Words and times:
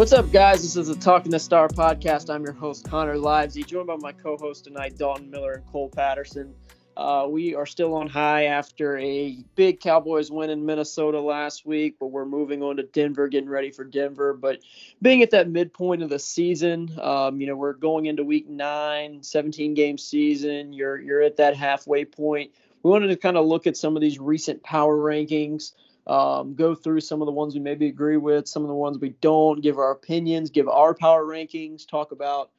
What's 0.00 0.14
up, 0.14 0.32
guys? 0.32 0.62
This 0.62 0.76
is 0.76 0.88
the 0.88 0.94
Talkin' 0.94 1.30
the 1.30 1.38
Star 1.38 1.68
podcast. 1.68 2.34
I'm 2.34 2.42
your 2.42 2.54
host, 2.54 2.88
Connor 2.88 3.16
Livesay, 3.16 3.66
joined 3.66 3.88
by 3.88 3.96
my 3.96 4.12
co 4.12 4.38
host 4.38 4.64
tonight, 4.64 4.96
Dalton 4.96 5.30
Miller 5.30 5.52
and 5.52 5.66
Cole 5.66 5.90
Patterson. 5.90 6.54
Uh, 6.96 7.26
we 7.28 7.54
are 7.54 7.66
still 7.66 7.92
on 7.92 8.08
high 8.08 8.46
after 8.46 8.96
a 8.96 9.44
big 9.56 9.78
Cowboys 9.78 10.30
win 10.30 10.48
in 10.48 10.64
Minnesota 10.64 11.20
last 11.20 11.66
week, 11.66 11.96
but 12.00 12.06
we're 12.06 12.24
moving 12.24 12.62
on 12.62 12.78
to 12.78 12.82
Denver, 12.82 13.28
getting 13.28 13.50
ready 13.50 13.70
for 13.70 13.84
Denver. 13.84 14.32
But 14.32 14.60
being 15.02 15.20
at 15.20 15.32
that 15.32 15.50
midpoint 15.50 16.02
of 16.02 16.08
the 16.08 16.18
season, 16.18 16.98
um, 16.98 17.38
you 17.38 17.46
know, 17.46 17.56
we're 17.56 17.74
going 17.74 18.06
into 18.06 18.24
week 18.24 18.48
nine, 18.48 19.22
17 19.22 19.74
game 19.74 19.98
season. 19.98 20.72
You're 20.72 20.98
you're 20.98 21.20
at 21.20 21.36
that 21.36 21.58
halfway 21.58 22.06
point. 22.06 22.52
We 22.82 22.90
wanted 22.90 23.08
to 23.08 23.16
kind 23.16 23.36
of 23.36 23.44
look 23.44 23.66
at 23.66 23.76
some 23.76 23.96
of 23.96 24.00
these 24.00 24.18
recent 24.18 24.62
power 24.62 24.96
rankings 24.96 25.72
um, 26.06 26.54
go 26.54 26.74
through 26.74 27.00
some 27.00 27.22
of 27.22 27.26
the 27.26 27.32
ones 27.32 27.54
we 27.54 27.60
maybe 27.60 27.86
agree 27.86 28.16
with, 28.16 28.48
some 28.48 28.62
of 28.62 28.68
the 28.68 28.74
ones 28.74 28.98
we 28.98 29.10
don't, 29.20 29.60
give 29.60 29.78
our 29.78 29.92
opinions, 29.92 30.50
give 30.50 30.68
our 30.68 30.94
power 30.94 31.24
rankings, 31.24 31.86
talk 31.86 32.12
about 32.12 32.50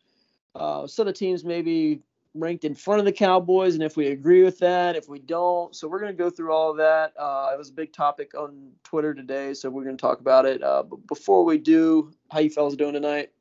uh, 0.56 0.88
some 0.88 1.08
of 1.08 1.14
the 1.14 1.18
teams 1.18 1.44
maybe 1.44 2.02
ranked 2.34 2.64
in 2.64 2.76
front 2.76 3.00
of 3.00 3.06
the 3.06 3.12
Cowboys, 3.12 3.74
and 3.74 3.84
if 3.84 3.98
we 3.98 4.08
agree 4.08 4.44
with 4.44 4.60
that, 4.60 4.96
if 4.96 5.10
we 5.10 5.20
don't. 5.20 5.76
So 5.76 5.88
we're 5.88 6.00
going 6.00 6.16
to 6.16 6.18
go 6.18 6.30
through 6.30 6.54
all 6.54 6.72
of 6.72 6.78
that. 6.78 7.14
Uh, 7.18 7.50
it 7.54 7.58
was 7.58 7.70
a 7.70 7.74
big 7.74 7.92
topic 7.92 8.34
on 8.36 8.72
Twitter 8.84 9.14
today, 9.14 9.54
so 9.54 9.70
we're 9.70 9.84
going 9.84 9.98
to 9.98 10.02
talk 10.02 10.20
about 10.20 10.46
it. 10.46 10.64
Uh, 10.64 10.84
but 10.84 11.06
before 11.08 11.44
we 11.44 11.58
do, 11.58 12.12
how 12.30 12.40
you 12.40 12.50
fellas 12.50 12.76
doing 12.76 12.94
tonight? 12.94 13.32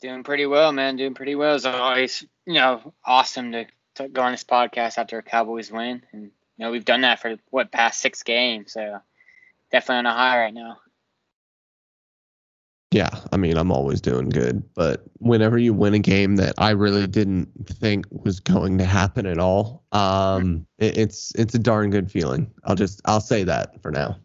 Doing 0.00 0.22
pretty 0.22 0.46
well, 0.46 0.72
man. 0.72 0.96
Doing 0.96 1.14
pretty 1.14 1.34
well. 1.34 1.56
It's 1.56 1.66
always, 1.66 2.24
you 2.46 2.54
know, 2.54 2.94
awesome 3.04 3.52
to, 3.52 3.66
to 3.96 4.08
go 4.08 4.22
on 4.22 4.32
this 4.32 4.44
podcast 4.44 4.96
after 4.96 5.18
a 5.18 5.22
Cowboys 5.22 5.70
win 5.70 6.02
and 6.12 6.30
you 6.60 6.66
know, 6.66 6.72
we've 6.72 6.84
done 6.84 7.00
that 7.00 7.20
for 7.20 7.36
what 7.48 7.72
past 7.72 8.02
six 8.02 8.22
games, 8.22 8.74
so 8.74 9.00
definitely 9.72 10.00
on 10.00 10.06
a 10.06 10.12
high 10.12 10.40
right 10.40 10.52
now. 10.52 10.76
Yeah, 12.90 13.08
I 13.32 13.38
mean, 13.38 13.56
I'm 13.56 13.72
always 13.72 14.02
doing 14.02 14.28
good, 14.28 14.62
but 14.74 15.04
whenever 15.20 15.56
you 15.56 15.72
win 15.72 15.94
a 15.94 15.98
game 15.98 16.36
that 16.36 16.52
I 16.58 16.72
really 16.72 17.06
didn't 17.06 17.48
think 17.66 18.04
was 18.10 18.40
going 18.40 18.76
to 18.76 18.84
happen 18.84 19.24
at 19.24 19.38
all, 19.38 19.84
um, 19.92 20.66
it, 20.76 20.98
it's 20.98 21.32
it's 21.34 21.54
a 21.54 21.58
darn 21.58 21.88
good 21.88 22.10
feeling. 22.10 22.50
I'll 22.64 22.74
just 22.74 23.00
I'll 23.06 23.22
say 23.22 23.42
that 23.44 23.80
for 23.80 23.90
now. 23.90 24.18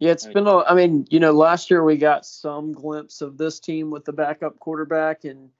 Yeah, 0.00 0.10
it's 0.10 0.26
been 0.26 0.48
a. 0.48 0.64
I 0.64 0.74
mean, 0.74 1.06
you 1.08 1.20
know, 1.20 1.30
last 1.30 1.70
year 1.70 1.84
we 1.84 1.98
got 1.98 2.26
some 2.26 2.72
glimpse 2.72 3.20
of 3.20 3.38
this 3.38 3.60
team 3.60 3.90
with 3.90 4.04
the 4.04 4.12
backup 4.12 4.58
quarterback, 4.58 5.22
and 5.24 5.50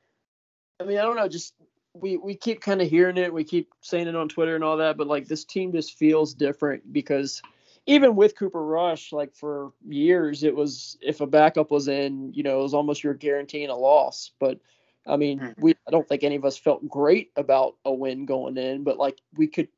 I 0.80 0.84
mean, 0.84 0.98
I 0.98 1.02
don't 1.02 1.14
know, 1.14 1.28
just 1.28 1.54
we 1.94 2.16
we 2.16 2.34
keep 2.34 2.60
kind 2.60 2.80
of 2.80 2.88
hearing 2.88 3.16
it, 3.16 3.32
we 3.32 3.44
keep 3.44 3.72
saying 3.80 4.08
it 4.08 4.16
on 4.16 4.28
Twitter 4.28 4.54
and 4.54 4.64
all 4.64 4.76
that, 4.78 4.96
but 4.96 5.06
like 5.06 5.26
this 5.26 5.44
team 5.44 5.72
just 5.72 5.98
feels 5.98 6.34
different 6.34 6.92
because 6.92 7.42
even 7.86 8.14
with 8.14 8.36
Cooper 8.36 8.64
Rush, 8.64 9.12
like 9.12 9.34
for 9.34 9.72
years, 9.88 10.42
it 10.42 10.54
was 10.54 10.98
if 11.00 11.20
a 11.20 11.26
backup 11.26 11.70
was 11.70 11.88
in, 11.88 12.32
you 12.34 12.42
know, 12.42 12.60
it 12.60 12.62
was 12.62 12.74
almost 12.74 13.02
you're 13.02 13.14
guaranteeing 13.14 13.70
a 13.70 13.76
loss. 13.76 14.30
But 14.38 14.60
I 15.06 15.16
mean, 15.16 15.40
mm-hmm. 15.40 15.60
we 15.60 15.74
I 15.86 15.90
don't 15.90 16.08
think 16.08 16.22
any 16.22 16.36
of 16.36 16.44
us 16.44 16.56
felt 16.56 16.88
great 16.88 17.32
about 17.36 17.76
a 17.84 17.92
win 17.92 18.26
going 18.26 18.56
in, 18.56 18.84
but 18.84 18.98
like 18.98 19.20
we 19.36 19.46
could 19.46 19.68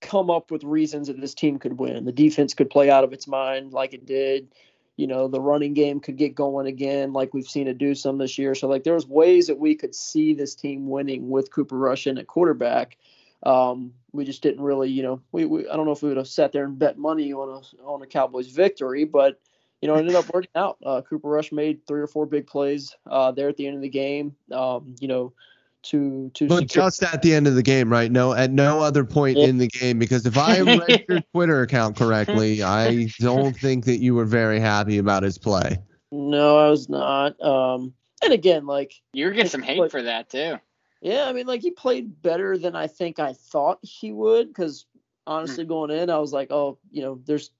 come 0.00 0.30
up 0.30 0.50
with 0.50 0.64
reasons 0.64 1.08
that 1.08 1.20
this 1.20 1.34
team 1.34 1.58
could 1.58 1.78
win. 1.78 2.04
The 2.04 2.12
defense 2.12 2.54
could 2.54 2.70
play 2.70 2.88
out 2.90 3.04
of 3.04 3.12
its 3.12 3.26
mind 3.26 3.72
like 3.72 3.92
it 3.92 4.06
did 4.06 4.54
you 5.00 5.06
know 5.06 5.28
the 5.28 5.40
running 5.40 5.72
game 5.72 5.98
could 5.98 6.18
get 6.18 6.34
going 6.34 6.66
again 6.66 7.14
like 7.14 7.32
we've 7.32 7.48
seen 7.48 7.68
it 7.68 7.78
do 7.78 7.94
some 7.94 8.18
this 8.18 8.36
year. 8.36 8.54
So 8.54 8.68
like 8.68 8.84
there 8.84 8.92
was 8.92 9.06
ways 9.06 9.46
that 9.46 9.58
we 9.58 9.74
could 9.74 9.94
see 9.94 10.34
this 10.34 10.54
team 10.54 10.90
winning 10.90 11.30
with 11.30 11.50
cooper 11.50 11.78
rush 11.78 12.06
in 12.06 12.18
at 12.18 12.26
quarterback. 12.26 12.98
Um, 13.42 13.94
we 14.12 14.26
just 14.26 14.42
didn't 14.42 14.60
really 14.60 14.90
you 14.90 15.02
know 15.02 15.22
we, 15.32 15.46
we 15.46 15.66
i 15.66 15.74
don't 15.74 15.86
know 15.86 15.92
if 15.92 16.02
we 16.02 16.10
would 16.10 16.18
have 16.18 16.28
sat 16.28 16.52
there 16.52 16.64
and 16.64 16.78
bet 16.78 16.98
money 16.98 17.32
on 17.32 17.48
a 17.48 17.82
on 17.82 18.02
a 18.02 18.06
cowboys 18.06 18.48
victory 18.48 19.04
but 19.04 19.40
you 19.80 19.88
know 19.88 19.94
it 19.94 20.00
ended 20.00 20.14
up 20.14 20.30
working 20.34 20.50
out. 20.54 20.76
Uh, 20.84 21.00
cooper 21.00 21.28
rush 21.28 21.50
made 21.50 21.86
three 21.86 22.02
or 22.02 22.06
four 22.06 22.26
big 22.26 22.46
plays 22.46 22.94
uh, 23.06 23.32
there 23.32 23.48
at 23.48 23.56
the 23.56 23.66
end 23.66 23.76
of 23.76 23.82
the 23.82 23.88
game. 23.88 24.36
Um, 24.52 24.94
you 25.00 25.08
know 25.08 25.32
to 25.82 26.30
to 26.34 26.46
but 26.46 26.60
secure- 26.60 26.84
just 26.84 27.02
at 27.02 27.22
the 27.22 27.34
end 27.34 27.46
of 27.46 27.54
the 27.54 27.62
game 27.62 27.90
right 27.90 28.12
no 28.12 28.32
at 28.32 28.50
no 28.50 28.80
other 28.80 29.04
point 29.04 29.38
yeah. 29.38 29.46
in 29.46 29.58
the 29.58 29.68
game 29.68 29.98
because 29.98 30.26
if 30.26 30.36
i 30.36 30.60
read 30.60 31.04
your 31.08 31.20
twitter 31.32 31.62
account 31.62 31.96
correctly 31.96 32.62
i 32.62 33.04
don't 33.20 33.56
think 33.56 33.84
that 33.84 33.98
you 33.98 34.14
were 34.14 34.24
very 34.24 34.60
happy 34.60 34.98
about 34.98 35.22
his 35.22 35.38
play 35.38 35.78
no 36.12 36.58
i 36.58 36.68
was 36.68 36.88
not 36.88 37.40
um 37.42 37.94
and 38.22 38.32
again 38.32 38.66
like 38.66 38.94
you're 39.12 39.30
getting 39.30 39.48
some 39.48 39.62
hate 39.62 39.78
like, 39.78 39.90
for 39.90 40.02
that 40.02 40.28
too 40.28 40.56
yeah 41.00 41.24
i 41.24 41.32
mean 41.32 41.46
like 41.46 41.62
he 41.62 41.70
played 41.70 42.20
better 42.20 42.58
than 42.58 42.76
i 42.76 42.86
think 42.86 43.18
i 43.18 43.32
thought 43.32 43.78
he 43.82 44.12
would 44.12 44.48
because 44.48 44.86
honestly 45.26 45.64
hmm. 45.64 45.70
going 45.70 45.90
in 45.90 46.10
i 46.10 46.18
was 46.18 46.32
like 46.32 46.50
oh 46.50 46.78
you 46.90 47.02
know 47.02 47.20
there's 47.24 47.50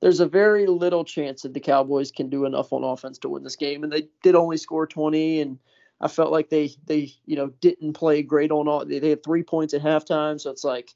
there's 0.00 0.20
a 0.20 0.26
very 0.26 0.66
little 0.66 1.04
chance 1.04 1.42
that 1.42 1.54
the 1.54 1.60
cowboys 1.60 2.10
can 2.10 2.28
do 2.28 2.44
enough 2.44 2.72
on 2.72 2.84
offense 2.84 3.18
to 3.18 3.30
win 3.30 3.44
this 3.44 3.56
game 3.56 3.82
and 3.82 3.92
they 3.92 4.08
did 4.22 4.34
only 4.34 4.58
score 4.58 4.86
20 4.86 5.40
and 5.40 5.58
I 6.02 6.08
felt 6.08 6.32
like 6.32 6.50
they 6.50 6.70
they 6.86 7.14
you 7.24 7.36
know 7.36 7.48
didn't 7.60 7.92
play 7.92 8.22
great 8.22 8.50
on 8.50 8.66
all. 8.66 8.84
They, 8.84 8.98
they 8.98 9.10
had 9.10 9.22
three 9.22 9.44
points 9.44 9.72
at 9.72 9.82
halftime, 9.82 10.40
so 10.40 10.50
it's 10.50 10.64
like 10.64 10.92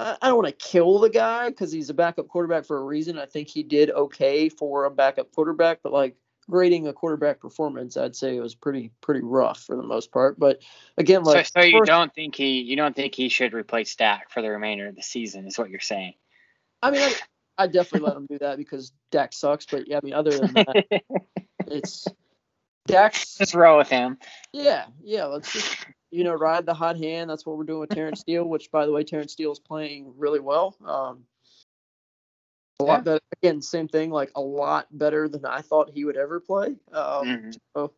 I, 0.00 0.16
I 0.20 0.28
don't 0.28 0.42
want 0.42 0.48
to 0.48 0.66
kill 0.66 0.98
the 0.98 1.08
guy 1.08 1.48
because 1.48 1.70
he's 1.70 1.88
a 1.88 1.94
backup 1.94 2.28
quarterback 2.28 2.66
for 2.66 2.78
a 2.78 2.84
reason. 2.84 3.18
I 3.18 3.26
think 3.26 3.48
he 3.48 3.62
did 3.62 3.90
okay 3.90 4.48
for 4.48 4.84
a 4.84 4.90
backup 4.90 5.32
quarterback, 5.32 5.78
but 5.84 5.92
like 5.92 6.16
grading 6.50 6.88
a 6.88 6.92
quarterback 6.92 7.40
performance, 7.40 7.96
I'd 7.96 8.16
say 8.16 8.36
it 8.36 8.40
was 8.40 8.56
pretty 8.56 8.90
pretty 9.00 9.20
rough 9.22 9.62
for 9.62 9.76
the 9.76 9.84
most 9.84 10.10
part. 10.10 10.38
But 10.38 10.60
again, 10.98 11.22
like 11.22 11.46
so, 11.46 11.60
so 11.60 11.66
you 11.66 11.80
do 11.80 11.86
don't 11.86 12.12
think 12.12 12.34
he 12.34 12.60
you 12.60 12.74
don't 12.74 12.96
think 12.96 13.14
he 13.14 13.28
should 13.28 13.54
replace 13.54 13.94
Dak 13.94 14.30
for 14.30 14.42
the 14.42 14.50
remainder 14.50 14.88
of 14.88 14.96
the 14.96 15.02
season, 15.02 15.46
is 15.46 15.58
what 15.58 15.70
you're 15.70 15.78
saying? 15.78 16.14
I 16.82 16.90
mean, 16.90 17.02
I, 17.02 17.14
I 17.56 17.66
definitely 17.68 18.08
let 18.08 18.16
him 18.16 18.26
do 18.26 18.38
that 18.40 18.58
because 18.58 18.92
Dak 19.12 19.32
sucks. 19.32 19.66
But 19.66 19.86
yeah, 19.86 19.98
I 19.98 20.00
mean, 20.02 20.14
other 20.14 20.36
than 20.36 20.52
that, 20.54 20.84
it's 21.68 22.08
Dax. 22.86 23.36
Just 23.38 23.54
roll 23.54 23.78
with 23.78 23.88
him. 23.88 24.18
Yeah, 24.52 24.86
yeah. 25.02 25.24
Let's 25.24 25.52
just 25.52 25.76
you 26.10 26.24
know 26.24 26.34
ride 26.34 26.66
the 26.66 26.74
hot 26.74 26.96
hand. 26.96 27.30
That's 27.30 27.46
what 27.46 27.56
we're 27.56 27.64
doing 27.64 27.80
with 27.80 27.90
Terence 27.90 28.20
Steele, 28.20 28.44
which 28.44 28.70
by 28.70 28.86
the 28.86 28.92
way, 28.92 29.04
Terence 29.04 29.32
Steele 29.32 29.52
is 29.52 29.58
playing 29.58 30.12
really 30.16 30.40
well. 30.40 30.76
Um, 30.84 31.24
a 32.80 32.84
lot 32.84 33.04
better. 33.04 33.20
Again, 33.42 33.62
same 33.62 33.88
thing. 33.88 34.10
Like 34.10 34.30
a 34.34 34.40
lot 34.40 34.86
better 34.90 35.28
than 35.28 35.44
I 35.44 35.60
thought 35.60 35.90
he 35.90 36.04
would 36.04 36.16
ever 36.16 36.40
play. 36.40 36.76
Um, 36.92 37.26
mm-hmm. 37.26 37.50
So 37.76 37.92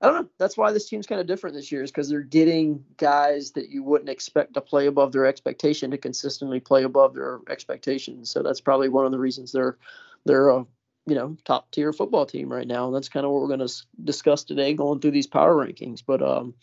I 0.00 0.06
don't 0.06 0.22
know. 0.22 0.28
That's 0.38 0.56
why 0.56 0.72
this 0.72 0.88
team's 0.88 1.06
kind 1.06 1.20
of 1.20 1.26
different 1.26 1.54
this 1.54 1.70
year, 1.70 1.82
is 1.82 1.90
because 1.90 2.08
they're 2.08 2.22
getting 2.22 2.84
guys 2.96 3.52
that 3.52 3.68
you 3.68 3.82
wouldn't 3.82 4.10
expect 4.10 4.54
to 4.54 4.60
play 4.60 4.86
above 4.86 5.12
their 5.12 5.26
expectation 5.26 5.90
to 5.92 5.98
consistently 5.98 6.58
play 6.58 6.82
above 6.82 7.14
their 7.14 7.40
expectations. 7.48 8.30
So 8.30 8.42
that's 8.42 8.60
probably 8.60 8.88
one 8.88 9.06
of 9.06 9.12
the 9.12 9.18
reasons 9.18 9.52
they're 9.52 9.78
they're 10.24 10.48
a 10.48 10.66
you 11.06 11.14
know 11.14 11.36
top 11.44 11.70
tier 11.70 11.92
football 11.92 12.26
team 12.26 12.50
right 12.52 12.66
now 12.66 12.86
and 12.86 12.94
that's 12.94 13.08
kind 13.08 13.26
of 13.26 13.32
what 13.32 13.40
we're 13.42 13.48
going 13.48 13.58
to 13.58 13.64
s- 13.64 13.86
discuss 14.04 14.44
today 14.44 14.72
going 14.74 15.00
through 15.00 15.10
these 15.10 15.26
power 15.26 15.54
rankings 15.54 16.02
but 16.06 16.22
um 16.22 16.54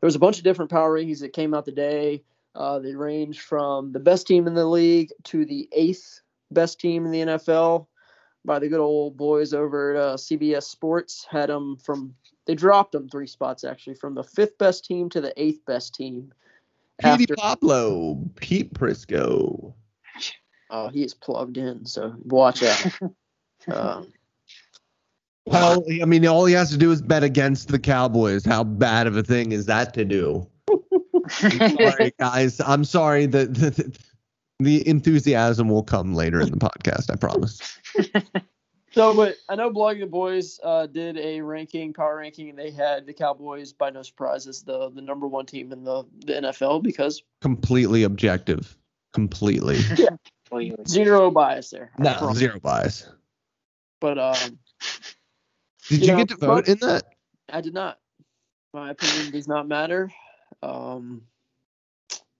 there 0.00 0.06
was 0.06 0.16
a 0.16 0.18
bunch 0.20 0.38
of 0.38 0.44
different 0.44 0.70
power 0.70 0.98
rankings 0.98 1.20
that 1.20 1.32
came 1.32 1.54
out 1.54 1.64
today 1.64 2.22
uh, 2.54 2.78
they 2.78 2.94
range 2.94 3.40
from 3.40 3.92
the 3.92 4.00
best 4.00 4.26
team 4.26 4.46
in 4.46 4.54
the 4.54 4.64
league 4.64 5.10
to 5.24 5.44
the 5.44 5.68
eighth 5.72 6.20
best 6.50 6.80
team 6.80 7.04
in 7.06 7.12
the 7.12 7.20
nfl 7.20 7.86
by 8.44 8.58
the 8.58 8.68
good 8.68 8.80
old 8.80 9.16
boys 9.16 9.52
over 9.54 9.94
at 9.94 10.02
uh, 10.02 10.16
cbs 10.16 10.62
sports 10.64 11.26
had 11.30 11.48
them 11.48 11.76
from 11.76 12.14
they 12.46 12.54
dropped 12.54 12.92
them 12.92 13.08
three 13.08 13.26
spots 13.26 13.62
actually 13.64 13.94
from 13.94 14.14
the 14.14 14.22
fifth 14.24 14.56
best 14.58 14.84
team 14.84 15.08
to 15.10 15.20
the 15.20 15.32
eighth 15.40 15.64
best 15.66 15.94
team 15.94 16.32
Petey 16.98 17.24
after- 17.24 17.36
Pablo, 17.36 18.18
Pete 18.36 18.72
Prisco. 18.72 19.74
Oh, 20.70 20.88
he 20.88 21.02
is 21.04 21.12
plugged 21.12 21.58
in, 21.58 21.84
so 21.84 22.14
watch 22.24 22.62
out. 22.62 22.98
Um, 23.72 24.12
well, 25.46 25.84
I 26.02 26.04
mean, 26.04 26.26
all 26.26 26.44
he 26.44 26.54
has 26.54 26.70
to 26.70 26.76
do 26.76 26.90
is 26.90 27.00
bet 27.00 27.22
against 27.22 27.68
the 27.68 27.78
Cowboys. 27.78 28.44
How 28.44 28.64
bad 28.64 29.06
of 29.06 29.16
a 29.16 29.22
thing 29.22 29.52
is 29.52 29.66
that 29.66 29.94
to 29.94 30.04
do? 30.04 30.46
sorry, 31.28 32.12
guys. 32.18 32.60
I'm 32.60 32.84
sorry. 32.84 33.26
The, 33.26 33.46
the 33.46 33.98
the 34.58 34.88
enthusiasm 34.88 35.68
will 35.68 35.82
come 35.82 36.14
later 36.14 36.40
in 36.40 36.50
the 36.50 36.56
podcast. 36.56 37.10
I 37.10 37.16
promise. 37.16 37.60
So, 38.96 39.14
but 39.14 39.36
I 39.50 39.56
know 39.56 39.70
Blogging 39.70 40.00
the 40.00 40.06
Boys 40.06 40.58
uh, 40.64 40.86
did 40.86 41.18
a 41.18 41.42
ranking, 41.42 41.92
power 41.92 42.16
ranking, 42.16 42.48
and 42.48 42.58
they 42.58 42.70
had 42.70 43.04
the 43.04 43.12
Cowboys, 43.12 43.70
by 43.70 43.90
no 43.90 44.00
surprise, 44.00 44.46
as 44.46 44.62
the 44.62 44.88
the 44.88 45.02
number 45.02 45.28
one 45.28 45.44
team 45.44 45.70
in 45.70 45.84
the, 45.84 46.04
the 46.24 46.32
NFL 46.32 46.82
because 46.82 47.22
Completely 47.42 48.04
objective. 48.04 48.74
Completely. 49.12 49.76
yeah. 49.96 50.70
zero 50.88 51.30
bias 51.30 51.68
there. 51.68 51.90
No, 51.98 52.32
zero 52.32 52.58
bias. 52.58 53.10
But 54.00 54.18
um, 54.18 54.58
Did 55.88 55.90
You 55.90 55.98
you 55.98 56.06
know, 56.08 56.16
get 56.18 56.28
to 56.30 56.36
vote 56.36 56.68
in 56.68 56.78
that? 56.80 57.04
I 57.50 57.60
did 57.60 57.74
not. 57.74 57.98
My 58.74 58.90
opinion 58.90 59.32
does 59.32 59.48
not 59.48 59.66
matter. 59.68 60.10
Um, 60.62 61.22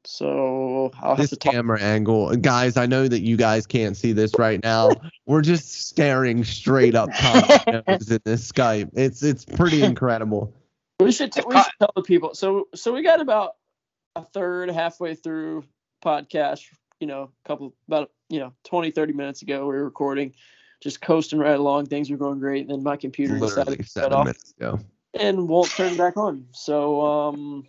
so 0.04 0.92
I'll 1.02 1.10
have 1.10 1.18
This 1.18 1.30
to 1.30 1.36
talk. 1.36 1.52
camera 1.52 1.80
angle, 1.80 2.34
guys. 2.36 2.76
I 2.76 2.86
know 2.86 3.08
that 3.08 3.20
you 3.20 3.36
guys 3.36 3.66
can't 3.66 3.96
see 3.96 4.12
this 4.12 4.32
right 4.38 4.62
now. 4.62 4.90
We're 5.26 5.42
just 5.42 5.88
staring 5.88 6.44
straight 6.44 6.94
up 6.94 7.10
Tom's 7.14 7.48
nose 7.66 8.10
in 8.10 8.20
this 8.24 8.50
Skype. 8.52 8.90
It's 8.94 9.22
it's 9.22 9.44
pretty 9.44 9.82
incredible. 9.82 10.54
We 11.00 11.10
should, 11.12 11.32
t- 11.32 11.40
I've 11.40 11.46
we 11.46 11.56
should 11.56 11.72
tell 11.80 11.92
the 11.96 12.02
people. 12.02 12.34
So 12.34 12.68
so 12.74 12.92
we 12.92 13.02
got 13.02 13.20
about 13.20 13.56
a 14.14 14.22
third, 14.22 14.70
halfway 14.70 15.14
through 15.16 15.64
podcast. 16.04 16.60
You 17.00 17.08
know, 17.08 17.30
a 17.44 17.48
couple 17.48 17.74
about 17.88 18.10
you 18.28 18.38
know 18.38 18.52
20, 18.64 18.92
30 18.92 19.12
minutes 19.12 19.42
ago 19.42 19.62
we 19.66 19.74
were 19.74 19.84
recording, 19.84 20.34
just 20.80 21.00
coasting 21.00 21.38
right 21.38 21.58
along. 21.58 21.86
Things 21.86 22.10
were 22.10 22.16
going 22.16 22.38
great, 22.38 22.62
and 22.62 22.70
then 22.70 22.82
my 22.82 22.96
computer 22.96 23.34
Literally 23.34 23.76
decided 23.76 23.78
to 23.78 24.00
shut 24.00 24.12
off 24.12 24.36
ago. 24.58 24.78
and 25.18 25.48
won't 25.48 25.70
turn 25.70 25.96
back 25.96 26.16
on. 26.16 26.46
So 26.52 27.00
um, 27.00 27.64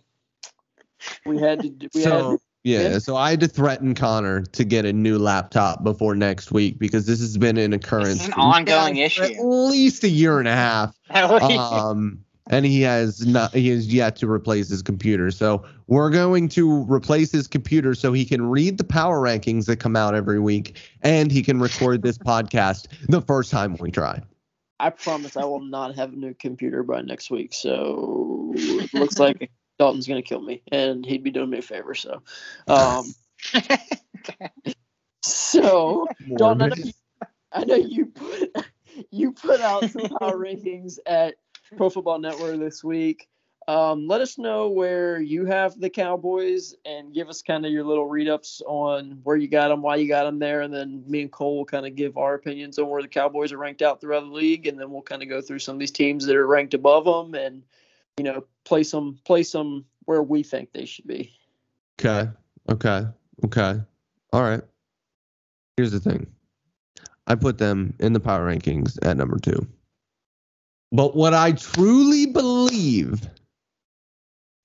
we 1.26 1.38
had 1.38 1.60
to 1.62 1.68
do- 1.70 1.88
we 1.94 2.02
had 2.02 2.10
So 2.10 2.38
yeah, 2.64 2.80
Yeah. 2.90 2.98
so 2.98 3.16
I 3.16 3.30
had 3.30 3.40
to 3.40 3.48
threaten 3.48 3.94
Connor 3.94 4.42
to 4.42 4.64
get 4.64 4.84
a 4.84 4.92
new 4.92 5.18
laptop 5.18 5.84
before 5.84 6.14
next 6.14 6.52
week 6.52 6.78
because 6.78 7.06
this 7.06 7.20
has 7.20 7.38
been 7.38 7.56
an 7.56 7.72
occurrence 7.72 8.26
an 8.26 8.32
ongoing 8.34 8.96
for 8.96 9.00
issue. 9.02 9.22
At 9.22 9.36
least 9.42 10.04
a 10.04 10.08
year 10.08 10.38
and 10.38 10.48
a 10.48 10.52
half. 10.52 10.94
um, 11.10 12.24
and 12.50 12.66
he 12.66 12.82
has 12.82 13.26
not 13.26 13.52
he 13.54 13.68
has 13.68 13.92
yet 13.92 14.16
to 14.16 14.30
replace 14.30 14.68
his 14.68 14.82
computer. 14.82 15.30
So 15.30 15.64
we're 15.86 16.10
going 16.10 16.48
to 16.50 16.84
replace 16.90 17.32
his 17.32 17.46
computer 17.46 17.94
so 17.94 18.12
he 18.12 18.24
can 18.24 18.48
read 18.48 18.78
the 18.78 18.84
power 18.84 19.20
rankings 19.20 19.66
that 19.66 19.76
come 19.76 19.96
out 19.96 20.14
every 20.14 20.40
week 20.40 20.76
and 21.02 21.30
he 21.30 21.42
can 21.42 21.60
record 21.60 22.02
this 22.02 22.18
podcast 22.18 22.88
the 23.08 23.20
first 23.22 23.50
time 23.50 23.76
we 23.78 23.90
try. 23.90 24.22
I 24.80 24.90
promise 24.90 25.36
I 25.36 25.44
will 25.44 25.60
not 25.60 25.96
have 25.96 26.12
a 26.12 26.16
new 26.16 26.34
computer 26.34 26.82
by 26.82 27.02
next 27.02 27.30
week. 27.30 27.52
So 27.52 28.52
it 28.54 28.94
looks 28.94 29.18
like 29.18 29.50
Dalton's 29.78 30.06
gonna 30.06 30.22
kill 30.22 30.40
me, 30.40 30.62
and 30.70 31.04
he'd 31.04 31.24
be 31.24 31.30
doing 31.30 31.50
me 31.50 31.58
a 31.58 31.62
favor. 31.62 31.94
So, 31.94 32.22
um, 32.66 33.06
so 35.22 36.06
Dalton, 36.36 36.62
I 36.62 36.68
know, 36.68 36.74
you, 36.76 36.92
I 37.52 37.64
know 37.64 37.74
you 37.74 38.06
put 38.06 38.56
you 39.10 39.32
put 39.32 39.60
out 39.60 39.88
some 39.90 40.08
power 40.18 40.36
rankings 40.36 40.98
at 41.06 41.36
Pro 41.76 41.90
Football 41.90 42.18
Network 42.18 42.58
this 42.58 42.82
week. 42.82 43.28
Um, 43.66 44.08
let 44.08 44.22
us 44.22 44.38
know 44.38 44.70
where 44.70 45.20
you 45.20 45.44
have 45.44 45.78
the 45.78 45.90
Cowboys 45.90 46.74
and 46.86 47.12
give 47.12 47.28
us 47.28 47.42
kind 47.42 47.66
of 47.66 47.72
your 47.72 47.84
little 47.84 48.06
read 48.06 48.26
ups 48.26 48.62
on 48.66 49.20
where 49.24 49.36
you 49.36 49.46
got 49.46 49.68
them, 49.68 49.82
why 49.82 49.96
you 49.96 50.08
got 50.08 50.24
them 50.24 50.38
there, 50.38 50.62
and 50.62 50.72
then 50.72 51.04
me 51.06 51.20
and 51.20 51.30
Cole 51.30 51.58
will 51.58 51.66
kind 51.66 51.86
of 51.86 51.94
give 51.94 52.16
our 52.16 52.32
opinions 52.34 52.78
on 52.78 52.88
where 52.88 53.02
the 53.02 53.08
Cowboys 53.08 53.52
are 53.52 53.58
ranked 53.58 53.82
out 53.82 54.00
throughout 54.00 54.20
the 54.20 54.32
league, 54.32 54.66
and 54.66 54.80
then 54.80 54.90
we'll 54.90 55.02
kind 55.02 55.22
of 55.22 55.28
go 55.28 55.42
through 55.42 55.58
some 55.58 55.74
of 55.74 55.80
these 55.80 55.90
teams 55.90 56.24
that 56.24 56.36
are 56.36 56.46
ranked 56.46 56.72
above 56.72 57.04
them 57.04 57.34
and 57.34 57.62
you 58.16 58.24
know 58.24 58.44
place 58.64 58.90
them 58.90 59.18
place 59.24 59.52
them 59.52 59.84
where 60.06 60.22
we 60.22 60.42
think 60.42 60.72
they 60.72 60.86
should 60.86 61.06
be. 61.06 61.30
Okay. 62.00 62.30
Okay. 62.70 63.06
Okay. 63.44 63.80
All 64.32 64.42
right. 64.42 64.62
Here's 65.76 65.92
the 65.92 66.00
thing. 66.00 66.26
I 67.26 67.34
put 67.34 67.58
them 67.58 67.92
in 68.00 68.14
the 68.14 68.20
power 68.20 68.50
rankings 68.50 68.98
at 69.02 69.18
number 69.18 69.38
two. 69.38 69.66
But 70.92 71.14
what 71.14 71.34
I 71.34 71.52
truly 71.52 72.26
believe 72.26 73.28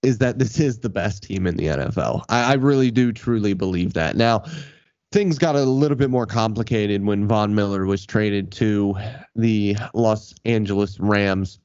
is 0.01 0.17
that 0.19 0.39
this 0.39 0.59
is 0.59 0.79
the 0.79 0.89
best 0.89 1.23
team 1.23 1.47
in 1.47 1.55
the 1.55 1.65
NFL. 1.65 2.23
I, 2.29 2.51
I 2.51 2.53
really 2.53 2.91
do 2.91 3.11
truly 3.11 3.53
believe 3.53 3.93
that. 3.93 4.15
Now, 4.15 4.43
things 5.11 5.37
got 5.37 5.55
a 5.55 5.63
little 5.63 5.97
bit 5.97 6.09
more 6.09 6.25
complicated 6.25 7.05
when 7.05 7.27
Von 7.27 7.55
Miller 7.55 7.85
was 7.85 8.05
traded 8.05 8.51
to 8.53 8.95
the 9.35 9.77
Los 9.93 10.33
Angeles 10.45 10.99
Rams. 10.99 11.59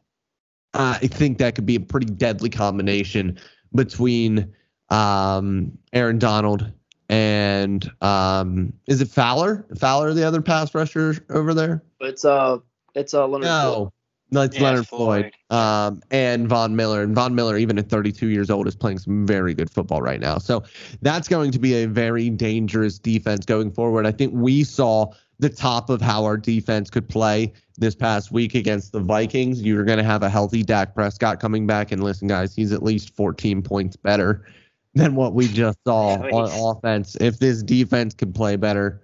I 0.74 0.98
think 0.98 1.38
that 1.38 1.54
could 1.54 1.66
be 1.66 1.76
a 1.76 1.80
pretty 1.80 2.06
deadly 2.06 2.50
combination 2.50 3.38
between 3.74 4.54
um, 4.90 5.76
Aaron 5.92 6.18
Donald 6.18 6.70
and 7.08 7.90
um, 8.02 8.72
is 8.86 9.00
it 9.00 9.08
Fowler? 9.08 9.66
Fowler, 9.78 10.12
the 10.12 10.24
other 10.24 10.42
pass 10.42 10.74
rusher 10.74 11.16
over 11.30 11.54
there? 11.54 11.82
It's 12.00 12.24
uh 12.24 12.58
it's 12.94 13.14
uh 13.14 13.26
Leonard. 13.26 13.46
No, 13.46 13.62
no, 13.62 13.92
it's 14.32 14.56
Yeah, 14.56 14.62
Leonard 14.62 14.88
Floyd. 14.88 15.32
Floyd. 15.48 15.58
Um, 15.58 16.02
and 16.10 16.48
Von 16.48 16.76
Miller. 16.76 17.02
And 17.02 17.14
Von 17.14 17.34
Miller, 17.34 17.56
even 17.56 17.78
at 17.78 17.88
32 17.88 18.28
years 18.28 18.50
old, 18.50 18.66
is 18.66 18.76
playing 18.76 18.98
some 18.98 19.26
very 19.26 19.54
good 19.54 19.70
football 19.70 20.02
right 20.02 20.20
now. 20.20 20.38
So 20.38 20.62
that's 21.02 21.28
going 21.28 21.50
to 21.52 21.58
be 21.58 21.74
a 21.82 21.86
very 21.86 22.30
dangerous 22.30 22.98
defense 22.98 23.46
going 23.46 23.70
forward. 23.70 24.06
I 24.06 24.12
think 24.12 24.32
we 24.34 24.64
saw 24.64 25.12
the 25.38 25.48
top 25.48 25.88
of 25.88 26.00
how 26.00 26.24
our 26.24 26.36
defense 26.36 26.90
could 26.90 27.08
play 27.08 27.52
this 27.78 27.94
past 27.94 28.32
week 28.32 28.54
against 28.54 28.92
the 28.92 29.00
Vikings. 29.00 29.62
You're 29.62 29.84
going 29.84 29.98
to 29.98 30.04
have 30.04 30.22
a 30.22 30.28
healthy 30.28 30.62
Dak 30.62 30.94
Prescott 30.94 31.40
coming 31.40 31.66
back. 31.66 31.92
And 31.92 32.02
listen, 32.02 32.28
guys, 32.28 32.54
he's 32.54 32.72
at 32.72 32.82
least 32.82 33.14
14 33.14 33.62
points 33.62 33.96
better 33.96 34.44
than 34.94 35.14
what 35.14 35.34
we 35.34 35.48
just 35.48 35.78
saw 35.86 36.16
on 36.32 36.76
offense. 36.76 37.16
If 37.20 37.38
this 37.38 37.62
defense 37.62 38.14
could 38.14 38.34
play 38.34 38.56
better, 38.56 39.00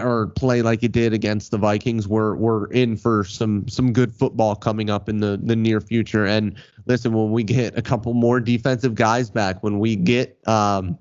or 0.00 0.28
play 0.28 0.62
like 0.62 0.82
it 0.82 0.92
did 0.92 1.12
against 1.12 1.50
the 1.50 1.58
Vikings, 1.58 2.08
we're 2.08 2.34
we're 2.36 2.66
in 2.68 2.96
for 2.96 3.24
some 3.24 3.66
some 3.68 3.92
good 3.92 4.14
football 4.14 4.54
coming 4.54 4.90
up 4.90 5.08
in 5.08 5.20
the 5.20 5.38
the 5.42 5.56
near 5.56 5.80
future. 5.80 6.24
And 6.26 6.54
listen, 6.86 7.12
when 7.12 7.32
we 7.32 7.42
get 7.42 7.76
a 7.76 7.82
couple 7.82 8.14
more 8.14 8.40
defensive 8.40 8.94
guys 8.94 9.30
back, 9.30 9.62
when 9.62 9.78
we 9.78 9.96
get 9.96 10.38
um 10.48 10.98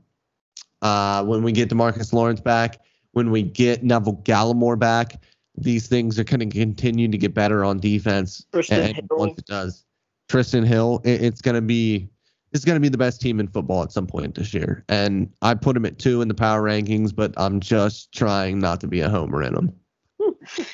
uh 0.82 1.24
when 1.24 1.44
we 1.44 1.52
get 1.52 1.70
DeMarcus 1.70 2.14
Lawrence 2.14 2.42
back, 2.42 2.82
when 3.12 3.32
we 3.32 3.44
get 3.44 3.84
Neville 3.84 4.18
Gallimore 4.24 4.80
back, 4.80 5.22
these 5.58 5.88
things 5.88 6.18
are 6.20 6.24
going 6.24 6.40
to 6.50 6.60
continue 6.60 7.08
to 7.08 7.18
get 7.18 7.34
better 7.34 7.64
on 7.64 7.80
defense. 7.80 8.46
Christian 8.52 8.82
And 8.82 8.96
Hill. 8.96 9.06
once 9.12 9.38
it 9.38 9.46
does, 9.46 9.86
Trysten 10.30 10.66
Hill, 10.66 11.02
it, 11.04 11.22
it's 11.24 11.42
going 11.42 11.56
to 11.56 11.62
be 11.62 12.10
it's 12.53 12.65
going 12.65 12.75
to 12.75 12.81
be 12.81 12.89
the 12.89 12.98
best 12.98 13.21
team 13.21 13.39
in 13.39 13.48
football 13.48 13.83
at 13.83 13.92
some 13.92 14.07
point 14.07 14.36
this 14.36 14.53
year. 14.53 14.83
And 14.89 15.31
I 15.42 15.53
put 15.53 15.77
him 15.77 15.86
at 15.86 16.00
two 16.00 16.22
in 16.22 16.27
the 16.27 16.34
power 16.34 16.62
rankings, 16.62 17.15
but 17.15 17.34
I'm 17.38 17.60
just 17.60 18.12
trying 18.12 18.60
not 18.60 18.81
to 18.81 18.88
be 18.88 19.00
a 19.01 19.10
homer 19.10 19.43
in 19.43 19.53
them. 19.53 19.74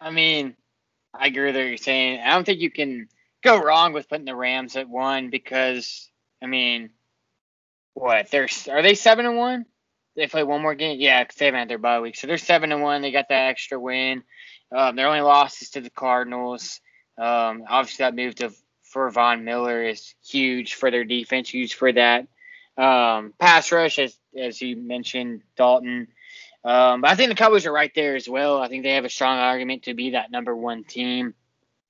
I 0.00 0.10
mean, 0.10 0.56
I 1.14 1.28
agree 1.28 1.46
with 1.46 1.56
what 1.56 1.62
you're 1.62 1.76
saying. 1.76 2.20
I 2.20 2.30
don't 2.30 2.44
think 2.44 2.60
you 2.60 2.70
can 2.70 3.08
go 3.44 3.60
wrong 3.62 3.92
with 3.92 4.08
putting 4.08 4.24
the 4.24 4.34
Rams 4.34 4.76
at 4.76 4.88
one 4.88 5.30
because, 5.30 6.10
I 6.42 6.46
mean, 6.46 6.90
what 7.94 8.30
they're 8.30 8.48
are 8.70 8.82
they 8.82 8.94
seven 8.94 9.26
and 9.26 9.36
one? 9.36 9.66
They 10.16 10.26
play 10.26 10.42
one 10.42 10.62
more 10.62 10.74
game. 10.74 10.98
Yeah, 11.00 11.24
'cause 11.24 11.36
they 11.36 11.46
haven't 11.46 11.60
had 11.60 11.68
their 11.68 11.78
bye 11.78 12.00
week, 12.00 12.16
so 12.16 12.26
they're 12.26 12.38
seven 12.38 12.72
and 12.72 12.82
one. 12.82 13.02
They 13.02 13.12
got 13.12 13.28
that 13.28 13.48
extra 13.48 13.78
win. 13.78 14.24
Um, 14.74 14.96
their 14.96 15.06
only 15.06 15.20
loss 15.20 15.62
is 15.62 15.70
to 15.70 15.80
the 15.80 15.90
Cardinals. 15.90 16.80
Um, 17.18 17.64
obviously, 17.68 18.04
that 18.04 18.14
move 18.14 18.34
to 18.36 18.52
for 18.92 19.10
Von 19.10 19.44
Miller 19.44 19.82
is 19.82 20.14
huge 20.24 20.74
for 20.74 20.90
their 20.90 21.04
defense, 21.04 21.48
huge 21.48 21.74
for 21.74 21.92
that 21.92 22.26
um, 22.76 23.32
pass 23.38 23.72
rush, 23.72 23.98
as 23.98 24.16
as 24.36 24.60
you 24.60 24.76
mentioned, 24.76 25.42
Dalton. 25.56 26.08
Um, 26.64 27.00
but 27.00 27.10
I 27.10 27.16
think 27.16 27.28
the 27.30 27.34
Cowboys 27.34 27.66
are 27.66 27.72
right 27.72 27.92
there 27.94 28.14
as 28.14 28.28
well. 28.28 28.60
I 28.60 28.68
think 28.68 28.84
they 28.84 28.94
have 28.94 29.04
a 29.04 29.10
strong 29.10 29.38
argument 29.38 29.84
to 29.84 29.94
be 29.94 30.10
that 30.10 30.30
number 30.30 30.54
one 30.54 30.84
team. 30.84 31.34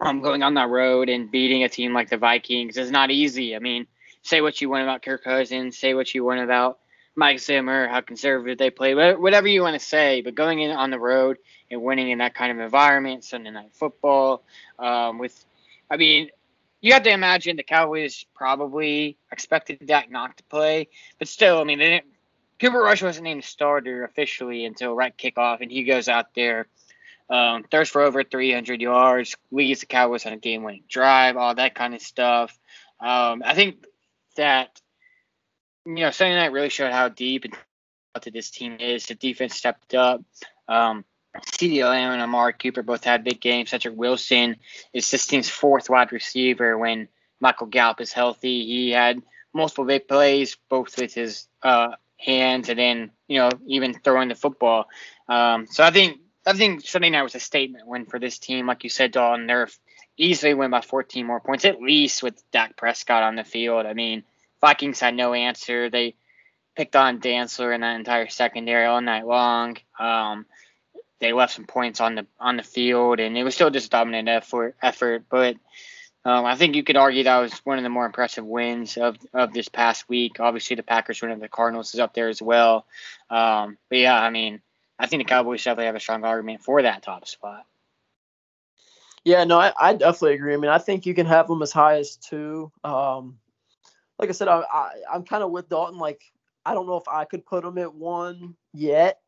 Um, 0.00 0.20
going 0.20 0.42
on 0.42 0.54
that 0.54 0.68
road 0.68 1.08
and 1.08 1.30
beating 1.30 1.62
a 1.62 1.68
team 1.68 1.94
like 1.94 2.10
the 2.10 2.16
Vikings 2.16 2.76
is 2.76 2.90
not 2.90 3.12
easy. 3.12 3.54
I 3.54 3.60
mean, 3.60 3.86
say 4.22 4.40
what 4.40 4.60
you 4.60 4.68
want 4.68 4.82
about 4.82 5.02
Kirk 5.02 5.22
Cousins, 5.22 5.78
say 5.78 5.94
what 5.94 6.12
you 6.12 6.24
want 6.24 6.40
about 6.40 6.80
Mike 7.14 7.38
Zimmer, 7.38 7.86
how 7.86 8.00
conservative 8.00 8.58
they 8.58 8.70
play, 8.70 8.94
whatever 8.94 9.46
you 9.46 9.62
want 9.62 9.78
to 9.80 9.86
say. 9.86 10.20
But 10.22 10.34
going 10.34 10.60
in 10.60 10.72
on 10.72 10.90
the 10.90 10.98
road 10.98 11.38
and 11.70 11.82
winning 11.82 12.10
in 12.10 12.18
that 12.18 12.34
kind 12.34 12.50
of 12.50 12.58
environment, 12.58 13.22
Sunday 13.22 13.50
night 13.50 13.70
football, 13.74 14.42
um, 14.76 15.18
with, 15.18 15.44
I 15.88 15.96
mean, 15.96 16.30
you 16.82 16.92
have 16.92 17.04
to 17.04 17.10
imagine 17.10 17.56
the 17.56 17.62
Cowboys 17.62 18.26
probably 18.34 19.16
expected 19.30 19.86
Dak 19.86 20.10
not 20.10 20.36
to 20.36 20.42
play, 20.44 20.88
but 21.18 21.28
still, 21.28 21.60
I 21.60 21.64
mean, 21.64 21.78
they 21.78 21.88
didn't. 21.88 22.06
Cooper 22.60 22.78
Rush 22.78 23.02
wasn't 23.02 23.24
named 23.24 23.44
starter 23.44 24.04
officially 24.04 24.64
until 24.64 24.94
right 24.94 25.16
kickoff, 25.16 25.60
and 25.60 25.70
he 25.70 25.84
goes 25.84 26.08
out 26.08 26.34
there, 26.34 26.66
um, 27.30 27.64
throws 27.70 27.88
for 27.88 28.02
over 28.02 28.22
300 28.22 28.80
yards, 28.80 29.36
leads 29.50 29.80
the 29.80 29.86
Cowboys 29.86 30.26
on 30.26 30.32
a 30.32 30.36
game-winning 30.36 30.84
drive, 30.88 31.36
all 31.36 31.54
that 31.54 31.74
kind 31.74 31.94
of 31.94 32.02
stuff. 32.02 32.56
Um, 33.00 33.42
I 33.44 33.54
think 33.54 33.84
that 34.36 34.80
you 35.86 35.94
know 35.94 36.10
Sunday 36.10 36.36
night 36.36 36.52
really 36.52 36.68
showed 36.68 36.92
how 36.92 37.08
deep 37.08 37.44
and 37.44 37.56
talented 38.14 38.32
this 38.32 38.50
team 38.50 38.76
is. 38.80 39.06
The 39.06 39.14
defense 39.14 39.54
stepped 39.54 39.94
up. 39.94 40.22
Um, 40.68 41.04
CeeDee 41.40 41.82
Lamb 41.84 42.12
and 42.12 42.22
Amari 42.22 42.52
Cooper 42.52 42.82
both 42.82 43.04
had 43.04 43.24
big 43.24 43.40
games. 43.40 43.70
Cedric 43.70 43.96
Wilson 43.96 44.56
is 44.92 45.10
this 45.10 45.26
team's 45.26 45.48
fourth 45.48 45.88
wide 45.88 46.12
receiver 46.12 46.76
when 46.76 47.08
Michael 47.40 47.66
Gallup 47.66 48.00
is 48.00 48.12
healthy. 48.12 48.66
He 48.66 48.90
had 48.90 49.22
multiple 49.54 49.84
big 49.84 50.08
plays, 50.08 50.56
both 50.68 50.98
with 50.98 51.14
his 51.14 51.46
uh, 51.62 51.96
hands 52.18 52.68
and 52.68 52.78
then 52.78 53.10
you 53.26 53.38
know 53.38 53.50
even 53.66 53.94
throwing 53.94 54.28
the 54.28 54.34
football. 54.34 54.86
Um, 55.28 55.66
so 55.66 55.82
I 55.84 55.90
think 55.90 56.20
I 56.46 56.52
think 56.52 56.86
Sunday 56.86 57.10
night 57.10 57.22
was 57.22 57.34
a 57.34 57.40
statement 57.40 57.86
win 57.86 58.06
for 58.06 58.18
this 58.18 58.38
team. 58.38 58.66
Like 58.66 58.84
you 58.84 58.90
said, 58.90 59.12
Dalton, 59.12 59.46
they're 59.46 59.68
easily 60.16 60.54
win 60.54 60.70
by 60.70 60.80
14 60.80 61.26
more 61.26 61.40
points, 61.40 61.64
at 61.64 61.80
least 61.80 62.22
with 62.22 62.42
Dak 62.50 62.76
Prescott 62.76 63.22
on 63.22 63.36
the 63.36 63.44
field. 63.44 63.86
I 63.86 63.94
mean, 63.94 64.24
Vikings 64.60 65.00
had 65.00 65.14
no 65.14 65.34
answer. 65.34 65.88
They 65.88 66.14
picked 66.76 66.96
on 66.96 67.20
Dantzler 67.20 67.74
in 67.74 67.80
that 67.82 67.96
entire 67.96 68.28
secondary 68.28 68.86
all 68.86 69.00
night 69.00 69.26
long. 69.26 69.76
Um, 69.98 70.46
they 71.22 71.32
left 71.32 71.54
some 71.54 71.64
points 71.64 72.00
on 72.00 72.16
the 72.16 72.26
on 72.38 72.56
the 72.56 72.62
field, 72.62 73.20
and 73.20 73.38
it 73.38 73.44
was 73.44 73.54
still 73.54 73.70
just 73.70 73.90
dominant 73.90 74.28
effort. 74.28 74.76
Effort, 74.82 75.24
but 75.30 75.56
um, 76.24 76.44
I 76.44 76.56
think 76.56 76.74
you 76.74 76.82
could 76.82 76.96
argue 76.96 77.24
that 77.24 77.38
was 77.38 77.52
one 77.64 77.78
of 77.78 77.84
the 77.84 77.88
more 77.88 78.04
impressive 78.04 78.44
wins 78.44 78.96
of, 78.96 79.16
of 79.32 79.52
this 79.52 79.68
past 79.68 80.08
week. 80.08 80.40
Obviously, 80.40 80.76
the 80.76 80.82
Packers 80.82 81.22
win 81.22 81.38
the 81.38 81.48
Cardinals 81.48 81.94
is 81.94 82.00
up 82.00 82.12
there 82.12 82.28
as 82.28 82.42
well. 82.42 82.86
Um, 83.30 83.78
but 83.88 83.98
yeah, 83.98 84.20
I 84.20 84.30
mean, 84.30 84.60
I 84.98 85.06
think 85.06 85.20
the 85.20 85.28
Cowboys 85.28 85.64
definitely 85.64 85.86
have 85.86 85.96
a 85.96 86.00
strong 86.00 86.24
argument 86.24 86.62
for 86.62 86.82
that 86.82 87.02
top 87.02 87.26
spot. 87.26 87.64
Yeah, 89.24 89.44
no, 89.44 89.58
I, 89.60 89.72
I 89.78 89.94
definitely 89.94 90.34
agree. 90.34 90.54
I 90.54 90.56
mean, 90.56 90.70
I 90.70 90.78
think 90.78 91.06
you 91.06 91.14
can 91.14 91.26
have 91.26 91.46
them 91.46 91.62
as 91.62 91.72
high 91.72 91.98
as 91.98 92.16
two. 92.16 92.70
Um, 92.82 93.38
like 94.18 94.28
I 94.28 94.32
said, 94.32 94.48
I, 94.48 94.60
I 94.60 94.90
I'm 95.12 95.24
kind 95.24 95.44
of 95.44 95.50
with 95.50 95.68
Dalton. 95.68 95.98
Like, 95.98 96.22
I 96.66 96.74
don't 96.74 96.86
know 96.86 96.96
if 96.96 97.08
I 97.08 97.24
could 97.24 97.46
put 97.46 97.62
them 97.62 97.78
at 97.78 97.94
one 97.94 98.56
yet. 98.72 99.21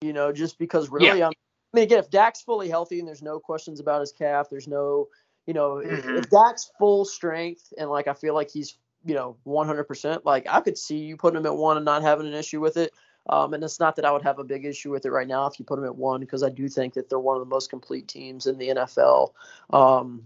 You 0.00 0.12
know, 0.12 0.32
just 0.32 0.58
because 0.58 0.88
really, 0.88 1.18
yeah. 1.18 1.26
I'm. 1.26 1.32
I 1.72 1.76
mean, 1.76 1.84
again, 1.84 1.98
if 2.00 2.10
Dak's 2.10 2.40
fully 2.40 2.68
healthy 2.68 2.98
and 2.98 3.06
there's 3.06 3.22
no 3.22 3.38
questions 3.38 3.78
about 3.78 4.00
his 4.00 4.12
calf, 4.12 4.48
there's 4.50 4.66
no 4.66 5.08
you 5.46 5.54
know, 5.54 5.82
mm-hmm. 5.84 5.94
if, 5.94 6.06
if 6.06 6.30
Dak's 6.30 6.70
full 6.78 7.04
strength 7.04 7.72
and 7.76 7.90
like 7.90 8.06
I 8.08 8.14
feel 8.14 8.34
like 8.34 8.50
he's 8.50 8.76
you 9.04 9.14
know 9.14 9.36
100%, 9.46 10.24
like 10.24 10.46
I 10.48 10.60
could 10.60 10.78
see 10.78 10.98
you 10.98 11.16
putting 11.16 11.38
him 11.38 11.46
at 11.46 11.56
one 11.56 11.76
and 11.76 11.84
not 11.84 12.02
having 12.02 12.26
an 12.26 12.34
issue 12.34 12.60
with 12.60 12.76
it. 12.76 12.92
Um, 13.28 13.52
and 13.52 13.62
it's 13.62 13.80
not 13.80 13.96
that 13.96 14.04
I 14.04 14.12
would 14.12 14.22
have 14.22 14.38
a 14.38 14.44
big 14.44 14.64
issue 14.64 14.90
with 14.90 15.04
it 15.04 15.10
right 15.10 15.26
now 15.26 15.46
if 15.46 15.58
you 15.58 15.64
put 15.64 15.76
them 15.76 15.84
at 15.84 15.96
one 15.96 16.20
because 16.20 16.42
I 16.42 16.48
do 16.48 16.68
think 16.68 16.94
that 16.94 17.08
they're 17.08 17.18
one 17.18 17.36
of 17.36 17.40
the 17.40 17.52
most 17.52 17.68
complete 17.68 18.08
teams 18.08 18.46
in 18.46 18.58
the 18.58 18.68
NFL. 18.68 19.32
Um, 19.70 20.24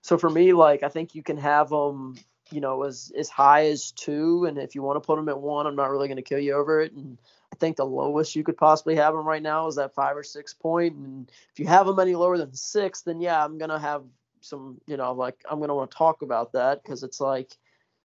so 0.00 0.16
for 0.16 0.30
me, 0.30 0.52
like 0.52 0.82
I 0.82 0.88
think 0.88 1.14
you 1.14 1.22
can 1.22 1.36
have 1.36 1.68
them, 1.68 2.16
you 2.50 2.60
know, 2.60 2.84
as 2.84 3.12
as 3.18 3.28
high 3.28 3.66
as 3.66 3.92
two, 3.92 4.44
and 4.46 4.58
if 4.58 4.74
you 4.74 4.82
want 4.82 4.96
to 4.96 5.06
put 5.06 5.16
them 5.16 5.28
at 5.28 5.40
one, 5.40 5.66
I'm 5.66 5.76
not 5.76 5.90
really 5.90 6.08
going 6.08 6.16
to 6.16 6.22
kill 6.22 6.38
you 6.38 6.54
over 6.54 6.80
it. 6.80 6.92
And 6.92 7.18
I 7.52 7.56
think 7.56 7.76
the 7.76 7.84
lowest 7.84 8.34
you 8.34 8.42
could 8.42 8.56
possibly 8.56 8.96
have 8.96 9.14
them 9.14 9.26
right 9.26 9.42
now 9.42 9.66
is 9.66 9.76
that 9.76 9.94
five 9.94 10.16
or 10.16 10.22
six 10.22 10.54
point. 10.54 10.96
And 10.96 11.30
if 11.52 11.60
you 11.60 11.66
have 11.66 11.86
them 11.86 12.00
any 12.00 12.14
lower 12.14 12.38
than 12.38 12.54
six, 12.54 13.02
then 13.02 13.20
yeah, 13.20 13.44
I'm 13.44 13.58
gonna 13.58 13.78
have 13.78 14.04
some, 14.40 14.80
you 14.86 14.96
know, 14.96 15.12
like 15.12 15.36
I'm 15.50 15.60
gonna 15.60 15.74
want 15.74 15.90
to 15.90 15.96
talk 15.96 16.22
about 16.22 16.52
that 16.52 16.82
because 16.82 17.02
it's 17.02 17.20
like, 17.20 17.56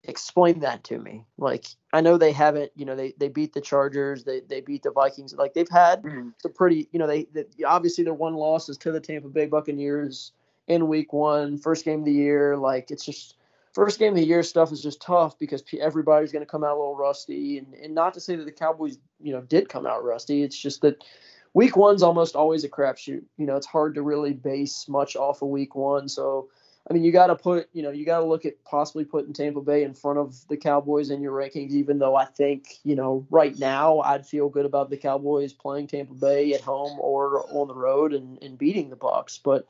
explain 0.08 0.60
that 0.60 0.84
to 0.84 0.98
me. 0.98 1.24
Like 1.38 1.66
I 1.92 2.00
know 2.00 2.16
they 2.16 2.32
haven't, 2.32 2.72
you 2.74 2.84
know, 2.84 2.96
they 2.96 3.14
they 3.18 3.28
beat 3.28 3.52
the 3.52 3.60
Chargers, 3.60 4.24
they 4.24 4.40
they 4.40 4.60
beat 4.60 4.82
the 4.82 4.90
Vikings. 4.90 5.34
Like 5.34 5.54
they've 5.54 5.68
had 5.68 6.02
mm-hmm. 6.02 6.30
some 6.38 6.52
pretty, 6.52 6.88
you 6.92 6.98
know, 6.98 7.06
they, 7.06 7.26
they 7.32 7.44
obviously 7.64 8.04
their 8.04 8.14
one 8.14 8.34
loss 8.34 8.68
is 8.68 8.76
to 8.78 8.92
the 8.92 9.00
Tampa 9.00 9.28
Bay 9.28 9.46
Buccaneers 9.46 10.32
in 10.68 10.88
Week 10.88 11.12
One, 11.12 11.58
first 11.58 11.84
game 11.84 12.00
of 12.00 12.04
the 12.04 12.12
year. 12.12 12.56
Like 12.56 12.90
it's 12.90 13.04
just 13.04 13.36
first 13.76 13.98
game 13.98 14.14
of 14.14 14.16
the 14.16 14.24
year 14.24 14.42
stuff 14.42 14.72
is 14.72 14.82
just 14.82 15.02
tough 15.02 15.38
because 15.38 15.62
everybody's 15.78 16.32
going 16.32 16.44
to 16.44 16.50
come 16.50 16.64
out 16.64 16.76
a 16.76 16.80
little 16.80 16.96
rusty, 16.96 17.58
and 17.58 17.74
and 17.74 17.94
not 17.94 18.14
to 18.14 18.20
say 18.20 18.34
that 18.34 18.46
the 18.46 18.50
Cowboys, 18.50 18.98
you 19.20 19.32
know, 19.32 19.42
did 19.42 19.68
come 19.68 19.86
out 19.86 20.02
rusty. 20.02 20.42
It's 20.42 20.58
just 20.58 20.80
that 20.80 21.04
week 21.52 21.76
one's 21.76 22.02
almost 22.02 22.34
always 22.34 22.64
a 22.64 22.70
crapshoot. 22.70 23.22
You 23.36 23.46
know, 23.46 23.56
it's 23.56 23.66
hard 23.66 23.94
to 23.96 24.02
really 24.02 24.32
base 24.32 24.88
much 24.88 25.14
off 25.14 25.42
of 25.42 25.48
week 25.48 25.74
one. 25.74 26.08
So, 26.08 26.48
I 26.88 26.94
mean, 26.94 27.04
you 27.04 27.12
got 27.12 27.26
to 27.26 27.36
put, 27.36 27.68
you 27.74 27.82
know, 27.82 27.90
you 27.90 28.06
got 28.06 28.20
to 28.20 28.24
look 28.24 28.46
at 28.46 28.64
possibly 28.64 29.04
putting 29.04 29.34
Tampa 29.34 29.60
Bay 29.60 29.82
in 29.82 29.92
front 29.92 30.18
of 30.18 30.48
the 30.48 30.56
Cowboys 30.56 31.10
in 31.10 31.20
your 31.20 31.32
rankings, 31.32 31.72
even 31.72 31.98
though 31.98 32.16
I 32.16 32.24
think, 32.24 32.78
you 32.82 32.96
know, 32.96 33.26
right 33.28 33.58
now 33.58 34.00
I'd 34.00 34.26
feel 34.26 34.48
good 34.48 34.64
about 34.64 34.88
the 34.88 34.96
Cowboys 34.96 35.52
playing 35.52 35.88
Tampa 35.88 36.14
Bay 36.14 36.54
at 36.54 36.62
home 36.62 36.98
or 36.98 37.44
on 37.50 37.68
the 37.68 37.74
road 37.74 38.14
and, 38.14 38.42
and 38.42 38.56
beating 38.56 38.88
the 38.88 38.96
Bucks. 38.96 39.36
But 39.36 39.66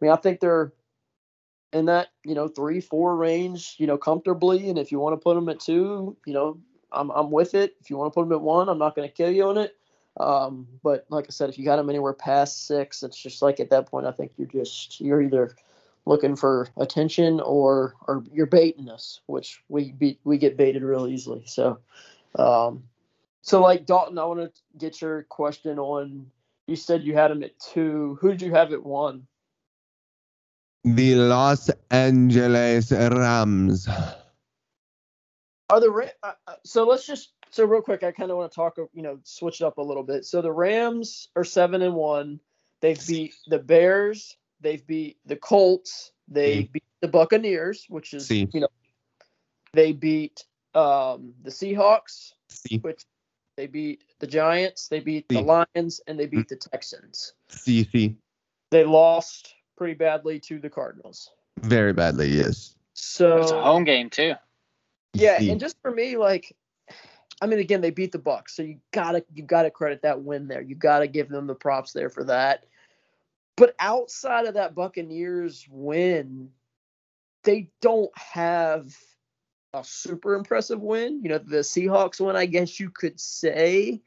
I 0.00 0.04
mean, 0.04 0.12
I 0.12 0.16
think 0.16 0.38
they're 0.38 0.72
in 1.72 1.86
that, 1.86 2.08
you 2.24 2.34
know, 2.34 2.48
three, 2.48 2.80
four 2.80 3.16
range, 3.16 3.74
you 3.78 3.86
know, 3.86 3.98
comfortably. 3.98 4.68
And 4.68 4.78
if 4.78 4.90
you 4.90 4.98
want 4.98 5.14
to 5.14 5.22
put 5.22 5.34
them 5.34 5.48
at 5.48 5.60
two, 5.60 6.16
you 6.26 6.32
know, 6.32 6.58
I'm, 6.92 7.10
I'm 7.10 7.30
with 7.30 7.54
it. 7.54 7.76
If 7.80 7.90
you 7.90 7.96
want 7.96 8.12
to 8.12 8.14
put 8.14 8.22
them 8.24 8.32
at 8.32 8.40
one, 8.40 8.68
I'm 8.68 8.78
not 8.78 8.94
going 8.96 9.08
to 9.08 9.14
kill 9.14 9.30
you 9.30 9.48
on 9.48 9.58
it. 9.58 9.76
Um, 10.18 10.66
but 10.82 11.06
like 11.10 11.26
I 11.28 11.30
said, 11.30 11.48
if 11.48 11.58
you 11.58 11.64
got 11.64 11.76
them 11.76 11.90
anywhere 11.90 12.12
past 12.12 12.66
six, 12.66 13.02
it's 13.02 13.16
just 13.16 13.42
like 13.42 13.60
at 13.60 13.70
that 13.70 13.86
point, 13.86 14.06
I 14.06 14.12
think 14.12 14.32
you're 14.36 14.48
just 14.48 15.00
you're 15.00 15.22
either 15.22 15.54
looking 16.06 16.34
for 16.34 16.68
attention 16.76 17.40
or 17.40 17.94
or 18.08 18.24
you're 18.32 18.46
baiting 18.46 18.88
us, 18.88 19.20
which 19.26 19.62
we 19.68 19.92
be, 19.92 20.18
we 20.24 20.38
get 20.38 20.56
baited 20.56 20.82
real 20.82 21.06
easily. 21.06 21.44
So, 21.46 21.78
um, 22.36 22.82
so 23.42 23.62
like 23.62 23.86
Dalton, 23.86 24.18
I 24.18 24.24
want 24.24 24.40
to 24.40 24.50
get 24.76 25.00
your 25.00 25.22
question 25.24 25.78
on. 25.78 26.26
You 26.66 26.74
said 26.74 27.04
you 27.04 27.14
had 27.14 27.30
them 27.30 27.44
at 27.44 27.58
two. 27.60 28.18
Who 28.20 28.30
did 28.30 28.42
you 28.42 28.52
have 28.54 28.72
at 28.72 28.84
one? 28.84 29.26
The 30.84 31.14
Los 31.16 31.70
Angeles 31.90 32.92
Rams. 32.92 33.88
Are 35.70 35.80
the 35.80 36.12
uh, 36.22 36.32
uh, 36.46 36.54
so 36.64 36.84
let's 36.84 37.06
just 37.06 37.32
so 37.50 37.64
real 37.64 37.82
quick, 37.82 38.02
I 38.02 38.12
kind 38.12 38.30
of 38.30 38.36
want 38.36 38.52
to 38.52 38.54
talk, 38.54 38.76
you 38.92 39.02
know, 39.02 39.18
switch 39.22 39.60
it 39.60 39.64
up 39.64 39.78
a 39.78 39.82
little 39.82 40.02
bit. 40.02 40.24
So 40.24 40.42
the 40.42 40.52
Rams 40.52 41.28
are 41.36 41.44
seven 41.44 41.82
and 41.82 41.94
one. 41.94 42.40
They've 42.80 43.06
beat 43.06 43.34
the 43.46 43.58
Bears. 43.58 44.36
They've 44.60 44.86
beat 44.86 45.18
the 45.26 45.36
Colts. 45.36 46.12
They 46.28 46.62
mm. 46.62 46.72
beat 46.72 46.84
the 47.00 47.08
Buccaneers, 47.08 47.86
which 47.88 48.14
is 48.14 48.30
you 48.30 48.48
know, 48.54 48.68
they 49.72 49.92
beat 49.92 50.44
um, 50.74 51.34
the 51.42 51.50
Seahawks, 51.50 52.32
which 52.80 53.04
they 53.56 53.66
beat 53.66 54.04
the 54.20 54.26
Giants. 54.26 54.88
They 54.88 55.00
beat 55.00 55.28
the 55.28 55.40
Lions, 55.40 56.00
and 56.06 56.18
they 56.18 56.26
beat 56.26 56.46
mm. 56.46 56.48
the 56.48 56.56
Texans. 56.56 57.32
See 57.48 57.84
see, 57.84 58.16
They 58.70 58.84
lost 58.84 59.54
pretty 59.78 59.94
badly 59.94 60.38
to 60.40 60.58
the 60.58 60.68
Cardinals. 60.68 61.30
Very 61.60 61.92
badly, 61.92 62.28
yes. 62.28 62.74
So 62.92 63.38
it's 63.38 63.52
a 63.52 63.62
home 63.62 63.84
game 63.84 64.10
too. 64.10 64.34
Yeah, 65.14 65.40
and 65.40 65.58
just 65.58 65.80
for 65.80 65.90
me, 65.90 66.16
like 66.16 66.54
I 67.40 67.46
mean, 67.46 67.60
again, 67.60 67.80
they 67.80 67.90
beat 67.90 68.12
the 68.12 68.18
Bucks, 68.18 68.56
so 68.56 68.62
you 68.62 68.78
gotta 68.92 69.24
you 69.32 69.44
gotta 69.44 69.70
credit 69.70 70.02
that 70.02 70.22
win 70.22 70.48
there. 70.48 70.60
You 70.60 70.74
gotta 70.74 71.06
give 71.06 71.28
them 71.28 71.46
the 71.46 71.54
props 71.54 71.92
there 71.92 72.10
for 72.10 72.24
that. 72.24 72.64
But 73.56 73.74
outside 73.78 74.46
of 74.46 74.54
that 74.54 74.74
Buccaneers 74.74 75.66
win, 75.70 76.50
they 77.44 77.70
don't 77.80 78.16
have 78.16 78.96
a 79.74 79.84
super 79.84 80.34
impressive 80.34 80.80
win. 80.80 81.22
You 81.22 81.30
know, 81.30 81.38
the 81.38 81.58
Seahawks 81.58 82.20
win, 82.20 82.36
I 82.36 82.46
guess 82.46 82.78
you 82.78 82.90
could 82.90 83.18
say, 83.18 84.00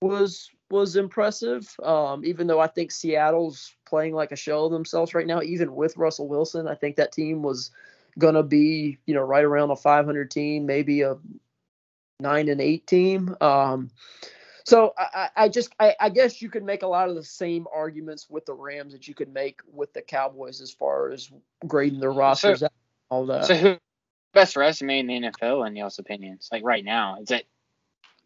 was 0.00 0.50
was 0.70 0.96
impressive. 0.96 1.74
Um, 1.82 2.24
even 2.24 2.46
though 2.46 2.60
I 2.60 2.66
think 2.66 2.90
Seattle's 2.90 3.74
playing 3.88 4.14
like 4.14 4.32
a 4.32 4.36
shell 4.36 4.66
of 4.66 4.72
themselves 4.72 5.14
right 5.14 5.26
now, 5.26 5.42
even 5.42 5.74
with 5.74 5.96
Russell 5.96 6.28
Wilson, 6.28 6.68
I 6.68 6.74
think 6.74 6.96
that 6.96 7.12
team 7.12 7.42
was 7.42 7.70
gonna 8.18 8.42
be, 8.42 8.98
you 9.06 9.14
know, 9.14 9.22
right 9.22 9.44
around 9.44 9.70
a 9.70 9.76
500 9.76 10.30
team, 10.30 10.66
maybe 10.66 11.02
a 11.02 11.16
nine 12.20 12.48
and 12.48 12.60
eight 12.60 12.86
team. 12.86 13.36
Um, 13.40 13.90
so 14.64 14.92
I, 14.98 15.30
I 15.34 15.48
just 15.48 15.74
I, 15.80 15.94
I, 15.98 16.10
guess 16.10 16.42
you 16.42 16.50
could 16.50 16.62
make 16.62 16.82
a 16.82 16.86
lot 16.86 17.08
of 17.08 17.14
the 17.14 17.24
same 17.24 17.66
arguments 17.74 18.28
with 18.28 18.44
the 18.44 18.52
Rams 18.52 18.92
that 18.92 19.08
you 19.08 19.14
could 19.14 19.32
make 19.32 19.60
with 19.72 19.94
the 19.94 20.02
Cowboys 20.02 20.60
as 20.60 20.70
far 20.70 21.10
as 21.10 21.30
grading 21.66 22.00
their 22.00 22.12
rosters 22.12 22.60
so, 22.60 22.68
all 23.08 23.24
that. 23.26 23.46
So 23.46 23.54
who 23.54 23.76
best 24.34 24.56
resume 24.56 24.98
in 24.98 25.06
the 25.06 25.14
NFL 25.14 25.66
in 25.66 25.74
y'all's 25.74 25.98
opinions? 25.98 26.50
Like 26.52 26.64
right 26.64 26.84
now, 26.84 27.16
is 27.22 27.30
it? 27.30 27.46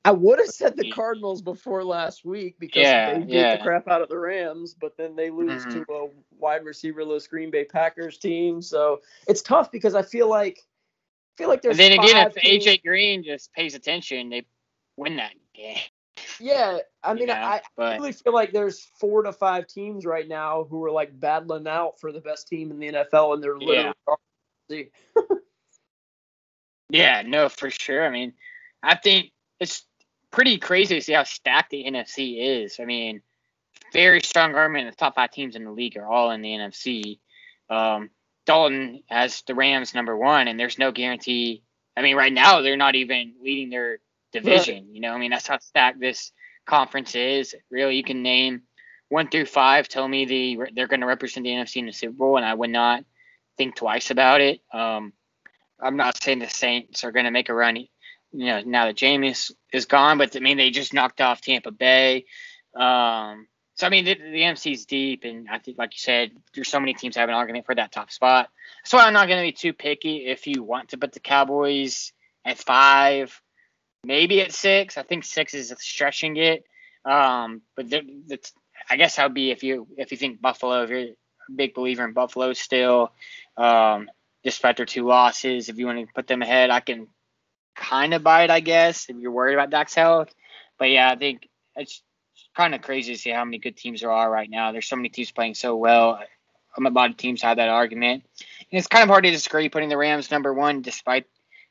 I 0.04 0.10
would 0.10 0.40
have 0.40 0.48
said 0.48 0.76
the 0.76 0.90
Cardinals 0.90 1.42
before 1.42 1.84
last 1.84 2.24
week 2.24 2.56
because 2.58 2.82
yeah, 2.82 3.14
they 3.14 3.20
beat 3.20 3.30
yeah. 3.30 3.56
the 3.56 3.62
crap 3.62 3.86
out 3.86 4.02
of 4.02 4.08
the 4.08 4.18
Rams, 4.18 4.74
but 4.74 4.96
then 4.96 5.14
they 5.14 5.30
lose 5.30 5.64
mm-hmm. 5.64 5.82
to 5.82 5.92
a 5.92 6.08
wide 6.38 6.64
receiverless 6.64 7.28
Green 7.28 7.52
Bay 7.52 7.64
Packers 7.64 8.18
team. 8.18 8.60
So 8.60 9.00
it's 9.28 9.42
tough 9.42 9.70
because 9.70 9.94
I 9.94 10.02
feel 10.02 10.28
like 10.28 10.58
I 10.58 11.42
feel 11.42 11.48
like 11.48 11.62
there's. 11.62 11.78
And 11.78 11.92
then 11.92 11.98
again, 12.00 12.26
if 12.26 12.34
teams. 12.34 12.66
AJ 12.66 12.82
Green 12.82 13.22
just 13.22 13.52
pays 13.52 13.74
attention, 13.76 14.30
they 14.30 14.44
win 14.96 15.16
that 15.16 15.34
game. 15.54 15.78
Yeah, 16.40 16.78
I 17.02 17.14
mean, 17.14 17.22
you 17.22 17.26
know, 17.28 17.34
I, 17.34 17.60
but, 17.76 17.98
really 17.98 18.12
feel 18.12 18.34
like 18.34 18.52
there's 18.52 18.80
four 18.98 19.22
to 19.22 19.32
five 19.32 19.66
teams 19.66 20.04
right 20.04 20.28
now 20.28 20.64
who 20.64 20.84
are 20.84 20.90
like 20.90 21.18
battling 21.18 21.66
out 21.68 22.00
for 22.00 22.12
the 22.12 22.20
best 22.20 22.48
team 22.48 22.70
in 22.70 22.78
the 22.78 22.88
NFL, 22.88 23.34
and 23.34 23.42
they're 23.42 23.58
literally. 23.58 23.94
Yeah. 24.68 24.82
yeah, 26.90 27.22
no, 27.24 27.48
for 27.48 27.70
sure. 27.70 28.04
I 28.04 28.10
mean, 28.10 28.32
I 28.82 28.96
think 28.96 29.30
it's 29.60 29.84
pretty 30.32 30.58
crazy 30.58 30.96
to 30.96 31.00
see 31.00 31.12
how 31.12 31.22
stacked 31.22 31.70
the 31.70 31.84
NFC 31.84 32.62
is. 32.64 32.80
I 32.80 32.84
mean, 32.84 33.22
very 33.92 34.20
strong 34.20 34.54
argument. 34.54 34.90
The 34.90 34.96
top 34.96 35.14
five 35.14 35.30
teams 35.30 35.54
in 35.54 35.64
the 35.64 35.70
league 35.70 35.96
are 35.96 36.06
all 36.06 36.30
in 36.30 36.42
the 36.42 36.48
NFC. 36.48 37.18
Um, 37.70 38.10
Dalton 38.46 39.02
has 39.08 39.42
the 39.46 39.54
Rams 39.54 39.94
number 39.94 40.16
one, 40.16 40.48
and 40.48 40.58
there's 40.58 40.78
no 40.78 40.90
guarantee. 40.90 41.62
I 41.96 42.02
mean, 42.02 42.16
right 42.16 42.32
now 42.32 42.62
they're 42.62 42.76
not 42.76 42.94
even 42.96 43.34
leading 43.42 43.70
their 43.70 43.98
division. 44.32 44.86
Right. 44.86 44.94
You 44.94 45.00
know, 45.00 45.12
I 45.12 45.18
mean 45.18 45.30
that's 45.30 45.46
how 45.46 45.58
stacked 45.58 46.00
this 46.00 46.32
conference 46.66 47.14
is. 47.14 47.54
Really, 47.70 47.96
you 47.96 48.02
can 48.02 48.22
name 48.22 48.62
one 49.08 49.28
through 49.28 49.46
five. 49.46 49.88
Tell 49.88 50.08
me 50.08 50.24
the 50.24 50.70
they're 50.74 50.88
going 50.88 51.00
to 51.00 51.06
represent 51.06 51.44
the 51.44 51.50
NFC 51.50 51.76
in 51.76 51.86
the 51.86 51.92
Super 51.92 52.14
Bowl, 52.14 52.36
and 52.36 52.46
I 52.46 52.54
would 52.54 52.70
not 52.70 53.04
think 53.56 53.76
twice 53.76 54.10
about 54.10 54.40
it. 54.40 54.60
Um, 54.72 55.12
I'm 55.80 55.96
not 55.96 56.22
saying 56.22 56.38
the 56.38 56.48
Saints 56.48 57.04
are 57.04 57.12
going 57.12 57.26
to 57.26 57.30
make 57.30 57.48
a 57.48 57.54
run. 57.54 57.76
You 58.32 58.46
know, 58.46 58.60
now 58.62 58.86
that 58.86 58.96
Jameis 58.96 59.52
is 59.72 59.86
gone, 59.86 60.18
but 60.18 60.34
I 60.36 60.40
mean 60.40 60.56
they 60.56 60.70
just 60.70 60.94
knocked 60.94 61.20
off 61.20 61.40
Tampa 61.40 61.70
Bay. 61.70 62.24
Um, 62.74 63.46
so 63.74 63.86
I 63.86 63.90
mean 63.90 64.04
the, 64.04 64.14
the 64.14 64.40
NFC's 64.40 64.86
deep, 64.86 65.24
and 65.24 65.48
I 65.50 65.58
think, 65.58 65.78
like 65.78 65.94
you 65.94 66.00
said, 66.00 66.32
there's 66.54 66.68
so 66.68 66.80
many 66.80 66.94
teams 66.94 67.16
have 67.16 67.28
an 67.28 67.34
argument 67.34 67.66
for 67.66 67.74
that 67.74 67.92
top 67.92 68.10
spot. 68.10 68.48
So 68.84 68.98
I'm 68.98 69.12
not 69.12 69.28
going 69.28 69.40
to 69.40 69.48
be 69.48 69.52
too 69.52 69.72
picky. 69.72 70.26
If 70.26 70.46
you 70.46 70.62
want 70.62 70.90
to 70.90 70.98
put 70.98 71.12
the 71.12 71.20
Cowboys 71.20 72.12
at 72.44 72.58
five, 72.58 73.40
maybe 74.04 74.40
at 74.40 74.52
six. 74.52 74.98
I 74.98 75.02
think 75.02 75.24
six 75.24 75.54
is 75.54 75.72
stretching 75.78 76.36
it. 76.36 76.64
Um, 77.04 77.62
but 77.76 77.90
the, 77.90 78.38
I 78.88 78.96
guess 78.96 79.16
that 79.16 79.24
would 79.24 79.34
be 79.34 79.50
if 79.50 79.62
you 79.62 79.86
if 79.96 80.12
you 80.12 80.18
think 80.18 80.40
Buffalo, 80.40 80.82
if 80.84 80.90
you're 80.90 81.00
a 81.00 81.14
big 81.54 81.74
believer 81.74 82.04
in 82.04 82.12
Buffalo 82.12 82.52
still, 82.52 83.12
um, 83.56 84.10
despite 84.44 84.76
their 84.76 84.86
two 84.86 85.06
losses, 85.06 85.68
if 85.68 85.78
you 85.78 85.86
want 85.86 85.98
to 85.98 86.14
put 86.14 86.26
them 86.26 86.42
ahead, 86.42 86.70
I 86.70 86.80
can 86.80 87.08
kind 87.74 88.14
of 88.14 88.22
buy 88.22 88.44
it, 88.44 88.50
I 88.50 88.60
guess, 88.60 89.08
if 89.08 89.16
you're 89.16 89.30
worried 89.32 89.54
about 89.54 89.70
Dak's 89.70 89.94
health. 89.94 90.34
But 90.78 90.90
yeah, 90.90 91.10
I 91.10 91.16
think 91.16 91.48
it's 91.76 92.02
kind 92.56 92.74
of 92.74 92.82
crazy 92.82 93.14
to 93.14 93.18
see 93.18 93.30
how 93.30 93.44
many 93.44 93.58
good 93.58 93.76
teams 93.76 94.00
there 94.00 94.10
are 94.10 94.30
right 94.30 94.50
now. 94.50 94.72
There's 94.72 94.88
so 94.88 94.96
many 94.96 95.08
teams 95.08 95.30
playing 95.30 95.54
so 95.54 95.76
well. 95.76 96.20
A 96.76 96.80
lot 96.80 97.10
of 97.10 97.16
teams 97.16 97.42
have 97.42 97.58
that 97.58 97.68
argument. 97.68 98.24
And 98.38 98.78
it's 98.78 98.86
kind 98.86 99.02
of 99.02 99.08
hard 99.08 99.24
to 99.24 99.30
disagree 99.30 99.68
putting 99.68 99.88
the 99.88 99.96
Rams 99.96 100.30
number 100.30 100.52
one 100.52 100.82
despite 100.82 101.26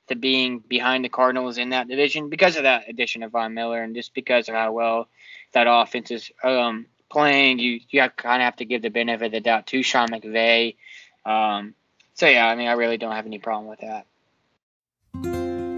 to 0.08 0.16
being 0.16 0.60
behind 0.60 1.06
the 1.06 1.10
Cardinals 1.10 1.58
in 1.58 1.70
that 1.70 1.88
division 1.88 2.30
because 2.30 2.58
of 2.58 2.64
that 2.64 2.90
addition 2.90 3.24
of 3.24 3.32
Von 3.32 3.54
Miller 3.54 3.82
and 3.82 3.96
just 3.96 4.14
because 4.14 4.50
of 4.50 4.56
how 4.56 4.72
well 4.72 5.08
that 5.54 5.68
offense 5.70 6.12
is 6.12 6.32
um, 6.44 6.86
playing. 7.10 7.60
You 7.60 7.80
you 7.90 8.10
kind 8.10 8.42
of 8.42 8.46
have 8.46 8.58
to 8.58 8.66
give 8.66 8.82
the 8.82 8.90
benefit 8.90 9.28
of 9.28 9.32
the 9.32 9.42
doubt 9.42 9.68
to 9.68 9.84
Sean 9.84 10.10
McVay. 10.10 10.76
Um, 11.26 11.76
so 12.14 12.28
yeah, 12.28 12.48
I 12.48 12.56
mean, 12.56 12.68
I 12.68 12.74
really 12.74 12.98
don't 12.98 13.16
have 13.16 13.26
any 13.26 13.40
problem 13.40 13.70
with 13.70 13.80
that. 13.80 14.06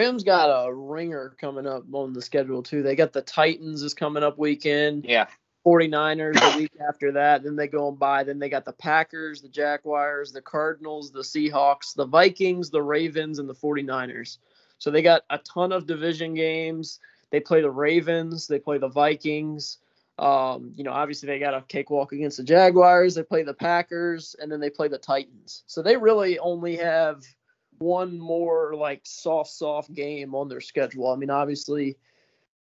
Rams 0.00 0.24
got 0.24 0.46
a 0.46 0.72
ringer 0.72 1.36
coming 1.38 1.66
up 1.66 1.84
on 1.92 2.14
the 2.14 2.22
schedule 2.22 2.62
too. 2.62 2.82
They 2.82 2.96
got 2.96 3.12
the 3.12 3.20
Titans 3.20 3.82
is 3.82 3.92
coming 3.92 4.22
up 4.22 4.38
weekend. 4.38 5.04
Yeah. 5.04 5.26
49ers 5.66 6.40
the 6.40 6.58
week 6.58 6.72
after 6.88 7.12
that. 7.12 7.42
Then 7.42 7.54
they 7.54 7.68
go 7.68 7.88
and 7.88 7.98
bye. 7.98 8.24
Then 8.24 8.38
they 8.38 8.48
got 8.48 8.64
the 8.64 8.72
Packers, 8.72 9.42
the 9.42 9.48
Jaguars, 9.50 10.32
the 10.32 10.40
Cardinals, 10.40 11.12
the 11.12 11.20
Seahawks, 11.20 11.94
the 11.94 12.06
Vikings, 12.06 12.70
the 12.70 12.80
Ravens, 12.80 13.38
and 13.38 13.46
the 13.46 13.54
49ers. 13.54 14.38
So 14.78 14.90
they 14.90 15.02
got 15.02 15.20
a 15.28 15.36
ton 15.36 15.70
of 15.70 15.86
division 15.86 16.32
games. 16.32 16.98
They 17.28 17.40
play 17.40 17.60
the 17.60 17.70
Ravens. 17.70 18.46
They 18.46 18.58
play 18.58 18.78
the 18.78 18.88
Vikings. 18.88 19.76
Um, 20.18 20.72
you 20.76 20.84
know, 20.84 20.92
obviously 20.92 21.26
they 21.26 21.38
got 21.38 21.52
a 21.52 21.60
cakewalk 21.68 22.12
against 22.12 22.38
the 22.38 22.44
Jaguars. 22.44 23.16
They 23.16 23.22
play 23.22 23.42
the 23.42 23.52
Packers, 23.52 24.34
and 24.40 24.50
then 24.50 24.60
they 24.60 24.70
play 24.70 24.88
the 24.88 24.96
Titans. 24.96 25.62
So 25.66 25.82
they 25.82 25.98
really 25.98 26.38
only 26.38 26.76
have– 26.76 27.22
one 27.80 28.18
more 28.18 28.74
like 28.74 29.00
soft 29.04 29.50
soft 29.50 29.92
game 29.92 30.34
on 30.34 30.48
their 30.48 30.60
schedule. 30.60 31.10
I 31.10 31.16
mean, 31.16 31.30
obviously, 31.30 31.96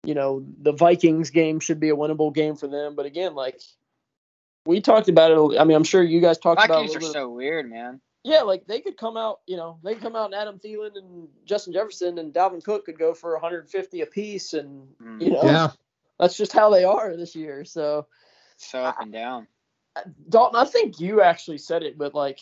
you 0.04 0.15
know, 0.15 0.43
the 0.62 0.71
Vikings 0.71 1.30
game 1.30 1.60
should 1.60 1.80
be 1.80 1.89
a 1.89 1.95
winnable 1.95 2.34
game 2.34 2.56
for 2.56 2.67
them, 2.67 2.95
but 2.95 3.06
again, 3.06 3.36
like 3.36 3.62
we 4.65 4.82
talked 4.82 5.10
about 5.10 5.32
it. 5.32 5.60
I 5.60 5.63
mean, 5.63 5.76
I'm 5.76 5.84
sure 5.84 6.02
you 6.02 6.21
guys 6.21 6.38
talked 6.38 6.62
Vikings 6.62 6.91
about. 6.91 7.02
Vikings 7.02 7.10
are 7.10 7.13
so 7.13 7.30
weird, 7.30 7.69
man. 7.69 8.00
Yeah, 8.24 8.41
like 8.41 8.67
they 8.67 8.80
could 8.80 8.97
come 8.97 9.17
out, 9.17 9.41
you 9.47 9.58
know, 9.58 9.80
they 9.84 9.95
come 9.95 10.15
out 10.15 10.26
and 10.26 10.36
Adam 10.36 10.60
Thielen 10.60 10.95
and 10.95 11.28
Justin 11.45 11.74
Jefferson 11.74 12.19
and 12.19 12.34
Dalvin 12.34 12.63
Cook 12.63 12.86
could 12.86 12.97
go 12.97 13.13
for 13.13 13.34
150 13.34 14.02
apiece, 14.02 14.54
and 14.54 14.88
mm. 15.02 15.21
you 15.21 15.32
know, 15.32 15.43
yeah, 15.43 15.71
that's 16.19 16.38
just 16.38 16.54
how 16.54 16.69
they 16.69 16.84
are 16.84 17.17
this 17.17 17.36
year. 17.36 17.65
So, 17.65 18.06
so 18.58 18.80
up 18.84 19.02
and 19.02 19.12
down. 19.12 19.47
Dalton, 20.30 20.60
I 20.60 20.65
think 20.65 21.00
you 21.00 21.21
actually 21.21 21.58
said 21.58 21.84
it, 21.84 21.97
but 21.97 22.13
like 22.13 22.39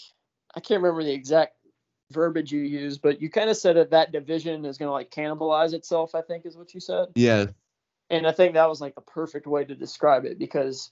I 0.56 0.60
can't 0.60 0.82
remember 0.82 1.04
the 1.04 1.14
exact 1.14 1.56
verbiage 2.12 2.52
you 2.52 2.62
use, 2.62 2.98
but 2.98 3.22
you 3.22 3.30
kind 3.30 3.50
of 3.50 3.58
said 3.58 3.76
that 3.76 3.92
that 3.92 4.12
division 4.12 4.66
is 4.66 4.78
going 4.78 4.88
to 4.88 4.94
like 4.94 5.12
cannibalize 5.12 5.74
itself. 5.74 6.16
I 6.16 6.22
think 6.22 6.46
is 6.46 6.58
what 6.58 6.74
you 6.74 6.80
said. 6.80 7.08
Yeah. 7.16 7.48
And 8.10 8.26
I 8.26 8.32
think 8.32 8.54
that 8.54 8.70
was 8.70 8.82
like 8.82 8.96
the 8.96 9.02
perfect 9.02 9.46
way 9.46 9.64
to 9.64 9.76
describe 9.76 10.26
it 10.26 10.40
because, 10.40 10.90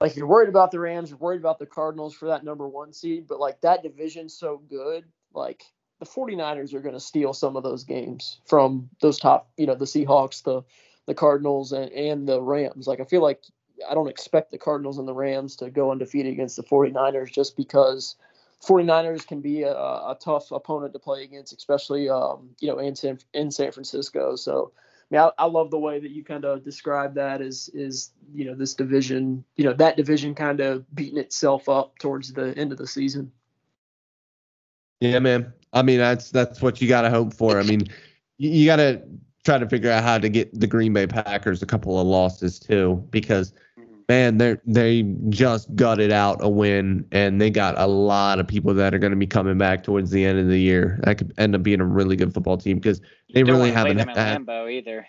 like, 0.00 0.16
you're 0.16 0.26
worried 0.26 0.48
about 0.48 0.70
the 0.70 0.80
Rams, 0.80 1.10
you're 1.10 1.18
worried 1.18 1.40
about 1.40 1.58
the 1.58 1.66
Cardinals 1.66 2.14
for 2.14 2.28
that 2.28 2.44
number 2.44 2.66
one 2.66 2.92
seed, 2.92 3.26
but 3.28 3.40
like 3.40 3.60
that 3.60 3.82
division's 3.82 4.32
so 4.32 4.62
good, 4.70 5.04
like 5.34 5.64
the 6.00 6.06
49ers 6.06 6.72
are 6.72 6.80
going 6.80 6.94
to 6.94 7.00
steal 7.00 7.34
some 7.34 7.56
of 7.56 7.62
those 7.62 7.84
games 7.84 8.40
from 8.46 8.88
those 9.00 9.18
top, 9.18 9.50
you 9.56 9.66
know, 9.66 9.74
the 9.74 9.84
Seahawks, 9.84 10.42
the 10.42 10.62
the 11.06 11.14
Cardinals, 11.14 11.72
and, 11.72 11.92
and 11.92 12.28
the 12.28 12.42
Rams. 12.42 12.86
Like, 12.86 13.00
I 13.00 13.04
feel 13.04 13.22
like 13.22 13.44
I 13.88 13.94
don't 13.94 14.08
expect 14.08 14.50
the 14.50 14.58
Cardinals 14.58 14.98
and 14.98 15.06
the 15.06 15.14
Rams 15.14 15.56
to 15.56 15.70
go 15.70 15.92
undefeated 15.92 16.32
against 16.32 16.56
the 16.56 16.64
49ers 16.64 17.30
just 17.30 17.56
because 17.56 18.16
49ers 18.64 19.26
can 19.26 19.40
be 19.40 19.62
a, 19.62 19.72
a 19.72 20.16
tough 20.20 20.50
opponent 20.50 20.92
to 20.92 20.98
play 20.98 21.24
against, 21.24 21.56
especially 21.56 22.08
um, 22.08 22.50
you 22.60 22.68
know 22.68 22.78
in 22.78 22.94
San 22.94 23.18
in 23.34 23.50
San 23.50 23.72
Francisco. 23.72 24.36
So 24.36 24.72
I 24.76 25.14
mean, 25.14 25.20
I, 25.22 25.44
I 25.44 25.46
love 25.46 25.70
the 25.70 25.78
way 25.78 26.00
that 26.00 26.10
you 26.10 26.24
kind 26.24 26.44
of 26.44 26.64
describe 26.64 27.14
that 27.14 27.40
as 27.40 27.68
is 27.74 28.10
you 28.32 28.44
know 28.44 28.54
this 28.54 28.74
division, 28.74 29.44
you 29.56 29.64
know 29.64 29.74
that 29.74 29.96
division 29.96 30.34
kind 30.34 30.60
of 30.60 30.84
beating 30.94 31.18
itself 31.18 31.68
up 31.68 31.98
towards 31.98 32.32
the 32.32 32.56
end 32.56 32.72
of 32.72 32.78
the 32.78 32.86
season. 32.86 33.30
Yeah, 35.00 35.18
man. 35.18 35.52
I 35.72 35.82
mean, 35.82 35.98
that's 35.98 36.30
that's 36.30 36.62
what 36.62 36.80
you 36.80 36.88
got 36.88 37.02
to 37.02 37.10
hope 37.10 37.34
for. 37.34 37.58
I 37.58 37.62
mean, 37.62 37.82
you, 38.38 38.50
you 38.50 38.66
got 38.66 38.76
to 38.76 39.02
try 39.44 39.58
to 39.58 39.68
figure 39.68 39.90
out 39.90 40.02
how 40.02 40.18
to 40.18 40.28
get 40.28 40.58
the 40.58 40.66
Green 40.66 40.92
Bay 40.92 41.06
Packers 41.06 41.62
a 41.62 41.66
couple 41.66 42.00
of 42.00 42.06
losses 42.06 42.58
too, 42.58 43.06
because 43.10 43.52
man, 44.08 44.38
they 44.38 44.56
they 44.66 45.02
just 45.28 45.74
gutted 45.74 46.12
out 46.12 46.38
a 46.40 46.48
win, 46.48 47.06
and 47.12 47.40
they 47.40 47.50
got 47.50 47.78
a 47.78 47.86
lot 47.86 48.38
of 48.38 48.46
people 48.46 48.74
that 48.74 48.94
are 48.94 48.98
going 48.98 49.12
to 49.12 49.16
be 49.16 49.26
coming 49.26 49.58
back 49.58 49.82
towards 49.84 50.10
the 50.10 50.24
end 50.24 50.38
of 50.38 50.48
the 50.48 50.60
year. 50.60 51.00
That 51.04 51.18
could 51.18 51.32
end 51.38 51.54
up 51.54 51.62
being 51.62 51.80
a 51.80 51.86
really 51.86 52.16
good 52.16 52.32
football 52.34 52.58
team 52.58 52.78
because 52.78 53.00
they 53.34 53.42
Don't 53.42 53.56
really 53.56 53.70
haven't 53.72 53.96
them 53.96 54.08
had. 54.08 54.46
Lambeau 54.46 54.70
either. 54.70 55.06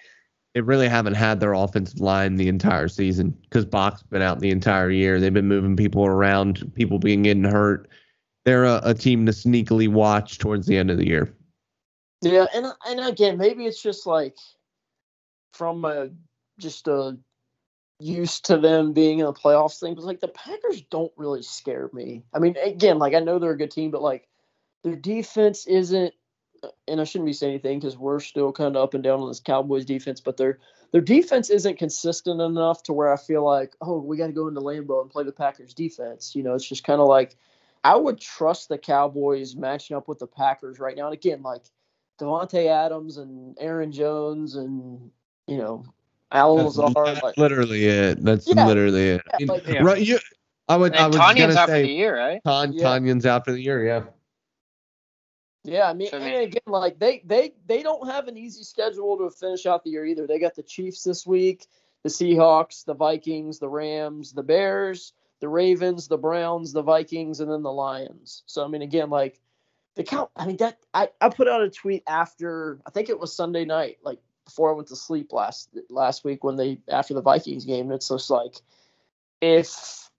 they 0.53 0.61
really 0.61 0.87
haven't 0.87 1.13
had 1.13 1.39
their 1.39 1.53
offensive 1.53 1.99
line 1.99 2.35
the 2.35 2.47
entire 2.47 2.87
season 2.87 3.29
because 3.43 3.65
Bakh's 3.65 4.03
been 4.03 4.21
out 4.21 4.39
the 4.39 4.51
entire 4.51 4.89
year. 4.89 5.19
They've 5.19 5.33
been 5.33 5.47
moving 5.47 5.75
people 5.75 6.05
around, 6.05 6.71
people 6.75 6.97
being 6.99 7.23
getting 7.23 7.43
hurt. 7.43 7.87
They're 8.45 8.65
a, 8.65 8.81
a 8.83 8.93
team 8.93 9.25
to 9.25 9.31
sneakily 9.31 9.89
watch 9.89 10.37
towards 10.39 10.65
the 10.67 10.77
end 10.77 10.89
of 10.89 10.97
the 10.97 11.05
year. 11.07 11.33
Yeah, 12.21 12.47
and 12.55 12.65
and 12.87 12.99
again, 13.01 13.37
maybe 13.37 13.65
it's 13.67 13.81
just 13.81 14.07
like 14.07 14.35
from 15.53 15.85
a 15.85 16.09
just 16.57 16.87
a 16.87 17.17
used 17.99 18.45
to 18.45 18.57
them 18.57 18.93
being 18.93 19.19
in 19.19 19.25
the 19.25 19.33
playoffs 19.33 19.79
thing, 19.79 19.95
but 19.95 20.03
like 20.03 20.19
the 20.19 20.27
Packers 20.27 20.81
don't 20.81 21.11
really 21.17 21.41
scare 21.41 21.89
me. 21.93 22.23
I 22.33 22.39
mean, 22.39 22.55
again, 22.57 22.99
like 22.99 23.13
I 23.13 23.19
know 23.19 23.39
they're 23.39 23.51
a 23.51 23.57
good 23.57 23.71
team, 23.71 23.91
but 23.91 24.01
like 24.01 24.27
their 24.83 24.95
defense 24.95 25.65
isn't 25.65 26.13
uh, 26.63 26.69
and 26.87 26.99
I 26.99 27.03
shouldn't 27.03 27.27
be 27.27 27.33
saying 27.33 27.53
anything 27.53 27.79
because 27.79 27.97
we're 27.97 28.19
still 28.19 28.51
kind 28.51 28.75
of 28.75 28.83
up 28.83 28.93
and 28.93 29.03
down 29.03 29.19
on 29.19 29.27
this 29.27 29.39
Cowboys 29.39 29.85
defense, 29.85 30.21
but 30.21 30.37
their 30.37 30.59
their 30.91 31.01
defense 31.01 31.49
isn't 31.49 31.77
consistent 31.77 32.39
enough 32.39 32.83
to 32.83 32.93
where 32.93 33.11
I 33.11 33.17
feel 33.17 33.43
like, 33.43 33.75
oh, 33.81 33.99
we 33.99 34.17
got 34.17 34.27
to 34.27 34.33
go 34.33 34.47
into 34.47 34.61
Lambeau 34.61 35.01
and 35.01 35.09
play 35.09 35.23
the 35.23 35.31
Packers 35.33 35.73
defense. 35.73 36.35
You 36.35 36.43
know, 36.43 36.53
it's 36.53 36.67
just 36.67 36.83
kind 36.83 37.01
of 37.01 37.07
like 37.07 37.35
I 37.83 37.95
would 37.95 38.19
trust 38.19 38.69
the 38.69 38.77
Cowboys 38.77 39.55
matching 39.55 39.97
up 39.97 40.07
with 40.07 40.19
the 40.19 40.27
Packers 40.27 40.79
right 40.79 40.95
now. 40.95 41.05
And 41.05 41.13
again, 41.13 41.41
like 41.41 41.63
Davante 42.19 42.67
Adams 42.67 43.17
and 43.17 43.57
Aaron 43.59 43.91
Jones 43.91 44.55
and 44.55 45.11
you 45.47 45.57
know 45.57 45.85
Al 46.31 46.57
That's, 46.57 46.77
Lazar. 46.77 46.93
that's 47.05 47.23
like, 47.23 47.37
literally 47.37 47.85
it. 47.85 48.23
That's 48.23 48.47
Yeah. 48.47 48.65
literally 48.65 49.09
it. 49.11 49.21
I 49.33 49.37
mean, 49.39 49.47
like- 49.47 49.67
Yeah. 49.67 49.81
Right, 49.83 50.01
you. 50.01 50.19
I 50.69 50.75
would. 50.75 50.95
I 50.95 51.07
was 51.07 51.15
Tanya's 51.15 51.55
gonna 51.55 51.59
out 51.61 51.69
for 51.69 51.75
the 51.77 51.83
say 51.85 51.91
year, 51.93 52.17
right? 52.17 52.41
Tan, 52.45 52.73
Yeah. 52.73 52.83
Tonyan's 52.83 53.25
out 53.25 53.45
for 53.45 53.53
the 53.53 53.61
year. 53.61 53.85
Yeah. 53.85 54.03
Yeah, 55.63 55.89
I 55.89 55.93
mean, 55.93 56.09
So 56.09 56.17
and 56.17 56.43
again, 56.43 56.61
like 56.65 56.97
they 56.99 57.21
they 57.25 57.53
they 57.67 57.83
don't 57.83 58.07
have 58.09 58.27
an 58.27 58.37
easy 58.37 58.63
schedule 58.63 59.17
to 59.17 59.29
finish 59.29 59.65
out 59.65 59.83
the 59.83 59.89
year 59.89 60.05
either. 60.05 60.25
They 60.25 60.39
got 60.39 60.55
the 60.55 60.63
Chiefs 60.63 61.03
this 61.03 61.27
week, 61.27 61.67
the 62.03 62.09
Seahawks, 62.09 62.85
the 62.85 62.93
Vikings, 62.93 63.59
the 63.59 63.67
Rams, 63.67 64.31
the 64.33 64.43
Bears, 64.43 65.13
the 65.41 65.49
Ravens, 65.49 66.07
the 66.07 66.17
Browns, 66.17 66.71
the 66.71 66.81
Vikings, 66.81 67.41
and 67.41 67.51
then 67.51 67.63
the 67.63 67.71
Lions. 67.71 68.43
So 68.45 68.63
I 68.63 68.67
mean, 68.67 68.81
again, 68.81 69.09
like 69.09 69.41
the 69.95 70.03
count. 70.03 70.29
I 70.37 70.45
mean, 70.45 70.57
that 70.57 70.79
I 70.93 71.09
I 71.19 71.29
put 71.29 71.49
out 71.49 71.61
a 71.61 71.69
tweet 71.69 72.03
after 72.07 72.79
I 72.85 72.89
think 72.91 73.09
it 73.09 73.19
was 73.19 73.33
Sunday 73.33 73.65
night, 73.65 73.97
like 74.03 74.19
before 74.47 74.71
I 74.71 74.73
went 74.73 74.87
to 74.87 74.95
sleep 74.95 75.33
last 75.33 75.69
last 75.89 76.23
week 76.23 76.43
when 76.43 76.55
they 76.55 76.79
after 76.87 77.13
the 77.13 77.21
Vikings 77.21 77.65
game. 77.65 77.91
It's 77.91 78.07
just 78.07 78.29
like 78.29 78.55
if 79.41 80.09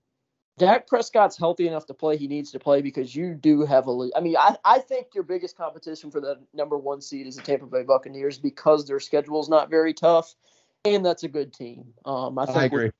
Dak 0.58 0.86
Prescott's 0.86 1.36
healthy 1.36 1.66
enough 1.66 1.86
to 1.86 1.94
play, 1.94 2.16
he 2.16 2.28
needs 2.28 2.52
to 2.52 2.58
play 2.58 2.82
because 2.82 3.14
you 3.16 3.34
do 3.34 3.64
have 3.64 3.86
a. 3.86 3.90
le- 3.90 4.10
I 4.16 4.20
mean, 4.20 4.36
I, 4.36 4.56
I 4.64 4.78
think 4.80 5.08
your 5.14 5.24
biggest 5.24 5.56
competition 5.56 6.10
for 6.10 6.20
the 6.20 6.38
number 6.52 6.76
one 6.76 7.00
seed 7.00 7.26
is 7.26 7.36
the 7.36 7.42
Tampa 7.42 7.66
Bay 7.66 7.82
Buccaneers 7.84 8.38
because 8.38 8.86
their 8.86 9.00
schedule 9.00 9.40
is 9.40 9.48
not 9.48 9.70
very 9.70 9.94
tough, 9.94 10.34
and 10.84 11.04
that's 11.04 11.22
a 11.22 11.28
good 11.28 11.52
team. 11.52 11.94
Um, 12.04 12.38
I 12.38 12.46
think 12.46 12.58
I 12.58 12.64
agree. 12.64 12.90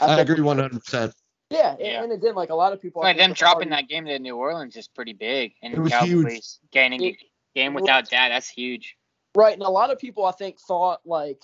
I 0.00 0.16
think- 0.16 0.28
agree 0.30 0.42
100. 0.42 0.82
percent 0.84 1.14
Yeah, 1.50 1.72
and, 1.72 1.80
Yeah. 1.80 2.02
and 2.02 2.12
again, 2.12 2.34
like 2.34 2.50
a 2.50 2.54
lot 2.54 2.72
of 2.72 2.80
people, 2.82 3.02
I 3.02 3.08
Like 3.08 3.18
them 3.18 3.34
dropping 3.34 3.68
already- 3.68 3.82
that 3.82 3.88
game 3.88 4.06
to 4.06 4.18
New 4.18 4.36
Orleans 4.36 4.76
is 4.76 4.88
pretty 4.88 5.12
big, 5.12 5.54
and 5.62 5.74
It 5.74 5.78
was 5.78 5.92
Cowboys 5.92 6.08
huge. 6.08 6.70
gaining 6.72 7.02
It- 7.04 7.16
a 7.22 7.30
game 7.54 7.74
without 7.74 8.10
that, 8.10 8.30
that's 8.30 8.48
huge. 8.48 8.96
Right, 9.34 9.54
and 9.54 9.62
a 9.62 9.70
lot 9.70 9.90
of 9.90 9.98
people 9.98 10.26
I 10.26 10.32
think 10.32 10.60
thought 10.60 11.00
like, 11.06 11.40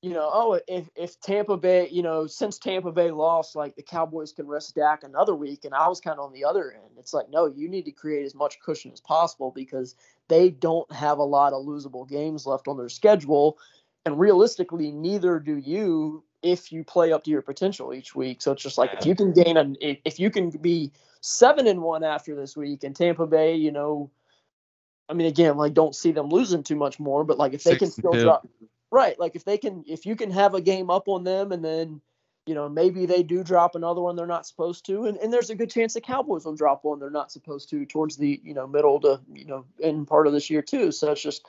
you 0.00 0.10
know, 0.10 0.30
oh, 0.32 0.60
if 0.68 0.88
if 0.94 1.20
Tampa 1.20 1.56
Bay, 1.56 1.88
you 1.90 2.02
know, 2.02 2.26
since 2.26 2.58
Tampa 2.58 2.92
Bay 2.92 3.10
lost, 3.10 3.56
like 3.56 3.74
the 3.74 3.82
Cowboys 3.82 4.32
can 4.32 4.46
rest 4.46 4.74
Dak 4.74 5.02
another 5.02 5.34
week, 5.34 5.64
and 5.64 5.74
I 5.74 5.88
was 5.88 6.00
kind 6.00 6.18
of 6.18 6.24
on 6.24 6.32
the 6.32 6.44
other 6.44 6.72
end. 6.72 6.98
It's 6.98 7.12
like, 7.12 7.28
no, 7.30 7.46
you 7.46 7.68
need 7.68 7.84
to 7.86 7.92
create 7.92 8.24
as 8.24 8.34
much 8.34 8.60
cushion 8.60 8.92
as 8.92 9.00
possible 9.00 9.52
because 9.54 9.96
they 10.28 10.50
don't 10.50 10.90
have 10.92 11.18
a 11.18 11.24
lot 11.24 11.52
of 11.52 11.64
losable 11.64 12.08
games 12.08 12.46
left 12.46 12.68
on 12.68 12.76
their 12.76 12.88
schedule, 12.88 13.58
and 14.06 14.18
realistically, 14.18 14.92
neither 14.92 15.40
do 15.40 15.56
you 15.56 16.22
if 16.42 16.70
you 16.70 16.84
play 16.84 17.12
up 17.12 17.24
to 17.24 17.30
your 17.30 17.42
potential 17.42 17.92
each 17.92 18.14
week. 18.14 18.42
So 18.42 18.52
it's 18.52 18.62
just 18.62 18.78
like 18.78 18.90
if 18.94 19.06
you 19.06 19.16
can 19.16 19.32
gain 19.32 19.56
an 19.56 19.76
if 19.80 19.98
if 20.04 20.20
you 20.20 20.30
can 20.30 20.50
be 20.50 20.92
seven 21.22 21.66
and 21.66 21.82
one 21.82 22.04
after 22.04 22.36
this 22.36 22.56
week, 22.56 22.84
and 22.84 22.94
Tampa 22.94 23.26
Bay, 23.26 23.56
you 23.56 23.72
know. 23.72 24.10
I 25.08 25.14
mean, 25.14 25.26
again, 25.26 25.56
like 25.56 25.74
don't 25.74 25.94
see 25.94 26.12
them 26.12 26.28
losing 26.28 26.62
too 26.62 26.76
much 26.76 26.98
more, 26.98 27.24
but 27.24 27.38
like 27.38 27.54
if 27.54 27.64
they 27.64 27.76
can 27.76 27.90
Six 27.90 27.98
and 27.98 28.04
still 28.04 28.12
two. 28.12 28.22
drop, 28.22 28.48
right? 28.90 29.18
Like 29.18 29.36
if 29.36 29.44
they 29.44 29.58
can, 29.58 29.84
if 29.86 30.06
you 30.06 30.16
can 30.16 30.30
have 30.30 30.54
a 30.54 30.60
game 30.60 30.90
up 30.90 31.08
on 31.08 31.24
them, 31.24 31.52
and 31.52 31.64
then 31.64 32.00
you 32.46 32.54
know 32.54 32.68
maybe 32.68 33.06
they 33.06 33.22
do 33.22 33.44
drop 33.44 33.74
another 33.74 34.00
one 34.00 34.16
they're 34.16 34.26
not 34.26 34.46
supposed 34.46 34.86
to, 34.86 35.04
and, 35.06 35.18
and 35.18 35.32
there's 35.32 35.50
a 35.50 35.54
good 35.54 35.70
chance 35.70 35.94
the 35.94 36.00
Cowboys 36.00 36.44
will 36.44 36.56
drop 36.56 36.84
one 36.84 36.98
they're 36.98 37.10
not 37.10 37.32
supposed 37.32 37.68
to 37.70 37.84
towards 37.84 38.16
the 38.16 38.40
you 38.42 38.54
know 38.54 38.66
middle 38.66 39.00
to 39.00 39.20
you 39.32 39.44
know 39.44 39.64
end 39.82 40.06
part 40.06 40.26
of 40.26 40.32
this 40.32 40.50
year 40.50 40.62
too. 40.62 40.92
So 40.92 41.12
it's 41.12 41.22
just 41.22 41.44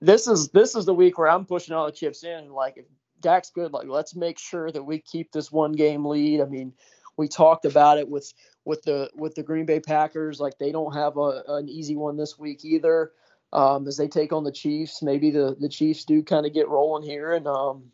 this 0.00 0.28
is 0.28 0.50
this 0.50 0.74
is 0.74 0.84
the 0.84 0.94
week 0.94 1.18
where 1.18 1.28
I'm 1.28 1.44
pushing 1.44 1.74
all 1.74 1.86
the 1.86 1.92
chips 1.92 2.24
in. 2.24 2.30
and 2.30 2.52
Like 2.52 2.76
if 2.76 2.84
Dak's 3.20 3.50
good, 3.50 3.72
like 3.72 3.88
let's 3.88 4.14
make 4.14 4.38
sure 4.38 4.70
that 4.70 4.82
we 4.82 4.98
keep 4.98 5.32
this 5.32 5.50
one 5.50 5.72
game 5.72 6.04
lead. 6.04 6.40
I 6.40 6.44
mean, 6.44 6.72
we 7.18 7.28
talked 7.28 7.66
about 7.66 7.98
it 7.98 8.08
with 8.08 8.32
with 8.64 8.82
the 8.82 9.10
with 9.14 9.34
the 9.34 9.42
Green 9.42 9.66
Bay 9.66 9.80
Packers. 9.80 10.40
Like 10.40 10.56
they 10.58 10.72
don't 10.72 10.94
have 10.94 11.18
a, 11.18 11.42
an 11.48 11.68
easy 11.68 11.96
one 11.96 12.16
this 12.16 12.38
week 12.38 12.64
either. 12.64 13.12
Um, 13.52 13.86
as 13.86 13.96
they 13.96 14.08
take 14.08 14.32
on 14.32 14.44
the 14.44 14.52
Chiefs, 14.52 15.02
maybe 15.02 15.30
the 15.30 15.56
the 15.58 15.68
Chiefs 15.68 16.04
do 16.04 16.22
kind 16.22 16.46
of 16.46 16.54
get 16.54 16.68
rolling 16.68 17.02
here, 17.02 17.34
and 17.34 17.46
um, 17.46 17.84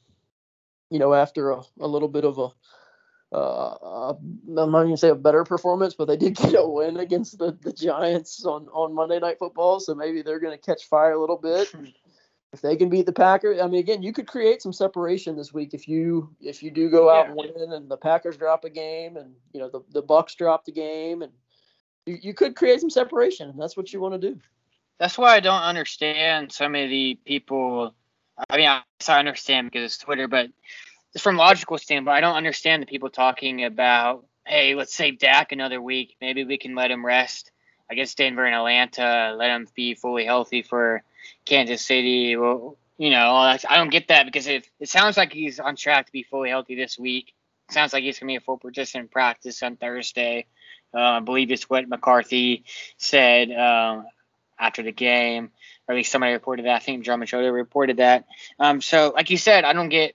you 0.91 0.99
know 0.99 1.15
after 1.15 1.51
a, 1.51 1.63
a 1.81 1.89
little 1.89 2.09
bit 2.09 2.25
of 2.25 2.39
a 2.39 2.49
uh, 3.35 4.13
I'm 4.13 4.45
not 4.47 4.71
going 4.71 4.91
to 4.91 4.97
say 4.97 5.09
a 5.09 5.15
better 5.15 5.43
performance, 5.43 5.95
but 5.95 6.05
they 6.07 6.17
did 6.17 6.37
get 6.37 6.55
a 6.55 6.67
win 6.67 6.99
against 6.99 7.39
the, 7.39 7.57
the 7.63 7.73
Giants 7.73 8.45
on, 8.45 8.69
on 8.73 8.95
Monday 8.95 9.19
Night 9.19 9.39
Football. 9.41 9.81
So 9.81 9.95
maybe 9.95 10.23
they're 10.23 10.39
going 10.39 10.57
to 10.57 10.65
catch 10.65 10.85
fire 10.85 11.13
a 11.13 11.21
little 11.21 11.39
bit. 11.39 11.75
if 12.55 12.61
they 12.61 12.77
can 12.77 12.89
beat 12.89 13.05
the 13.05 13.13
Packers, 13.13 13.61
I 13.61 13.67
mean, 13.67 13.81
again, 13.81 14.01
you 14.01 14.13
could 14.13 14.29
create 14.29 14.63
some 14.63 14.73
separation 14.73 15.37
this 15.37 15.53
week 15.53 15.75
if 15.75 15.89
you 15.89 16.31
if 16.41 16.63
you 16.63 16.71
do 16.71 16.89
go 16.89 17.11
out 17.11 17.27
and 17.27 17.35
win, 17.35 17.73
and 17.73 17.91
the 17.91 17.97
Packers 17.97 18.37
drop 18.37 18.65
a 18.65 18.71
game, 18.71 19.17
and 19.17 19.35
you 19.53 19.61
know 19.61 19.69
the 19.69 19.81
the 19.91 20.01
Bucks 20.01 20.37
drop 20.37 20.65
the 20.65 20.73
game, 20.73 21.23
and 21.23 21.33
you, 22.07 22.17
you 22.23 22.33
could 22.33 22.55
create 22.55 22.81
some 22.81 22.91
separation, 22.91 23.51
and 23.51 23.61
that's 23.61 23.77
what 23.77 23.93
you 23.93 24.01
want 24.01 24.15
to 24.15 24.31
do. 24.31 24.39
That's 25.01 25.19
why 25.19 25.35
I 25.35 25.41
don't 25.41 25.63
understand 25.63 26.53
some 26.53 26.77
of 26.77 26.89
the 26.89 27.19
people. 27.27 27.93
I 28.49 28.57
mean, 28.57 28.69
I, 28.69 28.83
I 29.09 29.19
understand 29.19 29.71
because 29.71 29.85
it's 29.85 29.99
Twitter, 29.99 30.29
but 30.29 30.49
just 31.13 31.25
from 31.25 31.37
logical 31.37 31.77
standpoint, 31.77 32.17
I 32.17 32.21
don't 32.21 32.37
understand 32.37 32.83
the 32.83 32.87
people 32.87 33.11
talking 33.11 33.65
about, 33.65 34.27
hey, 34.47 34.77
let's 34.77 34.95
save 34.95 35.19
Dak 35.19 35.51
another 35.51 35.83
week. 35.83 36.15
Maybe 36.21 36.45
we 36.45 36.59
can 36.59 36.77
let 36.77 36.93
him 36.93 37.05
rest 37.05 37.51
against 37.91 38.17
Denver 38.17 38.45
and 38.45 38.55
Atlanta. 38.55 39.35
Let 39.37 39.51
him 39.51 39.67
be 39.75 39.97
fully 39.97 40.25
healthy 40.25 40.63
for 40.63 41.03
Kansas 41.45 41.85
City. 41.85 42.37
Well, 42.37 42.77
you 42.99 43.11
know, 43.11 43.33
I 43.33 43.59
don't 43.77 43.91
get 43.91 44.09
that 44.09 44.27
because 44.27 44.47
if 44.47 44.69
it 44.79 44.89
sounds 44.89 45.17
like 45.17 45.33
he's 45.33 45.59
on 45.59 45.77
track 45.77 46.07
to 46.07 46.13
be 46.13 46.23
fully 46.23 46.51
healthy 46.51 46.77
this 46.77 46.99
week. 46.99 47.35
It 47.69 47.73
sounds 47.73 47.93
like 47.93 48.05
he's 48.05 48.19
gonna 48.19 48.31
be 48.31 48.37
a 48.37 48.41
full 48.41 48.59
participant 48.59 49.05
in 49.05 49.09
practice 49.09 49.63
on 49.63 49.77
Thursday. 49.77 50.47
Uh, 50.95 51.01
I 51.01 51.21
believe 51.21 51.51
it's 51.51 51.69
what 51.69 51.89
McCarthy 51.89 52.65
said 52.99 53.51
um, 53.51 54.07
after 54.59 54.83
the 54.83 54.93
game, 54.93 55.51
or 55.89 55.95
at 55.95 55.97
least 55.97 56.13
somebody 56.13 56.33
reported 56.33 56.67
that. 56.67 56.77
I 56.77 56.79
think 56.79 57.05
Drummond 57.05 57.29
Schroeder 57.29 57.53
reported 57.53 57.97
that. 57.97 58.27
Um, 58.61 58.81
so, 58.81 59.13
like 59.15 59.31
you 59.31 59.39
said, 59.39 59.65
I 59.65 59.73
don't 59.73 59.89
get 59.89 60.15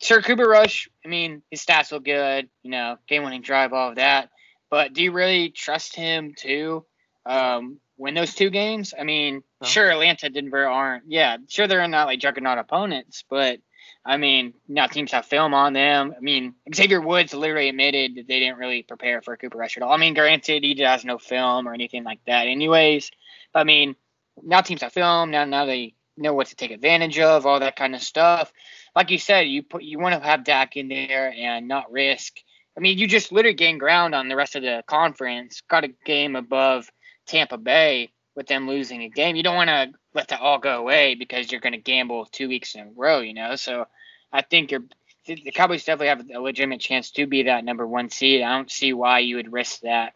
Sir 0.00 0.20
Cooper 0.20 0.46
Rush. 0.46 0.88
I 1.04 1.08
mean, 1.08 1.42
his 1.50 1.64
stats 1.64 1.92
look 1.92 2.04
good. 2.04 2.48
You 2.62 2.70
know, 2.70 2.98
game-winning 3.06 3.42
drive, 3.42 3.72
all 3.72 3.90
of 3.90 3.96
that. 3.96 4.30
But 4.68 4.92
do 4.92 5.02
you 5.02 5.12
really 5.12 5.48
trust 5.48 5.96
him 5.96 6.34
to 6.38 6.84
um, 7.24 7.78
win 7.98 8.14
those 8.14 8.34
two 8.34 8.50
games? 8.50 8.94
I 8.98 9.04
mean, 9.04 9.42
No. 9.60 9.66
sure, 9.68 9.90
Atlanta, 9.90 10.30
Denver 10.30 10.66
aren't. 10.66 11.04
Yeah, 11.08 11.36
sure, 11.48 11.66
they're 11.66 11.86
not 11.88 12.06
like 12.06 12.20
juggernaut 12.20 12.58
opponents, 12.58 13.24
but 13.28 13.60
I 14.04 14.16
mean, 14.16 14.54
now 14.66 14.86
teams 14.86 15.12
have 15.12 15.26
film 15.26 15.52
on 15.52 15.72
them. 15.74 16.14
I 16.16 16.20
mean, 16.20 16.54
Xavier 16.74 17.00
Woods 17.00 17.34
literally 17.34 17.68
admitted 17.68 18.14
that 18.14 18.26
they 18.26 18.38
didn't 18.38 18.58
really 18.58 18.82
prepare 18.82 19.20
for 19.20 19.36
Cooper 19.36 19.58
Rush 19.58 19.76
at 19.76 19.82
all. 19.82 19.92
I 19.92 19.98
mean, 19.98 20.14
granted, 20.14 20.62
he 20.62 20.74
has 20.82 21.04
no 21.04 21.18
film 21.18 21.68
or 21.68 21.74
anything 21.74 22.04
like 22.04 22.20
that, 22.26 22.46
anyways. 22.46 23.10
But 23.52 23.60
I 23.60 23.64
mean, 23.64 23.96
now 24.42 24.62
teams 24.62 24.82
have 24.82 24.92
film. 24.92 25.30
Now, 25.30 25.44
now 25.44 25.66
they 25.66 25.94
know 26.16 26.32
what 26.32 26.46
to 26.48 26.56
take 26.56 26.70
advantage 26.70 27.18
of, 27.18 27.44
all 27.44 27.60
that 27.60 27.76
kind 27.76 27.94
of 27.94 28.02
stuff. 28.02 28.52
Like 28.96 29.10
you 29.10 29.18
said, 29.18 29.42
you 29.42 29.62
put 29.62 29.82
you 29.82 29.98
want 29.98 30.14
to 30.14 30.26
have 30.26 30.44
Dak 30.44 30.76
in 30.76 30.88
there 30.88 31.32
and 31.36 31.68
not 31.68 31.90
risk. 31.92 32.34
I 32.76 32.80
mean, 32.80 32.96
you 32.96 33.08
just 33.08 33.32
literally 33.32 33.54
gain 33.56 33.78
ground 33.78 34.14
on 34.14 34.28
the 34.28 34.36
rest 34.36 34.56
of 34.56 34.62
the 34.62 34.82
conference. 34.86 35.62
Got 35.68 35.84
a 35.84 35.88
game 36.04 36.36
above 36.36 36.88
Tampa 37.28 37.58
Bay 37.58 38.10
with 38.34 38.46
them 38.46 38.68
losing 38.68 39.02
a 39.02 39.08
game. 39.08 39.36
You 39.36 39.42
don't 39.42 39.56
want 39.56 39.68
to 39.68 39.90
let 40.14 40.28
that 40.28 40.40
all 40.40 40.58
go 40.58 40.78
away 40.78 41.14
because 41.14 41.50
you're 41.50 41.60
going 41.60 41.72
to 41.72 41.78
gamble 41.78 42.26
two 42.26 42.48
weeks 42.48 42.74
in 42.74 42.80
a 42.80 42.90
row, 42.96 43.20
you 43.20 43.34
know. 43.34 43.56
So 43.56 43.86
I 44.32 44.42
think 44.42 44.70
you're 44.70 44.84
the 45.26 45.52
Cowboys 45.52 45.84
definitely 45.84 46.08
have 46.08 46.24
a 46.34 46.40
legitimate 46.40 46.80
chance 46.80 47.10
to 47.12 47.26
be 47.26 47.44
that 47.44 47.64
number 47.64 47.86
one 47.86 48.08
seed. 48.10 48.42
I 48.42 48.56
don't 48.56 48.70
see 48.70 48.92
why 48.92 49.20
you 49.20 49.36
would 49.36 49.52
risk 49.52 49.80
that, 49.80 50.14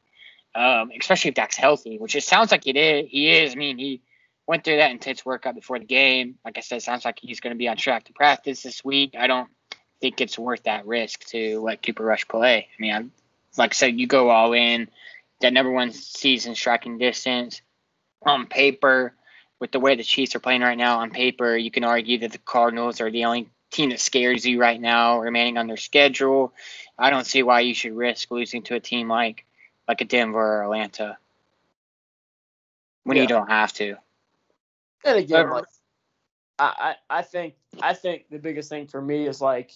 um, 0.54 0.90
especially 0.98 1.30
if 1.30 1.34
Dak's 1.34 1.56
healthy, 1.56 1.98
which 1.98 2.16
it 2.16 2.24
sounds 2.24 2.50
like 2.50 2.66
it 2.66 2.76
is. 2.76 3.10
He 3.10 3.30
is. 3.30 3.52
I 3.52 3.56
mean, 3.56 3.78
he 3.78 4.00
went 4.46 4.64
through 4.64 4.78
that 4.78 4.90
intense 4.90 5.24
workout 5.24 5.54
before 5.54 5.78
the 5.78 5.84
game. 5.84 6.36
Like 6.44 6.58
I 6.58 6.60
said, 6.60 6.76
it 6.76 6.82
sounds 6.82 7.04
like 7.04 7.18
he's 7.20 7.40
going 7.40 7.54
to 7.54 7.58
be 7.58 7.68
on 7.68 7.76
track 7.76 8.04
to 8.04 8.12
practice 8.12 8.62
this 8.62 8.84
week. 8.84 9.14
I 9.18 9.26
don't 9.26 9.50
think 10.00 10.20
it's 10.20 10.38
worth 10.38 10.64
that 10.64 10.86
risk 10.86 11.26
to 11.26 11.60
let 11.60 11.82
Cooper 11.82 12.04
Rush 12.04 12.26
play. 12.26 12.68
I 12.78 12.82
mean, 12.82 12.92
I, 12.92 13.60
like 13.60 13.72
I 13.72 13.74
said, 13.74 14.00
you 14.00 14.06
go 14.06 14.30
all 14.30 14.52
in. 14.52 14.88
That 15.42 15.52
number 15.52 15.72
one 15.72 15.92
season 15.92 16.54
striking 16.54 16.98
distance 16.98 17.60
on 18.24 18.46
paper 18.46 19.14
with 19.60 19.72
the 19.72 19.80
way 19.80 19.94
the 19.96 20.04
Chiefs 20.04 20.34
are 20.34 20.40
playing 20.40 20.62
right 20.62 20.78
now 20.78 21.00
on 21.00 21.10
paper, 21.10 21.56
you 21.56 21.70
can 21.70 21.84
argue 21.84 22.18
that 22.18 22.32
the 22.32 22.38
Cardinals 22.38 23.00
are 23.00 23.10
the 23.10 23.24
only 23.26 23.48
team 23.70 23.90
that 23.90 24.00
scares 24.00 24.44
you 24.46 24.60
right 24.60 24.80
now, 24.80 25.18
remaining 25.20 25.56
on 25.58 25.66
their 25.66 25.76
schedule. 25.76 26.52
I 26.98 27.10
don't 27.10 27.26
see 27.26 27.42
why 27.42 27.60
you 27.60 27.74
should 27.74 27.92
risk 27.96 28.30
losing 28.30 28.62
to 28.64 28.74
a 28.76 28.80
team 28.80 29.08
like 29.08 29.44
like 29.88 30.00
a 30.00 30.04
Denver 30.04 30.38
or 30.38 30.62
Atlanta 30.64 31.18
when 33.04 33.16
Yeah. 33.16 33.22
you 33.24 33.28
don't 33.28 33.48
have 33.50 33.72
to. 33.74 33.96
And 35.04 35.18
again, 35.18 35.48
But- 35.48 35.52
like 35.54 35.64
I, 36.58 36.96
I 37.10 37.18
I 37.18 37.22
think 37.22 37.54
I 37.80 37.94
think 37.94 38.28
the 38.30 38.38
biggest 38.38 38.68
thing 38.68 38.86
for 38.86 39.00
me 39.02 39.26
is 39.26 39.40
like 39.40 39.72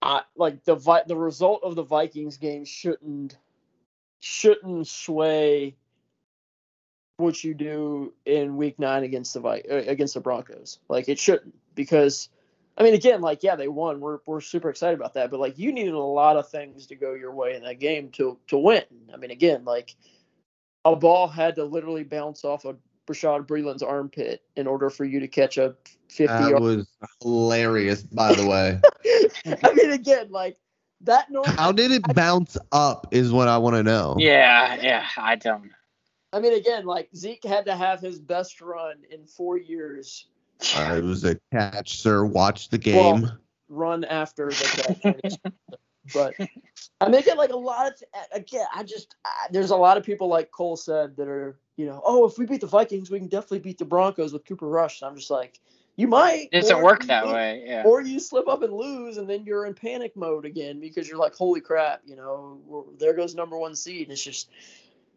I 0.00 0.22
like 0.36 0.64
the 0.64 0.76
the 1.06 1.16
result 1.16 1.62
of 1.62 1.74
the 1.74 1.82
Vikings 1.82 2.38
game 2.38 2.64
shouldn't 2.64 3.36
shouldn't 4.20 4.86
sway 4.86 5.76
what 7.16 7.44
you 7.44 7.54
do 7.54 8.12
in 8.24 8.56
week 8.56 8.78
9 8.78 9.04
against 9.04 9.34
the 9.34 9.40
Vi- 9.40 9.62
uh, 9.70 9.82
against 9.86 10.14
the 10.14 10.20
Broncos. 10.20 10.78
Like 10.88 11.08
it 11.08 11.18
shouldn't 11.18 11.54
because 11.74 12.28
I 12.78 12.82
mean 12.82 12.94
again 12.94 13.20
like 13.20 13.42
yeah 13.42 13.56
they 13.56 13.68
won. 13.68 14.00
We're 14.00 14.18
we're 14.26 14.40
super 14.40 14.70
excited 14.70 14.98
about 14.98 15.14
that, 15.14 15.30
but 15.30 15.40
like 15.40 15.58
you 15.58 15.72
needed 15.72 15.94
a 15.94 15.98
lot 15.98 16.36
of 16.36 16.48
things 16.48 16.86
to 16.86 16.94
go 16.94 17.14
your 17.14 17.32
way 17.34 17.56
in 17.56 17.62
that 17.64 17.78
game 17.78 18.10
to 18.12 18.38
to 18.48 18.56
win. 18.58 18.84
I 19.12 19.16
mean 19.16 19.30
again 19.30 19.64
like 19.64 19.94
a 20.84 20.96
ball 20.96 21.28
had 21.28 21.56
to 21.56 21.64
literally 21.64 22.04
bounce 22.04 22.44
off 22.44 22.64
of 22.64 22.78
Bashaud 23.06 23.46
Breeland's 23.46 23.82
armpit 23.82 24.42
in 24.56 24.66
order 24.66 24.88
for 24.88 25.04
you 25.04 25.20
to 25.20 25.28
catch 25.28 25.58
a 25.58 25.74
50 26.08 26.26
That 26.26 26.50
yard. 26.50 26.62
was 26.62 26.86
hilarious, 27.22 28.02
by 28.02 28.34
the 28.34 28.46
way. 28.46 28.80
I 29.64 29.74
mean, 29.74 29.90
again, 29.90 30.30
like 30.30 30.56
that. 31.02 31.30
Norm- 31.30 31.44
How 31.46 31.72
did 31.72 31.90
it 31.90 32.02
bounce 32.14 32.56
up? 32.72 33.06
Is 33.10 33.32
what 33.32 33.48
I 33.48 33.58
want 33.58 33.76
to 33.76 33.82
know. 33.82 34.16
Yeah, 34.18 34.76
yeah, 34.80 35.06
I 35.16 35.36
don't. 35.36 35.70
I 36.32 36.40
mean, 36.40 36.54
again, 36.54 36.84
like 36.86 37.08
Zeke 37.16 37.44
had 37.44 37.64
to 37.66 37.74
have 37.74 38.00
his 38.00 38.18
best 38.18 38.60
run 38.60 38.96
in 39.10 39.26
four 39.26 39.56
years 39.58 40.26
Uh, 40.76 40.94
it 40.96 41.02
was 41.04 41.24
a 41.24 41.36
catch, 41.52 41.98
sir. 42.00 42.24
Watch 42.24 42.68
the 42.68 42.76
Well, 42.94 43.18
game. 43.18 43.32
run 43.68 44.04
after 44.04 44.46
the 44.50 45.02
catch. 45.24 45.34
but 46.14 46.34
I 47.00 47.08
mean, 47.08 47.20
again, 47.20 47.36
like 47.36 47.50
a 47.50 47.56
lot 47.56 47.86
of 47.88 47.94
again, 48.32 48.66
I 48.74 48.82
just 48.84 49.16
I, 49.24 49.46
there's 49.50 49.70
a 49.70 49.76
lot 49.76 49.96
of 49.96 50.04
people 50.04 50.28
like 50.28 50.50
Cole 50.50 50.76
said 50.76 51.16
that 51.16 51.28
are 51.28 51.58
you 51.76 51.86
know, 51.86 52.02
oh, 52.04 52.26
if 52.26 52.36
we 52.36 52.44
beat 52.44 52.60
the 52.60 52.66
Vikings, 52.66 53.10
we 53.10 53.18
can 53.18 53.28
definitely 53.28 53.60
beat 53.60 53.78
the 53.78 53.86
Broncos 53.86 54.34
with 54.34 54.44
Cooper 54.44 54.68
Rush. 54.68 55.00
And 55.00 55.08
I'm 55.10 55.16
just 55.16 55.30
like, 55.30 55.58
you 56.00 56.08
might. 56.08 56.48
It 56.50 56.62
doesn't 56.62 56.80
work 56.80 57.04
that 57.04 57.26
lose- 57.26 57.34
way. 57.34 57.64
Yeah. 57.66 57.82
Or 57.84 58.00
you 58.00 58.18
slip 58.18 58.48
up 58.48 58.62
and 58.62 58.72
lose, 58.72 59.18
and 59.18 59.28
then 59.28 59.44
you're 59.44 59.66
in 59.66 59.74
panic 59.74 60.16
mode 60.16 60.46
again 60.46 60.80
because 60.80 61.06
you're 61.06 61.18
like, 61.18 61.34
holy 61.34 61.60
crap, 61.60 62.00
you 62.06 62.16
know, 62.16 62.86
there 62.98 63.12
goes 63.12 63.34
number 63.34 63.58
one 63.58 63.76
seed. 63.76 64.04
And 64.04 64.12
it's 64.12 64.24
just, 64.24 64.48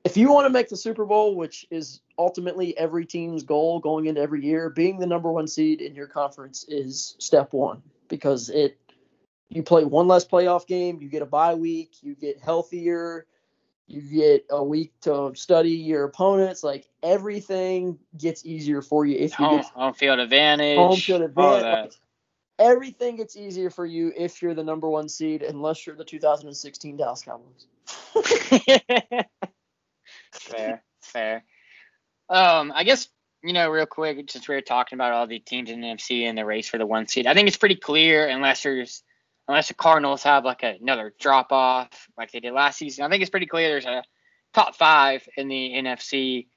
if 0.03 0.17
you 0.17 0.29
want 0.29 0.45
to 0.45 0.49
make 0.49 0.67
the 0.67 0.75
Super 0.75 1.05
Bowl, 1.05 1.35
which 1.35 1.65
is 1.71 2.01
ultimately 2.17 2.77
every 2.77 3.05
team's 3.05 3.43
goal 3.43 3.79
going 3.79 4.07
into 4.07 4.19
every 4.19 4.43
year, 4.43 4.69
being 4.69 4.99
the 4.99 5.07
number 5.07 5.31
one 5.31 5.47
seed 5.47 5.79
in 5.79 5.95
your 5.95 6.07
conference 6.07 6.65
is 6.67 7.15
step 7.17 7.53
one 7.53 7.81
because 8.09 8.49
it, 8.49 8.77
you 9.47 9.63
play 9.63 9.85
one 9.85 10.09
less 10.09 10.25
playoff 10.25 10.67
game, 10.67 10.99
you 11.01 11.07
get 11.07 11.21
a 11.21 11.25
bye 11.25 11.55
week, 11.55 11.93
you 12.01 12.13
get 12.13 12.41
healthier, 12.41 13.25
you 13.87 14.01
get 14.01 14.45
a 14.49 14.63
week 14.63 14.93
to 15.01 15.31
study 15.35 15.71
your 15.71 16.05
opponents. 16.05 16.63
Like 16.63 16.87
everything 17.01 17.99
gets 18.17 18.45
easier 18.45 18.81
for 18.81 19.05
you 19.05 19.17
if 19.17 19.37
you 19.39 19.45
Home, 19.45 19.57
get 19.57 19.65
home 19.65 19.93
field 19.93 20.19
advantage. 20.19 20.77
home 20.77 20.95
field 20.97 21.21
advantage. 21.21 21.95
Everything 22.59 23.15
gets 23.17 23.35
easier 23.35 23.69
for 23.69 23.85
you 23.85 24.13
if 24.15 24.41
you're 24.41 24.53
the 24.53 24.63
number 24.63 24.87
one 24.87 25.09
seed, 25.09 25.41
unless 25.41 25.85
you're 25.85 25.95
the 25.95 26.05
2016 26.05 26.97
Dallas 26.97 27.23
Cowboys. 27.23 27.65
fair, 30.31 30.83
fair. 31.01 31.43
Um, 32.29 32.71
I 32.73 32.83
guess 32.83 33.09
you 33.43 33.51
know, 33.51 33.69
real 33.69 33.85
quick, 33.85 34.31
since 34.31 34.47
we 34.47 34.55
were 34.55 34.61
talking 34.61 34.95
about 34.95 35.11
all 35.11 35.27
the 35.27 35.39
teams 35.39 35.69
in 35.69 35.81
the 35.81 35.87
NFC 35.87 36.23
and 36.23 36.37
the 36.37 36.45
race 36.45 36.69
for 36.69 36.77
the 36.77 36.85
one 36.85 37.07
seed, 37.07 37.27
I 37.27 37.33
think 37.33 37.49
it's 37.49 37.57
pretty 37.57 37.75
clear 37.75 38.27
unless 38.27 38.63
there's 38.63 39.03
unless 39.47 39.67
the 39.67 39.73
Cardinals 39.73 40.23
have 40.23 40.45
like 40.45 40.63
another 40.63 41.13
drop 41.19 41.51
off 41.51 42.07
like 42.17 42.31
they 42.31 42.39
did 42.39 42.53
last 42.53 42.77
season. 42.77 43.05
I 43.05 43.09
think 43.09 43.21
it's 43.21 43.29
pretty 43.29 43.45
clear 43.45 43.69
there's 43.69 43.85
a 43.85 44.03
top 44.53 44.75
five 44.75 45.27
in 45.35 45.47
the 45.47 45.73
NFC 45.75 46.47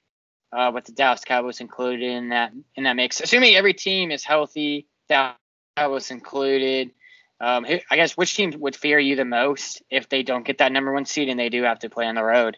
uh, 0.52 0.70
with 0.72 0.84
the 0.84 0.92
Dallas 0.92 1.24
Cowboys 1.24 1.60
included 1.60 2.02
in 2.02 2.28
that 2.30 2.52
in 2.74 2.84
that 2.84 2.96
mix. 2.96 3.20
Assuming 3.20 3.54
every 3.54 3.74
team 3.74 4.10
is 4.10 4.24
healthy, 4.24 4.86
Dallas 5.08 5.36
Cowboys 5.76 6.10
included. 6.10 6.90
Um, 7.38 7.66
I 7.90 7.96
guess 7.96 8.16
which 8.16 8.34
team 8.34 8.54
would 8.60 8.74
fear 8.74 8.98
you 8.98 9.14
the 9.14 9.26
most 9.26 9.82
if 9.90 10.08
they 10.08 10.22
don't 10.22 10.46
get 10.46 10.58
that 10.58 10.72
number 10.72 10.92
one 10.92 11.04
seed 11.04 11.28
and 11.28 11.38
they 11.38 11.50
do 11.50 11.64
have 11.64 11.80
to 11.80 11.90
play 11.90 12.06
on 12.06 12.14
the 12.14 12.24
road? 12.24 12.56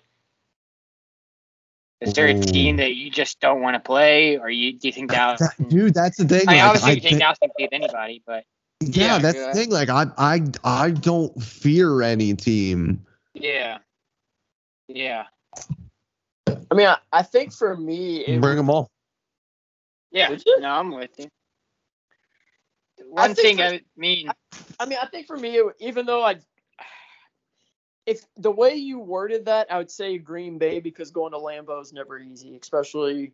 Is 2.00 2.12
there 2.14 2.26
a 2.26 2.38
team 2.38 2.76
that 2.76 2.94
you 2.94 3.10
just 3.10 3.40
don't 3.40 3.60
want 3.60 3.74
to 3.74 3.80
play, 3.80 4.38
or 4.38 4.48
you 4.48 4.78
do 4.78 4.86
you 4.86 4.92
think 4.92 5.10
Dallas? 5.10 5.42
Dude, 5.68 5.94
that's 5.94 6.16
the 6.18 6.28
thing. 6.28 6.48
I 6.48 6.52
mean, 6.52 6.60
like, 6.60 6.66
obviously, 6.68 6.90
I 6.90 6.94
you 6.94 7.00
think 7.00 7.10
think- 7.10 7.20
Dallas 7.20 7.38
can 7.40 7.50
beat 7.58 7.70
anybody, 7.72 8.22
but 8.24 8.44
yeah, 8.80 9.16
yeah, 9.16 9.18
that's 9.18 9.38
go 9.38 9.46
the 9.48 9.54
thing. 9.54 9.70
Like, 9.70 9.88
I, 9.88 10.06
I, 10.16 10.42
I 10.64 10.90
don't 10.90 11.42
fear 11.42 12.02
any 12.02 12.34
team. 12.34 13.04
yeah, 13.34 13.78
yeah, 14.88 15.24
I 16.46 16.74
mean, 16.74 16.86
I, 16.86 16.96
I 17.12 17.22
think 17.22 17.52
for 17.52 17.76
me, 17.76 18.18
it, 18.18 18.40
Bring 18.40 18.56
them 18.56 18.70
all. 18.70 18.90
yeah. 20.10 20.36
No, 20.58 20.68
I'm 20.70 20.90
with 20.92 21.10
you. 21.18 21.26
One 23.10 23.34
think 23.34 23.58
thing 23.58 23.58
for- 23.58 23.62
I 23.74 23.80
mean, 23.96 24.30
I 24.80 24.86
mean, 24.86 24.98
I 25.00 25.06
think 25.06 25.26
for 25.26 25.36
me, 25.36 25.56
it- 25.56 25.76
even 25.80 26.04
though 26.06 26.22
I, 26.24 26.36
if 28.06 28.24
the 28.36 28.50
way 28.50 28.74
you 28.74 28.98
worded 28.98 29.44
that, 29.46 29.70
I 29.70 29.78
would 29.78 29.90
say 29.90 30.18
Green 30.18 30.58
Bay 30.58 30.80
because 30.80 31.10
going 31.10 31.32
to 31.32 31.38
Lambeau 31.38 31.80
is 31.82 31.92
never 31.92 32.18
easy, 32.18 32.58
especially 32.60 33.32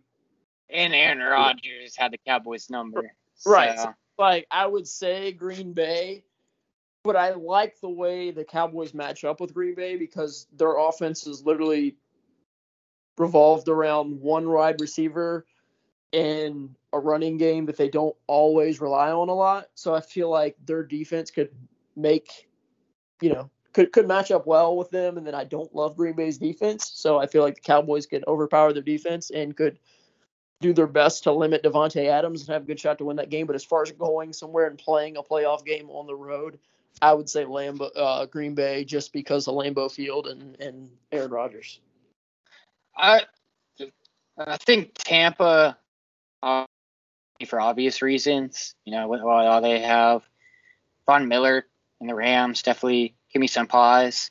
and 0.70 0.94
Aaron 0.94 1.18
Rodgers 1.18 1.94
had 1.96 2.12
the 2.12 2.18
Cowboys 2.26 2.70
number, 2.70 3.12
Right. 3.46 3.78
so- 3.78 3.94
like 4.18 4.46
I 4.50 4.66
would 4.66 4.86
say 4.86 5.32
Green 5.32 5.72
Bay, 5.72 6.24
but 7.02 7.16
I 7.16 7.30
like 7.30 7.80
the 7.80 7.88
way 7.88 8.30
the 8.30 8.44
Cowboys 8.44 8.94
match 8.94 9.24
up 9.24 9.40
with 9.40 9.54
Green 9.54 9.74
Bay 9.74 9.96
because 9.96 10.46
their 10.56 10.76
offense 10.76 11.26
is 11.26 11.44
literally 11.44 11.96
revolved 13.18 13.68
around 13.68 14.20
one 14.20 14.48
wide 14.48 14.80
receiver 14.80 15.46
and 16.12 16.74
a 16.92 16.98
running 16.98 17.36
game 17.36 17.66
that 17.66 17.76
they 17.76 17.88
don't 17.88 18.14
always 18.26 18.80
rely 18.80 19.10
on 19.10 19.28
a 19.28 19.34
lot. 19.34 19.68
So 19.74 19.94
I 19.94 20.00
feel 20.00 20.30
like 20.30 20.56
their 20.64 20.84
defense 20.84 21.30
could 21.30 21.50
make, 21.96 22.48
you 23.20 23.32
know, 23.32 23.50
could 23.72 23.92
could 23.92 24.06
match 24.06 24.30
up 24.30 24.46
well 24.46 24.76
with 24.76 24.90
them. 24.90 25.18
And 25.18 25.26
then 25.26 25.34
I 25.34 25.44
don't 25.44 25.74
love 25.74 25.96
Green 25.96 26.14
Bay's 26.14 26.38
defense, 26.38 26.90
so 26.94 27.18
I 27.18 27.26
feel 27.26 27.42
like 27.42 27.56
the 27.56 27.60
Cowboys 27.60 28.06
could 28.06 28.24
overpower 28.28 28.72
their 28.72 28.82
defense 28.82 29.30
and 29.30 29.56
could 29.56 29.78
do 30.64 30.72
their 30.72 30.86
best 30.86 31.24
to 31.24 31.32
limit 31.32 31.62
Davante 31.62 32.06
Adams 32.06 32.40
and 32.40 32.48
have 32.50 32.62
a 32.62 32.66
good 32.66 32.80
shot 32.80 32.98
to 32.98 33.04
win 33.04 33.16
that 33.16 33.28
game. 33.30 33.46
But 33.46 33.54
as 33.54 33.64
far 33.64 33.82
as 33.82 33.92
going 33.92 34.32
somewhere 34.32 34.66
and 34.66 34.78
playing 34.78 35.16
a 35.18 35.22
playoff 35.22 35.64
game 35.64 35.90
on 35.90 36.06
the 36.06 36.14
road, 36.14 36.58
I 37.02 37.12
would 37.12 37.28
say 37.28 37.44
Lambeau, 37.44 37.90
uh, 37.94 38.24
Green 38.26 38.54
Bay, 38.54 38.84
just 38.84 39.12
because 39.12 39.46
of 39.46 39.54
Lambeau 39.54 39.92
Field 39.92 40.26
and 40.26 40.58
and 40.60 40.90
Aaron 41.12 41.30
Rodgers. 41.30 41.80
I 42.96 43.22
I 44.38 44.56
think 44.56 44.92
Tampa, 44.94 45.76
uh, 46.42 46.64
for 47.46 47.60
obvious 47.60 48.00
reasons, 48.00 48.74
you 48.84 48.92
know, 48.92 49.12
all 49.28 49.60
they 49.60 49.80
have, 49.80 50.22
Von 51.06 51.28
Miller 51.28 51.66
and 52.00 52.08
the 52.08 52.14
Rams 52.14 52.62
definitely 52.62 53.14
give 53.32 53.40
me 53.40 53.46
some 53.48 53.66
pause. 53.66 54.30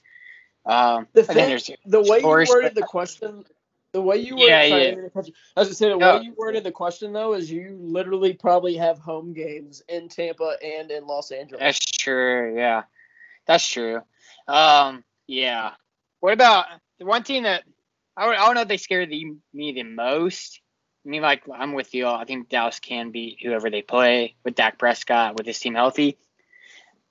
Um, 0.65 1.08
The 1.13 1.24
thing- 1.24 1.60
The 1.86 2.02
way 2.02 2.19
you 2.19 2.26
worded 2.56 2.76
the 2.76 2.82
question, 2.84 3.46
the 3.93 4.01
way 4.01 4.17
you 4.17 4.36
worded, 4.36 4.49
Yeah, 4.49 4.67
sorry, 4.69 4.69
yeah. 4.69 4.75
I 4.75 4.79
didn't 4.89 4.95
mean 4.97 5.06
to 5.06 5.13
cut 5.13 5.27
you- 5.27 5.34
I 5.56 5.60
was 5.62 5.67
gonna 5.69 5.75
say 5.75 5.89
the 5.89 5.97
No. 5.97 6.17
way 6.17 6.23
you 6.23 6.34
worded 6.34 6.63
the 6.63 6.71
question 6.71 7.13
though 7.13 7.34
is 7.34 7.49
you 7.51 7.77
literally 7.79 8.34
probably 8.34 8.75
have 8.75 8.97
home 8.97 9.34
games 9.34 9.82
in 9.88 10.10
Tampa 10.10 10.58
and 10.63 10.91
in 10.91 11.06
Los 11.08 11.32
Angeles. 11.32 11.60
That's 11.60 11.79
true. 11.79 12.58
Yeah, 12.58 12.84
that's 13.45 13.67
true. 13.67 14.01
Um, 14.47 15.03
yeah. 15.27 15.75
What 16.19 16.34
about 16.34 16.65
the 16.99 17.06
one 17.06 17.23
team 17.23 17.43
that 17.43 17.63
I 18.17 18.25
don't, 18.25 18.36
I 18.36 18.45
don't 18.45 18.56
know 18.56 18.62
if 18.62 18.67
they 18.67 18.77
scare 18.77 19.06
the, 19.06 19.34
me 19.53 19.71
the 19.73 19.84
most? 19.84 20.60
I 21.06 21.10
mean, 21.10 21.21
like 21.21 21.43
I'm 21.53 21.73
with 21.73 21.93
you. 21.93 22.08
all. 22.08 22.15
I 22.15 22.25
think 22.25 22.49
Dallas 22.49 22.79
can 22.79 23.12
beat 23.12 23.39
whoever 23.43 23.69
they 23.69 23.82
play 23.82 24.36
with 24.43 24.56
Dak 24.56 24.79
Prescott 24.79 25.36
with 25.38 25.45
his 25.45 25.60
team 25.60 25.75
healthy. 25.75 26.17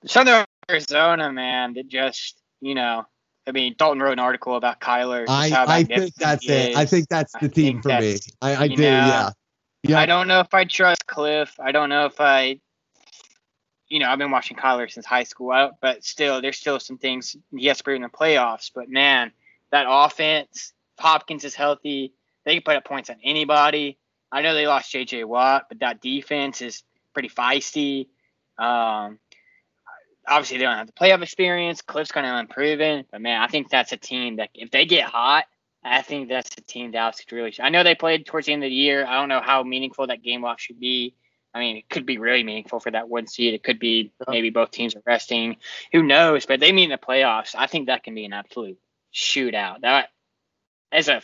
Southern 0.05 0.45
Arizona, 0.69 1.31
man, 1.31 1.73
that 1.75 1.87
just 1.87 2.41
you 2.59 2.75
know. 2.75 3.05
I 3.45 3.51
mean, 3.51 3.75
Dalton 3.77 4.01
wrote 4.01 4.13
an 4.13 4.19
article 4.19 4.55
about 4.55 4.79
Kyler. 4.79 5.25
I, 5.27 5.51
I 5.67 5.83
think 5.83 6.15
that's 6.15 6.47
it. 6.47 6.75
I 6.75 6.85
think 6.85 7.09
that's 7.09 7.35
I 7.35 7.39
the 7.39 7.49
team 7.49 7.81
think 7.81 7.83
for 7.83 8.01
me. 8.01 8.17
I, 8.41 8.55
I 8.63 8.67
do. 8.67 8.75
know, 8.77 8.83
Yeah. 8.83 9.29
Yeah. 9.83 9.99
I 9.99 10.05
don't 10.05 10.29
know 10.29 10.39
if 10.39 10.53
I 10.53 10.63
trust 10.63 11.05
Kliff. 11.07 11.49
I 11.59 11.73
don't 11.73 11.89
know 11.89 12.05
if 12.05 12.21
I, 12.21 12.59
you 13.89 13.99
know, 13.99 14.09
I've 14.09 14.17
been 14.17 14.31
watching 14.31 14.55
Kyler 14.55 14.89
since 14.89 15.05
high 15.05 15.25
school, 15.25 15.51
I 15.51 15.71
but 15.81 16.05
still, 16.05 16.41
there's 16.41 16.57
still 16.57 16.79
some 16.79 16.97
things 16.97 17.35
he 17.55 17.65
has 17.67 17.79
to 17.79 17.83
prove 17.83 17.97
in 17.97 18.01
the 18.01 18.07
playoffs. 18.07 18.71
But 18.73 18.89
man, 18.89 19.33
that 19.71 19.85
offense, 19.89 20.71
Hopkins 20.97 21.43
is 21.43 21.53
healthy. 21.53 22.13
They 22.45 22.53
can 22.55 22.63
put 22.63 22.77
up 22.77 22.85
points 22.85 23.09
on 23.09 23.17
anybody. 23.23 23.97
I 24.31 24.41
know 24.41 24.53
they 24.53 24.67
lost 24.67 24.91
J.J. 24.91 25.25
Watt, 25.25 25.65
but 25.69 25.79
that 25.79 26.01
defense 26.01 26.61
is 26.61 26.83
pretty 27.13 27.29
feisty. 27.29 28.07
Um, 28.57 29.19
obviously, 30.27 30.57
they 30.57 30.63
don't 30.63 30.77
have 30.77 30.87
the 30.87 30.93
playoff 30.93 31.21
experience. 31.21 31.81
Kliff's 31.81 32.11
kind 32.11 32.25
of 32.25 32.33
unproven, 32.33 33.05
but 33.11 33.21
man, 33.21 33.41
I 33.41 33.47
think 33.47 33.69
that's 33.69 33.91
a 33.91 33.97
team 33.97 34.37
that 34.37 34.49
if 34.53 34.71
they 34.71 34.85
get 34.85 35.05
hot, 35.05 35.45
I 35.83 36.01
think 36.01 36.29
that's 36.29 36.55
the 36.55 36.61
team 36.61 36.91
Dallas 36.91 37.19
could 37.19 37.35
really. 37.35 37.53
I 37.59 37.69
know 37.69 37.83
they 37.83 37.95
played 37.95 38.25
towards 38.25 38.47
the 38.47 38.53
end 38.53 38.63
of 38.63 38.69
the 38.69 38.75
year. 38.75 39.05
I 39.05 39.19
don't 39.19 39.29
know 39.29 39.41
how 39.41 39.63
meaningful 39.63 40.07
that 40.07 40.23
game 40.23 40.41
walk 40.41 40.59
should 40.59 40.79
be. 40.79 41.15
I 41.53 41.59
mean, 41.59 41.77
it 41.77 41.89
could 41.89 42.05
be 42.05 42.17
really 42.17 42.43
meaningful 42.43 42.79
for 42.79 42.89
that 42.91 43.09
one 43.09 43.27
seed. 43.27 43.53
It 43.53 43.63
could 43.63 43.79
be 43.79 44.11
maybe 44.27 44.49
both 44.49 44.71
teams 44.71 44.95
are 44.95 45.03
resting. 45.05 45.57
Who 45.91 46.01
knows? 46.01 46.45
But 46.45 46.59
they 46.59 46.71
meet 46.71 46.85
in 46.85 46.89
the 46.89 46.97
playoffs. 46.97 47.53
I 47.55 47.67
think 47.67 47.87
that 47.87 48.03
can 48.03 48.15
be 48.15 48.25
an 48.25 48.33
absolute 48.33 48.79
shootout. 49.13 49.81
That 49.81 50.09
as 50.91 51.09
a 51.09 51.21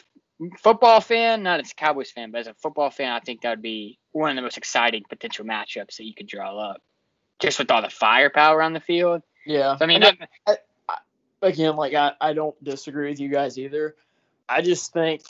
football 0.59 1.01
fan, 1.01 1.41
not 1.41 1.59
as 1.61 1.71
a 1.71 1.75
Cowboys 1.75 2.11
fan, 2.11 2.31
but 2.31 2.41
as 2.41 2.47
a 2.47 2.53
football 2.53 2.91
fan, 2.91 3.11
I 3.11 3.19
think 3.21 3.41
that 3.41 3.49
would 3.49 3.61
be 3.61 3.97
one 4.11 4.29
of 4.29 4.35
the 4.35 4.41
most 4.41 4.57
exciting 4.57 5.03
potential 5.09 5.45
matchups 5.45 5.97
that 5.97 6.05
you 6.05 6.13
could 6.13 6.27
draw 6.27 6.57
up. 6.57 6.81
Just 7.39 7.59
with 7.59 7.71
all 7.71 7.81
the 7.81 7.89
firepower 7.89 8.61
on 8.61 8.73
the 8.73 8.79
field. 8.79 9.23
Yeah. 9.45 9.77
So, 9.77 9.85
I 9.85 9.87
mean, 9.87 10.03
I 10.03 10.11
mean 10.11 10.27
I, 10.45 10.57
I, 10.87 10.97
again, 11.41 11.75
like 11.75 11.93
I, 11.93 12.13
I 12.19 12.33
don't 12.33 12.61
disagree 12.63 13.09
with 13.09 13.19
you 13.19 13.29
guys 13.29 13.57
either. 13.57 13.95
I 14.47 14.61
just 14.61 14.93
think, 14.93 15.21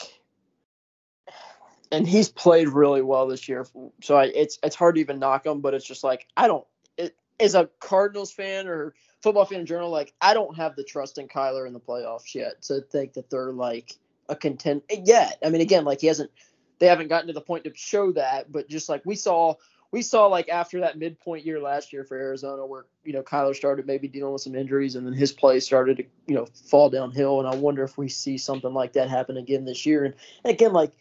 and 1.92 2.06
he's 2.06 2.28
played 2.28 2.68
really 2.68 3.02
well 3.02 3.26
this 3.26 3.48
year. 3.48 3.66
So 4.02 4.16
I, 4.16 4.24
it's 4.26 4.58
it's 4.62 4.76
hard 4.76 4.96
to 4.96 5.00
even 5.00 5.18
knock 5.18 5.46
him, 5.46 5.60
but 5.60 5.74
it's 5.74 5.86
just 5.86 6.04
like 6.04 6.26
I 6.36 6.48
don't. 6.48 6.66
It, 6.96 7.16
as 7.38 7.54
a 7.54 7.68
Cardinals 7.80 8.32
fan 8.32 8.66
or 8.66 8.94
football 9.22 9.44
fan 9.44 9.60
in 9.60 9.66
general, 9.66 9.90
like 9.90 10.12
I 10.20 10.34
don't 10.34 10.56
have 10.56 10.76
the 10.76 10.84
trust 10.84 11.18
in 11.18 11.28
Kyler 11.28 11.66
in 11.66 11.72
the 11.72 11.80
playoffs 11.80 12.34
yet 12.34 12.62
to 12.62 12.80
think 12.80 13.12
that 13.14 13.30
they're 13.30 13.52
like 13.52 13.94
a 14.28 14.36
content 14.36 14.84
yet. 15.04 15.38
I 15.44 15.50
mean, 15.50 15.60
again, 15.60 15.84
like 15.84 16.00
he 16.00 16.06
hasn't. 16.06 16.30
They 16.78 16.86
haven't 16.86 17.08
gotten 17.08 17.26
to 17.26 17.34
the 17.34 17.42
point 17.42 17.64
to 17.64 17.72
show 17.74 18.12
that, 18.12 18.50
but 18.50 18.66
just 18.66 18.88
like 18.88 19.02
we 19.04 19.14
saw 19.14 19.56
we 19.92 20.02
saw 20.02 20.26
like 20.26 20.48
after 20.48 20.80
that 20.80 20.98
midpoint 20.98 21.44
year 21.44 21.60
last 21.60 21.92
year 21.92 22.04
for 22.04 22.16
Arizona, 22.16 22.64
where 22.64 22.86
you 23.04 23.12
know 23.12 23.22
Kyler 23.22 23.54
started 23.54 23.86
maybe 23.86 24.08
dealing 24.08 24.32
with 24.32 24.42
some 24.42 24.54
injuries, 24.54 24.94
and 24.94 25.06
then 25.06 25.12
his 25.12 25.32
play 25.32 25.60
started 25.60 25.96
to 25.98 26.04
you 26.26 26.34
know 26.34 26.46
fall 26.68 26.90
downhill. 26.90 27.40
And 27.40 27.48
I 27.48 27.56
wonder 27.56 27.82
if 27.82 27.98
we 27.98 28.08
see 28.08 28.38
something 28.38 28.72
like 28.72 28.92
that 28.92 29.10
happen 29.10 29.36
again 29.36 29.64
this 29.64 29.84
year. 29.86 30.04
And, 30.04 30.14
again, 30.44 30.72
like 30.72 30.92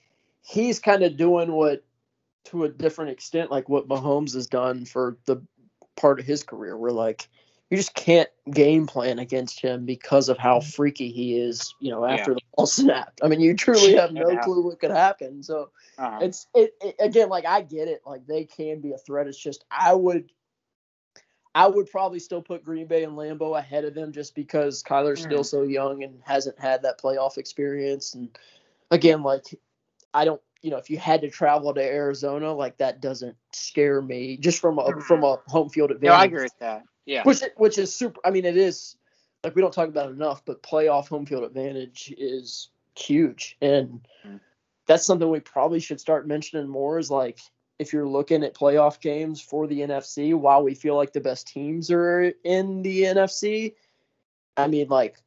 he's 0.41 0.79
kind 0.79 1.03
of 1.03 1.17
doing 1.17 1.51
what 1.51 1.83
to 2.45 2.63
a 2.63 2.69
different 2.69 3.11
extent, 3.11 3.51
like 3.51 3.69
what 3.69 3.87
Mahomes 3.87 4.33
has 4.33 4.47
done 4.47 4.85
for 4.85 5.17
the 5.25 5.41
part 5.95 6.19
of 6.19 6.25
his 6.25 6.43
career, 6.43 6.75
where 6.75 6.91
like 6.91 7.27
you 7.69 7.77
just 7.77 7.93
can't 7.93 8.29
game 8.51 8.87
plan 8.87 9.19
against 9.19 9.61
him 9.61 9.85
because 9.85 10.27
of 10.27 10.37
how 10.37 10.59
freaky 10.59 11.11
he 11.11 11.37
is, 11.37 11.75
you 11.79 11.91
know, 11.91 12.03
after 12.03 12.31
yeah. 12.31 12.35
the 12.35 12.41
ball 12.55 12.65
snapped. 12.65 13.19
I 13.23 13.27
mean, 13.27 13.41
you 13.41 13.53
truly 13.55 13.95
have 13.95 14.11
no 14.11 14.35
clue 14.37 14.63
what 14.65 14.79
could 14.79 14.91
happen. 14.91 15.43
So 15.43 15.69
uh-huh. 15.97 16.19
it's 16.21 16.47
it, 16.55 16.73
it, 16.81 16.95
again, 16.99 17.29
like 17.29 17.45
I 17.45 17.61
get 17.61 17.87
it, 17.87 18.01
like 18.05 18.25
they 18.25 18.45
can 18.45 18.81
be 18.81 18.93
a 18.93 18.97
threat. 18.97 19.27
It's 19.27 19.37
just 19.37 19.65
I 19.69 19.93
would 19.93 20.31
I 21.53 21.67
would 21.67 21.89
probably 21.91 22.19
still 22.19 22.41
put 22.41 22.63
Green 22.63 22.87
Bay 22.87 23.03
and 23.03 23.13
Lambeau 23.13 23.57
ahead 23.57 23.85
of 23.85 23.93
them 23.93 24.11
just 24.11 24.33
because 24.33 24.83
Kyler's 24.83 25.21
mm. 25.21 25.25
still 25.25 25.43
so 25.43 25.61
young 25.63 26.03
and 26.03 26.19
hasn't 26.23 26.59
had 26.59 26.83
that 26.83 26.99
playoff 26.99 27.37
experience. 27.37 28.15
And 28.15 28.29
again, 28.89 29.21
like 29.21 29.45
I 30.13 30.25
don't 30.25 30.41
you 30.61 30.71
know, 30.71 30.77
if 30.77 30.89
you 30.89 30.97
had 30.97 31.21
to 31.21 31.29
travel 31.29 31.73
to 31.73 31.81
Arizona, 31.81 32.51
like 32.53 32.77
that 32.79 32.99
doesn't 32.99 33.37
scare 33.53 34.01
me 34.01 34.37
just 34.37 34.59
from 34.59 34.79
a 34.79 34.83
mm. 34.83 35.03
from 35.03 35.23
a 35.23 35.37
home 35.45 35.69
field 35.69 35.91
advantage. 35.91 36.15
No, 36.15 36.19
I 36.19 36.25
agree 36.25 36.43
with 36.43 36.59
that. 36.59 36.83
Yeah. 37.09 37.23
Which 37.23 37.41
which 37.57 37.79
is 37.79 37.91
super. 37.91 38.21
I 38.23 38.29
mean, 38.29 38.45
it 38.45 38.55
is 38.55 38.95
like 39.43 39.55
we 39.55 39.63
don't 39.63 39.73
talk 39.73 39.89
about 39.89 40.09
it 40.09 40.13
enough, 40.13 40.45
but 40.45 40.61
playoff 40.61 41.07
home 41.07 41.25
field 41.25 41.43
advantage 41.43 42.13
is 42.19 42.69
huge, 42.95 43.57
and 43.63 44.05
mm. 44.23 44.39
that's 44.85 45.07
something 45.07 45.27
we 45.27 45.39
probably 45.39 45.79
should 45.79 45.99
start 45.99 46.27
mentioning 46.27 46.67
more. 46.67 46.99
Is 46.99 47.09
like 47.09 47.39
if 47.79 47.93
you're 47.93 48.07
looking 48.07 48.43
at 48.43 48.53
playoff 48.53 49.01
games 49.01 49.41
for 49.41 49.65
the 49.65 49.79
NFC, 49.79 50.35
while 50.35 50.61
we 50.61 50.75
feel 50.75 50.95
like 50.95 51.11
the 51.11 51.19
best 51.19 51.47
teams 51.47 51.89
are 51.89 52.31
in 52.43 52.83
the 52.83 53.01
NFC, 53.01 53.73
I 54.55 54.67
mean, 54.67 54.87
like 54.89 55.17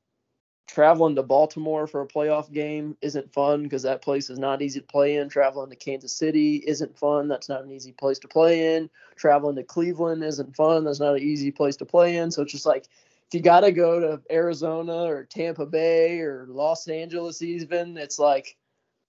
traveling 0.67 1.17
to 1.17 1.23
Baltimore 1.23 1.87
for 1.87 2.03
a 2.03 2.09
playoff 2.09 2.51
game 2.53 2.97
isn't 3.03 3.33
fun 3.33 3.63
because 3.63 3.83
that 3.83 4.03
place 4.03 4.31
is 4.31 4.39
not 4.39 4.63
easy 4.63 4.81
to 4.81 4.87
play 4.87 5.17
in. 5.17 5.29
Traveling 5.29 5.71
to 5.71 5.77
Kansas 5.77 6.15
City 6.15 6.63
isn't 6.67 6.99
fun. 6.99 7.29
That's 7.29 7.49
not 7.49 7.65
an 7.65 7.71
easy 7.71 7.93
place 7.93 8.19
to 8.21 8.29
play 8.29 8.77
in. 8.77 8.89
Traveling 9.17 9.57
to 9.57 9.65
Cleveland 9.65 10.25
isn't 10.25 10.57
fun. 10.57 10.85
That's 10.85 11.01
not 11.01 11.17
an 11.17 11.23
easy 11.23 11.51
place 11.51 11.77
to 11.77 11.85
play 11.85 12.17
in. 12.17 12.31
So 12.31 12.43
it's 12.43 12.53
just 12.53 12.67
like 12.67 12.89
if 13.33 13.35
you 13.35 13.41
got 13.41 13.61
to 13.61 13.73
go 13.73 14.01
to 14.01 14.23
Arizona 14.31 15.05
or 15.05 15.25
Tampa 15.25 15.67
Bay 15.67 16.21
or 16.21 16.47
Los 16.49 16.89
Angeles, 16.89 17.43
even, 17.43 17.97
it's 17.97 18.19
like, 18.19 18.57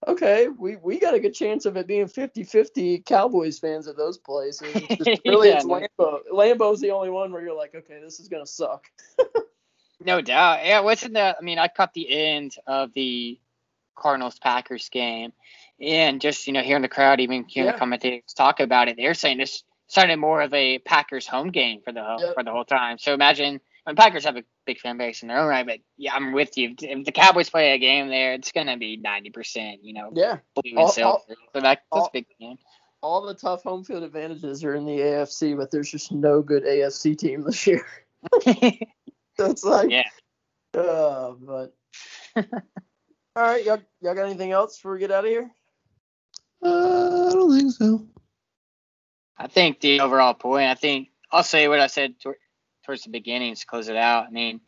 okay, 0.08 0.48
we, 0.48 0.76
we 0.78 1.00
got 1.00 1.14
a 1.14 1.20
good 1.20 1.34
chance 1.34 1.66
of 1.66 1.78
it 1.78 1.88
being 1.88 2.08
50 2.08 2.44
50 2.44 3.00
Cowboys 3.00 3.60
fans 3.60 3.88
at 3.88 3.98
those 3.98 4.18
places. 4.18 4.70
It's 4.76 5.04
just, 5.04 5.22
really, 5.26 5.50
yeah, 5.50 5.58
it's 5.58 5.66
Lambeau. 5.66 6.20
Lambeau's 6.32 6.82
the 6.82 6.92
only 6.92 7.10
one 7.10 7.32
where 7.32 7.42
you're 7.42 7.56
like, 7.56 7.76
okay, 7.76 8.00
this 8.02 8.20
is 8.20 8.28
going 8.28 8.46
to 8.46 8.52
suck. 8.52 8.86
No 10.06 10.22
doubt. 10.22 10.66
Yeah, 10.66 10.82
wasn't 10.82 11.14
that? 11.14 11.38
I 11.40 11.44
mean, 11.44 11.60
I 11.60 11.68
caught 11.68 11.94
the 11.94 12.12
end 12.12 12.56
of 12.68 12.94
the 12.94 13.40
Cardinals 13.96 14.40
Packers 14.40 14.90
game, 14.90 15.34
and 15.80 16.22
just 16.22 16.48
you 16.48 16.54
know, 16.54 16.62
hearing 16.62 16.82
the 16.82 16.90
crowd, 16.90 17.20
even 17.20 17.46
hearing 17.48 17.68
yeah. 17.68 17.74
the 17.74 17.80
commentators 17.80 18.34
talk 18.34 18.60
about 18.60 18.88
it, 18.88 18.98
they're 18.98 19.14
saying 19.14 19.38
this 19.38 19.64
started 19.88 20.18
more 20.18 20.42
of 20.42 20.54
a 20.54 20.80
Packers 20.80 21.28
home 21.28 21.52
game 21.52 21.82
for 21.84 21.92
the 21.92 22.04
whole, 22.04 22.20
yep. 22.20 22.34
for 22.34 22.44
the 22.44 22.52
whole 22.52 22.66
time. 22.66 22.98
So 22.98 23.14
imagine. 23.14 23.60
I 23.86 23.90
mean, 23.90 23.98
Packers 23.98 24.24
have 24.24 24.38
a 24.38 24.44
big 24.66 24.80
fan 24.80 24.98
base 24.98 25.24
in 25.24 25.28
their 25.28 25.40
own 25.40 25.48
right, 25.50 25.66
but 25.66 25.80
yeah, 25.98 26.14
I'm 26.14 26.32
with 26.32 26.58
you. 26.58 26.74
If 26.80 27.06
the 27.06 27.12
Cowboys 27.12 27.50
play 27.50 27.74
a 27.74 27.78
game 27.78 28.08
there, 28.08 28.34
it's 28.34 28.52
gonna 28.54 28.78
be 28.78 28.98
ninety 28.98 29.30
percent, 29.30 29.84
you 29.84 29.94
know, 29.94 30.12
yeah, 30.14 30.38
blue 30.56 30.78
all. 30.78 30.86
All, 30.86 31.26
so 31.54 31.60
that, 31.60 31.80
all, 31.92 32.10
big 32.14 32.26
game. 32.40 32.58
All 33.02 33.26
the 33.26 33.34
tough 33.34 33.64
home 33.64 33.84
field 33.84 34.04
advantages 34.04 34.64
are 34.64 34.76
in 34.76 34.86
the 34.86 34.98
AFC, 34.98 35.58
but 35.58 35.70
there's 35.70 35.92
just 35.92 36.14
no 36.14 36.42
good 36.42 36.64
AFC 36.64 37.18
team 37.18 37.44
this 37.44 37.68
year. 37.68 37.86
so 39.38 39.50
it's 39.50 39.64
like, 39.64 39.90
yeah, 39.90 40.04
uh, 40.78 41.34
but 41.40 41.74
all 42.38 42.44
right, 43.36 43.66
y'all, 43.66 43.82
y'all 44.02 44.16
got 44.16 44.26
anything 44.26 44.52
else 44.52 44.78
before 44.78 44.94
we 44.94 45.00
get 45.00 45.12
out 45.12 45.26
of 45.26 45.30
here? 45.30 45.52
Uh, 46.64 47.28
I 47.30 47.34
don't 47.34 47.58
think 47.58 47.72
so. 47.74 48.08
I 49.38 49.48
think 49.48 49.80
the 49.80 50.00
overall 50.00 50.34
point. 50.34 50.70
I 50.70 50.76
think 50.76 51.10
I'll 51.32 51.44
say 51.44 51.68
what 51.68 51.80
I 51.80 51.88
said 51.88 52.20
tor- 52.22 52.38
towards 52.86 53.04
the 53.04 53.10
beginning 53.10 53.56
to 53.56 53.66
close 53.66 53.90
it 53.90 53.98
out. 53.98 54.28
I 54.28 54.30
mean, 54.30 54.62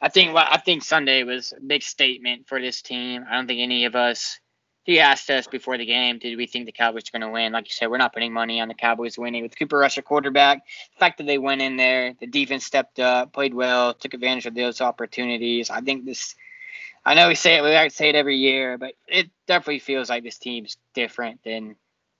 I 0.00 0.08
think 0.08 0.34
well, 0.34 0.46
I 0.48 0.58
think 0.58 0.82
Sunday 0.82 1.22
was 1.22 1.52
a 1.56 1.60
big 1.60 1.82
statement 1.82 2.48
for 2.48 2.60
this 2.60 2.82
team. 2.82 3.24
I 3.28 3.34
don't 3.36 3.46
think 3.46 3.60
any 3.60 3.84
of 3.84 3.94
us 3.94 4.40
he 4.86 5.00
asked 5.00 5.28
us 5.30 5.48
before 5.48 5.76
the 5.76 5.84
game, 5.84 6.20
did 6.20 6.36
we 6.38 6.46
think 6.46 6.64
the 6.64 6.72
Cowboys 6.72 7.02
are 7.08 7.18
going 7.18 7.28
to 7.28 7.34
win? 7.34 7.52
Like 7.52 7.66
you 7.66 7.72
said, 7.72 7.90
we're 7.90 7.98
not 7.98 8.14
putting 8.14 8.32
money 8.32 8.60
on 8.60 8.68
the 8.68 8.74
Cowboys 8.74 9.18
winning 9.18 9.42
with 9.42 9.58
Cooper 9.58 9.78
Rush 9.78 9.98
quarterback. 10.04 10.64
The 10.94 11.00
fact 11.00 11.18
that 11.18 11.26
they 11.26 11.38
went 11.38 11.60
in 11.60 11.76
there, 11.76 12.14
the 12.20 12.28
defense 12.28 12.64
stepped 12.64 13.00
up, 13.00 13.32
played 13.32 13.52
well, 13.52 13.94
took 13.94 14.14
advantage 14.14 14.46
of 14.46 14.54
those 14.54 14.80
opportunities. 14.80 15.70
I 15.70 15.80
think 15.80 16.06
this. 16.06 16.36
I 17.04 17.14
know 17.14 17.28
we 17.28 17.34
say 17.34 17.56
it, 17.56 17.62
we 17.62 17.90
say 17.90 18.08
it 18.08 18.14
every 18.14 18.36
year, 18.36 18.78
but 18.78 18.94
it 19.08 19.28
definitely 19.46 19.80
feels 19.80 20.08
like 20.08 20.22
this 20.22 20.38
team's 20.38 20.76
different 20.94 21.40
than 21.44 21.76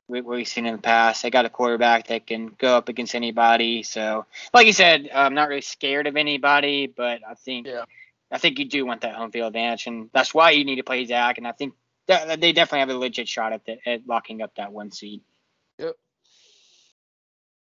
what 0.09 0.25
we've 0.25 0.47
seen 0.47 0.67
in 0.67 0.77
the 0.77 0.83
past. 0.83 1.23
They 1.23 1.31
got 1.31 1.45
a 1.45 1.51
quarterback 1.51 2.09
that 2.09 2.27
can 2.27 2.49
go 2.59 2.77
up 2.77 2.89
against 2.89 3.15
anybody. 3.15 3.85
So, 3.85 4.27
like 4.53 4.67
you 4.67 4.73
said, 4.73 5.09
I'm 5.15 5.35
not 5.35 5.49
really 5.49 5.61
scared 5.61 6.09
of 6.09 6.17
anybody, 6.17 6.89
but 6.89 7.21
I 7.29 7.35
think. 7.35 7.69
Yeah. 7.69 7.85
I 8.29 8.39
think 8.39 8.59
you 8.59 8.65
do 8.65 8.85
want 8.85 9.03
that 9.03 9.15
home 9.15 9.31
field 9.31 9.47
advantage, 9.47 9.87
and 9.87 10.11
that's 10.13 10.35
why 10.35 10.51
you 10.51 10.65
need 10.65 10.77
to 10.77 10.83
play 10.83 11.07
Zach. 11.07 11.39
And 11.39 11.47
I 11.47 11.53
think 11.53 11.75
they 12.07 12.53
definitely 12.53 12.81
have 12.81 12.91
a 12.91 12.99
legit 12.99 13.29
shot 13.29 13.53
at, 13.53 13.65
the, 13.65 13.77
at 13.89 14.07
locking 14.07 14.43
up 14.43 14.55
that 14.57 14.73
one 14.73 14.91
seed. 14.91 15.23
Yep. 15.79 15.97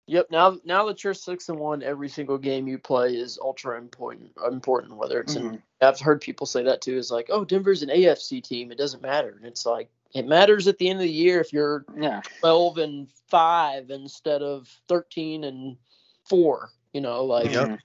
Yep. 0.07 0.27
Now, 0.29 0.57
now 0.63 0.85
that 0.85 1.03
you're 1.03 1.15
six 1.15 1.49
and 1.49 1.57
one, 1.57 1.81
every 1.81 2.09
single 2.09 2.37
game 2.37 2.67
you 2.67 2.77
play 2.77 3.15
is 3.15 3.39
ultra 3.41 3.77
important. 3.77 4.31
Important, 4.49 4.95
whether 4.97 5.19
it's 5.19 5.35
mm-hmm. 5.35 5.55
in. 5.55 5.63
I've 5.81 5.99
heard 5.99 6.21
people 6.21 6.45
say 6.45 6.63
that 6.63 6.81
too. 6.81 6.97
Is 6.97 7.11
like, 7.11 7.27
oh, 7.31 7.43
Denver's 7.43 7.81
an 7.81 7.89
AFC 7.89 8.43
team. 8.43 8.71
It 8.71 8.77
doesn't 8.77 9.01
matter. 9.01 9.33
And 9.35 9.45
it's 9.45 9.65
like 9.65 9.89
it 10.13 10.27
matters 10.27 10.67
at 10.67 10.77
the 10.77 10.89
end 10.89 10.99
of 10.99 11.03
the 11.03 11.11
year 11.11 11.41
if 11.41 11.51
you're 11.51 11.85
yeah. 11.97 12.21
twelve 12.39 12.77
and 12.77 13.07
five 13.27 13.89
instead 13.89 14.43
of 14.43 14.69
thirteen 14.87 15.43
and 15.43 15.77
four. 16.29 16.69
You 16.93 17.01
know, 17.01 17.25
like 17.25 17.49
mm-hmm. 17.49 17.75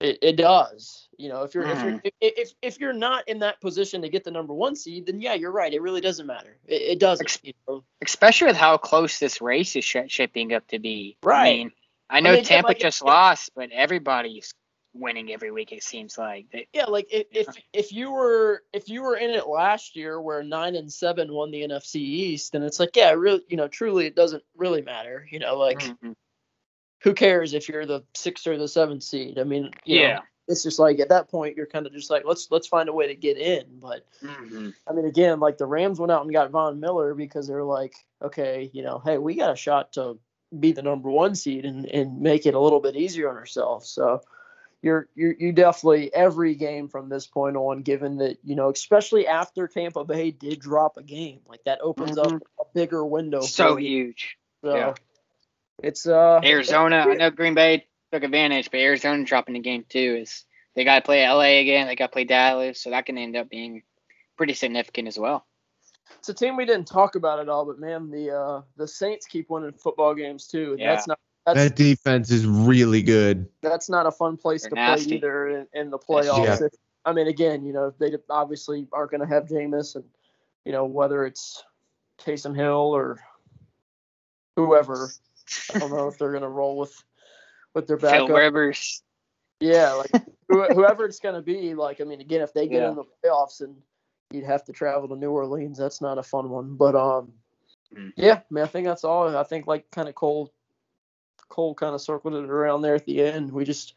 It, 0.00 0.18
it 0.22 0.36
does. 0.36 1.08
You 1.16 1.28
know, 1.28 1.42
if 1.42 1.54
you're 1.54 1.64
mm. 1.64 1.72
if 1.72 1.82
you're 1.82 2.00
if, 2.20 2.52
if 2.62 2.80
you're 2.80 2.92
not 2.92 3.28
in 3.28 3.40
that 3.40 3.60
position 3.60 4.02
to 4.02 4.08
get 4.08 4.24
the 4.24 4.30
number 4.30 4.54
one 4.54 4.76
seed, 4.76 5.06
then 5.06 5.20
yeah, 5.20 5.34
you're 5.34 5.50
right. 5.50 5.72
It 5.72 5.82
really 5.82 6.00
doesn't 6.00 6.26
matter. 6.26 6.56
It, 6.66 6.82
it 6.82 7.00
doesn't. 7.00 7.40
You 7.42 7.52
know? 7.68 7.84
Especially 8.04 8.46
with 8.46 8.56
how 8.56 8.76
close 8.76 9.18
this 9.18 9.40
race 9.40 9.74
is 9.74 9.84
sh- 9.84 9.96
shaping 10.06 10.52
up 10.52 10.66
to 10.68 10.78
be. 10.78 11.16
Right. 11.22 11.46
I 11.46 11.50
mean, 11.50 11.72
I 12.10 12.20
know 12.20 12.30
I 12.30 12.36
mean, 12.36 12.44
Tampa 12.44 12.68
like, 12.68 12.78
just 12.78 13.02
lost, 13.02 13.50
but 13.56 13.70
everybody's 13.72 14.54
winning 14.94 15.32
every 15.32 15.50
week. 15.50 15.72
It 15.72 15.82
seems 15.82 16.16
like. 16.16 16.46
They, 16.52 16.68
yeah, 16.72 16.84
like 16.84 17.08
if, 17.10 17.26
if 17.32 17.56
if 17.72 17.92
you 17.92 18.12
were 18.12 18.62
if 18.72 18.88
you 18.88 19.02
were 19.02 19.16
in 19.16 19.30
it 19.30 19.48
last 19.48 19.96
year, 19.96 20.20
where 20.20 20.44
nine 20.44 20.76
and 20.76 20.92
seven 20.92 21.32
won 21.32 21.50
the 21.50 21.62
NFC 21.62 21.96
East, 21.96 22.52
then 22.52 22.62
it's 22.62 22.78
like 22.78 22.94
yeah, 22.94 23.10
really, 23.10 23.42
you 23.48 23.56
know, 23.56 23.66
truly, 23.66 24.06
it 24.06 24.14
doesn't 24.14 24.44
really 24.56 24.82
matter. 24.82 25.26
You 25.30 25.40
know, 25.40 25.58
like. 25.58 25.80
Mm-hmm. 25.80 26.12
Who 27.00 27.14
cares 27.14 27.54
if 27.54 27.68
you're 27.68 27.86
the 27.86 28.04
sixth 28.14 28.46
or 28.46 28.58
the 28.58 28.68
seventh 28.68 29.02
seed? 29.02 29.38
I 29.38 29.44
mean, 29.44 29.70
yeah. 29.84 30.16
Know, 30.16 30.20
it's 30.48 30.62
just 30.62 30.78
like 30.78 30.98
at 30.98 31.10
that 31.10 31.28
point 31.28 31.56
you're 31.56 31.66
kind 31.66 31.86
of 31.86 31.92
just 31.92 32.10
like 32.10 32.24
let's 32.24 32.48
let's 32.50 32.66
find 32.66 32.88
a 32.88 32.92
way 32.92 33.06
to 33.06 33.14
get 33.14 33.36
in. 33.36 33.64
But 33.80 34.06
mm-hmm. 34.22 34.70
I 34.88 34.92
mean, 34.92 35.04
again, 35.04 35.40
like 35.40 35.58
the 35.58 35.66
Rams 35.66 36.00
went 36.00 36.10
out 36.10 36.22
and 36.22 36.32
got 36.32 36.50
Von 36.50 36.80
Miller 36.80 37.14
because 37.14 37.46
they're 37.46 37.64
like, 37.64 37.94
okay, 38.22 38.70
you 38.72 38.82
know, 38.82 39.00
hey, 39.04 39.18
we 39.18 39.34
got 39.34 39.52
a 39.52 39.56
shot 39.56 39.92
to 39.92 40.18
be 40.58 40.72
the 40.72 40.82
number 40.82 41.10
one 41.10 41.34
seed 41.34 41.66
and 41.66 41.84
and 41.86 42.20
make 42.20 42.46
it 42.46 42.54
a 42.54 42.60
little 42.60 42.80
bit 42.80 42.96
easier 42.96 43.28
on 43.28 43.36
ourselves. 43.36 43.90
So, 43.90 44.22
you're 44.80 45.08
you 45.14 45.34
you 45.38 45.52
definitely 45.52 46.12
every 46.14 46.54
game 46.54 46.88
from 46.88 47.10
this 47.10 47.26
point 47.26 47.56
on, 47.56 47.82
given 47.82 48.16
that 48.16 48.38
you 48.42 48.56
know, 48.56 48.70
especially 48.70 49.26
after 49.26 49.68
Tampa 49.68 50.04
Bay 50.04 50.30
did 50.30 50.60
drop 50.60 50.96
a 50.96 51.02
game, 51.02 51.40
like 51.46 51.62
that 51.64 51.80
opens 51.82 52.16
Mhm. 52.16 52.36
up 52.36 52.42
a 52.58 52.64
bigger 52.72 53.04
window. 53.04 53.42
So 53.42 53.76
huge. 53.76 54.38
So 54.64 54.74
yeah. 54.74 54.94
It's 55.82 56.06
uh 56.06 56.40
Arizona, 56.44 57.04
I 57.08 57.14
know 57.14 57.30
Green 57.30 57.54
Bay 57.54 57.86
took 58.12 58.22
advantage, 58.22 58.70
but 58.70 58.80
Arizona 58.80 59.24
dropping 59.24 59.54
the 59.54 59.60
game 59.60 59.84
too 59.88 60.18
is 60.22 60.44
they 60.74 60.84
got 60.84 60.96
to 60.96 61.02
play 61.02 61.28
LA 61.28 61.60
again. 61.60 61.86
They 61.86 61.96
got 61.96 62.06
to 62.06 62.12
play 62.12 62.24
Dallas, 62.24 62.80
so 62.80 62.90
that 62.90 63.06
can 63.06 63.18
end 63.18 63.36
up 63.36 63.48
being 63.50 63.82
pretty 64.36 64.54
significant 64.54 65.08
as 65.08 65.18
well. 65.18 65.44
It's 66.18 66.28
a 66.28 66.34
team 66.34 66.56
we 66.56 66.64
didn't 66.64 66.86
talk 66.88 67.16
about 67.16 67.38
at 67.38 67.48
all, 67.48 67.64
but 67.66 67.78
man, 67.78 68.10
the 68.10 68.30
uh 68.34 68.62
the 68.76 68.88
Saints 68.88 69.26
keep 69.26 69.50
winning 69.50 69.72
football 69.72 70.14
games 70.14 70.46
too, 70.46 70.76
Yeah. 70.78 70.94
that's 70.94 71.06
not 71.06 71.18
that's 71.46 71.58
That 71.58 71.76
defense 71.76 72.30
is 72.30 72.46
really 72.46 73.02
good. 73.02 73.48
that's 73.62 73.88
not 73.88 74.06
a 74.06 74.10
fun 74.10 74.36
place 74.36 74.62
They're 74.62 74.70
to 74.70 74.74
nasty. 74.76 75.06
play 75.08 75.16
either 75.18 75.48
in, 75.48 75.66
in 75.72 75.90
the 75.90 75.98
playoffs. 75.98 76.44
Yeah. 76.60 76.66
If- 76.66 76.72
I 77.04 77.12
mean, 77.14 77.26
again, 77.26 77.64
you 77.64 77.72
know, 77.72 77.94
they 77.98 78.12
obviously 78.28 78.86
aren't 78.92 79.12
going 79.12 79.22
to 79.22 79.26
have 79.26 79.44
Jameis, 79.46 79.94
and 79.94 80.04
you 80.66 80.72
know 80.72 80.84
whether 80.84 81.24
it's 81.24 81.62
Taysom 82.20 82.54
Hill 82.54 82.94
or 82.94 83.18
whoever. 84.56 85.10
I 85.74 85.78
don't 85.78 85.90
know 85.90 86.08
if 86.08 86.18
they're 86.18 86.30
going 86.30 86.42
to 86.42 86.48
roll 86.48 86.78
with 86.78 87.02
with 87.74 87.86
their 87.86 87.98
Phil. 87.98 88.28
Rivers. 88.28 89.02
Yeah, 89.60 89.92
like 89.92 90.12
whoever 90.48 91.04
it's 91.04 91.20
going 91.20 91.34
to 91.34 91.42
be. 91.42 91.74
Like, 91.74 92.00
I 92.00 92.04
mean, 92.04 92.20
again, 92.20 92.40
if 92.42 92.52
they 92.52 92.68
get 92.68 92.82
Yeah. 92.82 92.90
in 92.90 92.96
the 92.96 93.04
playoffs 93.04 93.60
and 93.60 93.76
you'd 94.30 94.44
have 94.44 94.64
to 94.64 94.72
travel 94.72 95.08
to 95.08 95.16
New 95.16 95.30
Orleans, 95.30 95.78
that's 95.78 96.00
not 96.00 96.18
a 96.18 96.22
fun 96.22 96.50
one. 96.50 96.76
But 96.76 96.94
um, 96.94 97.32
Mm. 97.94 98.12
yeah, 98.16 98.34
I 98.34 98.44
mean, 98.50 98.64
I 98.64 98.66
think 98.66 98.86
that's 98.86 99.04
all. 99.04 99.34
I 99.34 99.42
think 99.44 99.66
like 99.66 99.90
kind 99.90 100.08
of 100.08 100.14
Cole, 100.14 100.52
Cole 101.48 101.74
kind 101.74 101.94
of 101.94 102.02
circled 102.02 102.34
it 102.34 102.44
around 102.44 102.82
there 102.82 102.94
at 102.94 103.06
the 103.06 103.22
end. 103.22 103.50
We 103.50 103.64
just 103.64 103.94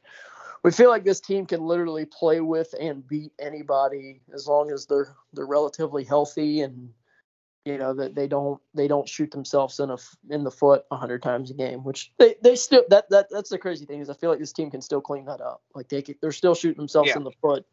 we 0.63 0.71
feel 0.71 0.89
like 0.89 1.03
this 1.03 1.19
team 1.19 1.45
can 1.45 1.61
literally 1.61 2.05
play 2.05 2.39
with 2.39 2.73
and 2.79 3.05
beat 3.05 3.33
anybody 3.37 4.21
as 4.33 4.47
long 4.47 4.71
as 4.71 4.85
they're 4.85 5.13
they're 5.33 5.45
relatively 5.45 6.05
healthy 6.05 6.61
and 6.61 6.93
you 7.65 7.77
know 7.77 7.93
that 7.93 8.15
they 8.15 8.27
don't 8.27 8.59
they 8.73 8.87
don't 8.87 9.07
shoot 9.07 9.29
themselves 9.31 9.79
in 9.79 9.91
a 9.91 9.97
in 10.29 10.43
the 10.43 10.51
foot 10.51 10.83
a 10.91 10.95
hundred 10.95 11.21
times 11.21 11.51
a 11.51 11.53
game, 11.53 11.83
which 11.83 12.11
they 12.17 12.35
they 12.41 12.55
still 12.55 12.83
that 12.89 13.09
that 13.09 13.27
that's 13.29 13.49
the 13.49 13.57
crazy 13.57 13.85
thing 13.85 13.99
is 13.99 14.09
I 14.09 14.13
feel 14.13 14.29
like 14.29 14.39
this 14.39 14.53
team 14.53 14.71
can 14.71 14.81
still 14.81 15.01
clean 15.01 15.25
that 15.25 15.41
up. 15.41 15.61
Like 15.75 15.87
they 15.89 16.01
could, 16.01 16.15
they're 16.21 16.31
still 16.31 16.55
shooting 16.55 16.77
themselves 16.77 17.09
Yeah. 17.09 17.17
in 17.17 17.23
the 17.23 17.31
foot 17.41 17.65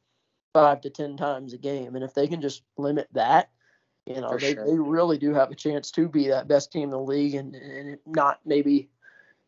five 0.53 0.80
to 0.82 0.91
ten 0.91 1.16
times 1.16 1.53
a 1.55 1.59
game, 1.59 1.95
and 1.95 2.05
if 2.05 2.14
they 2.14 2.26
can 2.26 2.41
just 2.41 2.62
limit 2.76 3.09
that, 3.12 3.51
you 4.07 4.20
know 4.20 4.28
For 4.28 4.39
they, 4.39 4.55
sure. 4.55 4.66
they 4.66 4.78
really 4.78 5.16
do 5.18 5.32
have 5.32 5.51
a 5.51 5.55
chance 5.55 5.91
to 5.93 6.09
be 6.09 6.28
that 6.28 6.49
best 6.49 6.70
team 6.70 6.84
in 6.84 6.91
the 6.91 7.01
league 7.01 7.34
and 7.34 7.55
and 7.55 7.99
not 8.07 8.41
maybe 8.45 8.91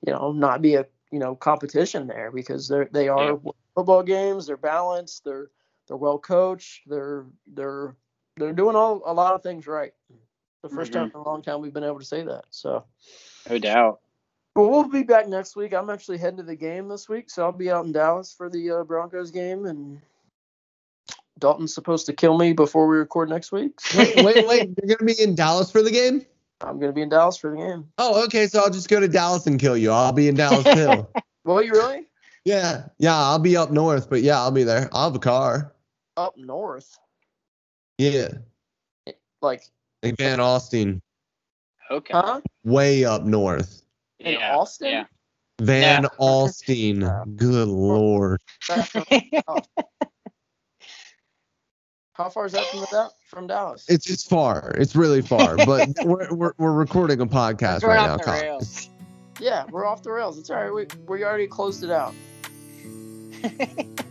you 0.07 0.13
know 0.13 0.33
not 0.33 0.63
be 0.63 0.77
a 0.77 0.87
you 1.13 1.19
know 1.19 1.35
competition 1.35 2.07
there 2.07 2.31
because 2.31 2.67
they're 2.67 2.89
they 2.93 3.09
are 3.09 3.39
football 3.75 4.03
games. 4.03 4.47
They're 4.47 4.57
balanced. 4.57 5.25
They're 5.25 5.51
they're 5.87 5.99
well 5.99 6.19
coached. 6.19 6.83
They're 6.87 7.27
they're 7.47 7.95
they're 8.39 8.55
doing 8.55 8.77
all 8.77 9.03
a 9.05 9.13
lot 9.13 9.35
of 9.35 9.43
things 9.43 9.67
right. 9.67 9.93
The 10.63 10.69
1st 10.69 10.93
time 10.93 11.11
in 11.15 11.21
a 11.21 11.23
long 11.23 11.43
time 11.43 11.61
we've 11.61 11.73
been 11.73 11.85
able 11.85 11.99
to 12.01 12.05
say 12.05 12.23
that. 12.23 12.45
So, 12.51 12.85
No 13.49 13.59
doubt. 13.59 14.01
well, 14.55 14.69
we'll 14.69 14.89
be 14.89 15.03
back 15.03 15.27
next 15.29 15.57
week. 15.57 15.73
I'm 15.73 15.89
actually 15.91 16.19
heading 16.19 16.37
to 16.39 16.43
the 16.43 16.57
game 16.57 16.89
this 16.89 17.09
week, 17.09 17.31
so 17.31 17.45
I'll 17.45 17.53
be 17.53 17.71
out 17.71 17.87
in 17.87 17.93
Dallas 17.93 18.35
for 18.35 18.51
the 18.51 18.71
uh, 18.71 18.85
Broncos 18.85 19.31
game, 19.31 19.65
and 19.67 20.01
Dalton's 21.39 21.75
supposed 21.75 22.05
to 22.07 22.13
kill 22.13 22.37
me 22.37 22.53
before 22.53 22.87
we 22.87 22.97
record 22.99 23.31
next 23.31 23.53
week. 23.53 23.73
Wait, 23.97 24.17
wait, 24.17 24.47
wait. 24.47 24.71
You're 24.85 24.97
gonna 24.97 25.07
be 25.15 25.21
in 25.23 25.35
Dallas 25.35 25.71
for 25.71 25.83
the 25.83 25.91
game? 25.91 26.27
I'm 26.61 26.79
gonna 26.79 26.93
be 26.93 27.01
in 27.01 27.09
Dallas 27.09 27.39
for 27.39 27.51
the 27.53 27.57
game. 27.57 27.89
Oh, 27.97 28.23
okay. 28.25 28.47
So 28.47 28.61
I'll 28.61 28.69
just 28.71 28.91
go 28.91 29.01
to 29.01 29.09
Dallas 29.09 29.47
and 29.47 29.59
kill 29.59 29.79
you. 29.79 29.91
I'll 29.91 30.13
be 30.13 30.29
in 30.29 30.35
Dallas 30.35 30.65
too. 30.65 31.07
Well, 31.43 31.63
you 31.63 31.73
really 31.73 32.05
yeah, 32.45 32.89
yeah. 32.99 33.17
I'll 33.17 33.39
be 33.39 33.57
up 33.57 33.71
north, 33.71 34.11
but 34.11 34.21
yeah, 34.21 34.37
I'll 34.39 34.51
be 34.51 34.63
there. 34.63 34.91
I'll 34.93 35.05
have 35.05 35.17
a 35.17 35.19
car. 35.19 35.73
up 36.19 36.37
north? 36.37 36.99
Yeah, 37.97 38.29
Like, 39.41 39.63
like 40.03 40.17
Van 40.17 40.39
Alstyne, 40.39 41.01
Okay. 41.91 42.13
huh? 42.13 42.41
way 42.65 43.05
up 43.05 43.23
north. 43.25 43.83
In 44.19 44.35
yeah. 44.35 44.57
Austin? 44.57 44.89
Yeah. 44.91 45.05
Van 45.61 46.03
Yeah. 46.05 46.09
Austin. 46.19 47.01
Good 47.37 47.69
lord. 47.69 48.41
How 52.13 52.29
far 52.29 52.47
is 52.47 52.53
that 52.53 52.67
from 52.67 52.81
the, 52.81 53.11
from 53.29 53.47
Dallas? 53.47 53.87
It's 53.89 54.11
it's 54.11 54.25
far. 54.25 54.75
It's 54.79 54.95
really 54.95 55.23
far. 55.23 55.57
But 55.57 55.89
we're, 56.05 56.33
we're 56.35 56.53
we're 56.59 56.73
recording 56.73 57.21
a 57.21 57.27
podcast 57.27 57.83
We're 57.83 57.91
right 57.91 57.99
off 58.01 58.09
now. 58.09 58.17
the 58.19 58.23
Colin. 58.25 58.41
rails. 58.43 58.91
yeah, 59.41 59.65
we're 59.71 59.87
off 59.87 60.03
the 60.03 60.11
rails. 60.13 60.39
It's 60.39 60.51
all 60.51 60.57
right. 60.63 60.73
We 60.75 60.87
we 61.09 61.25
already 61.25 61.47
closed 61.47 61.83
it 61.83 61.91
out. 61.91 62.15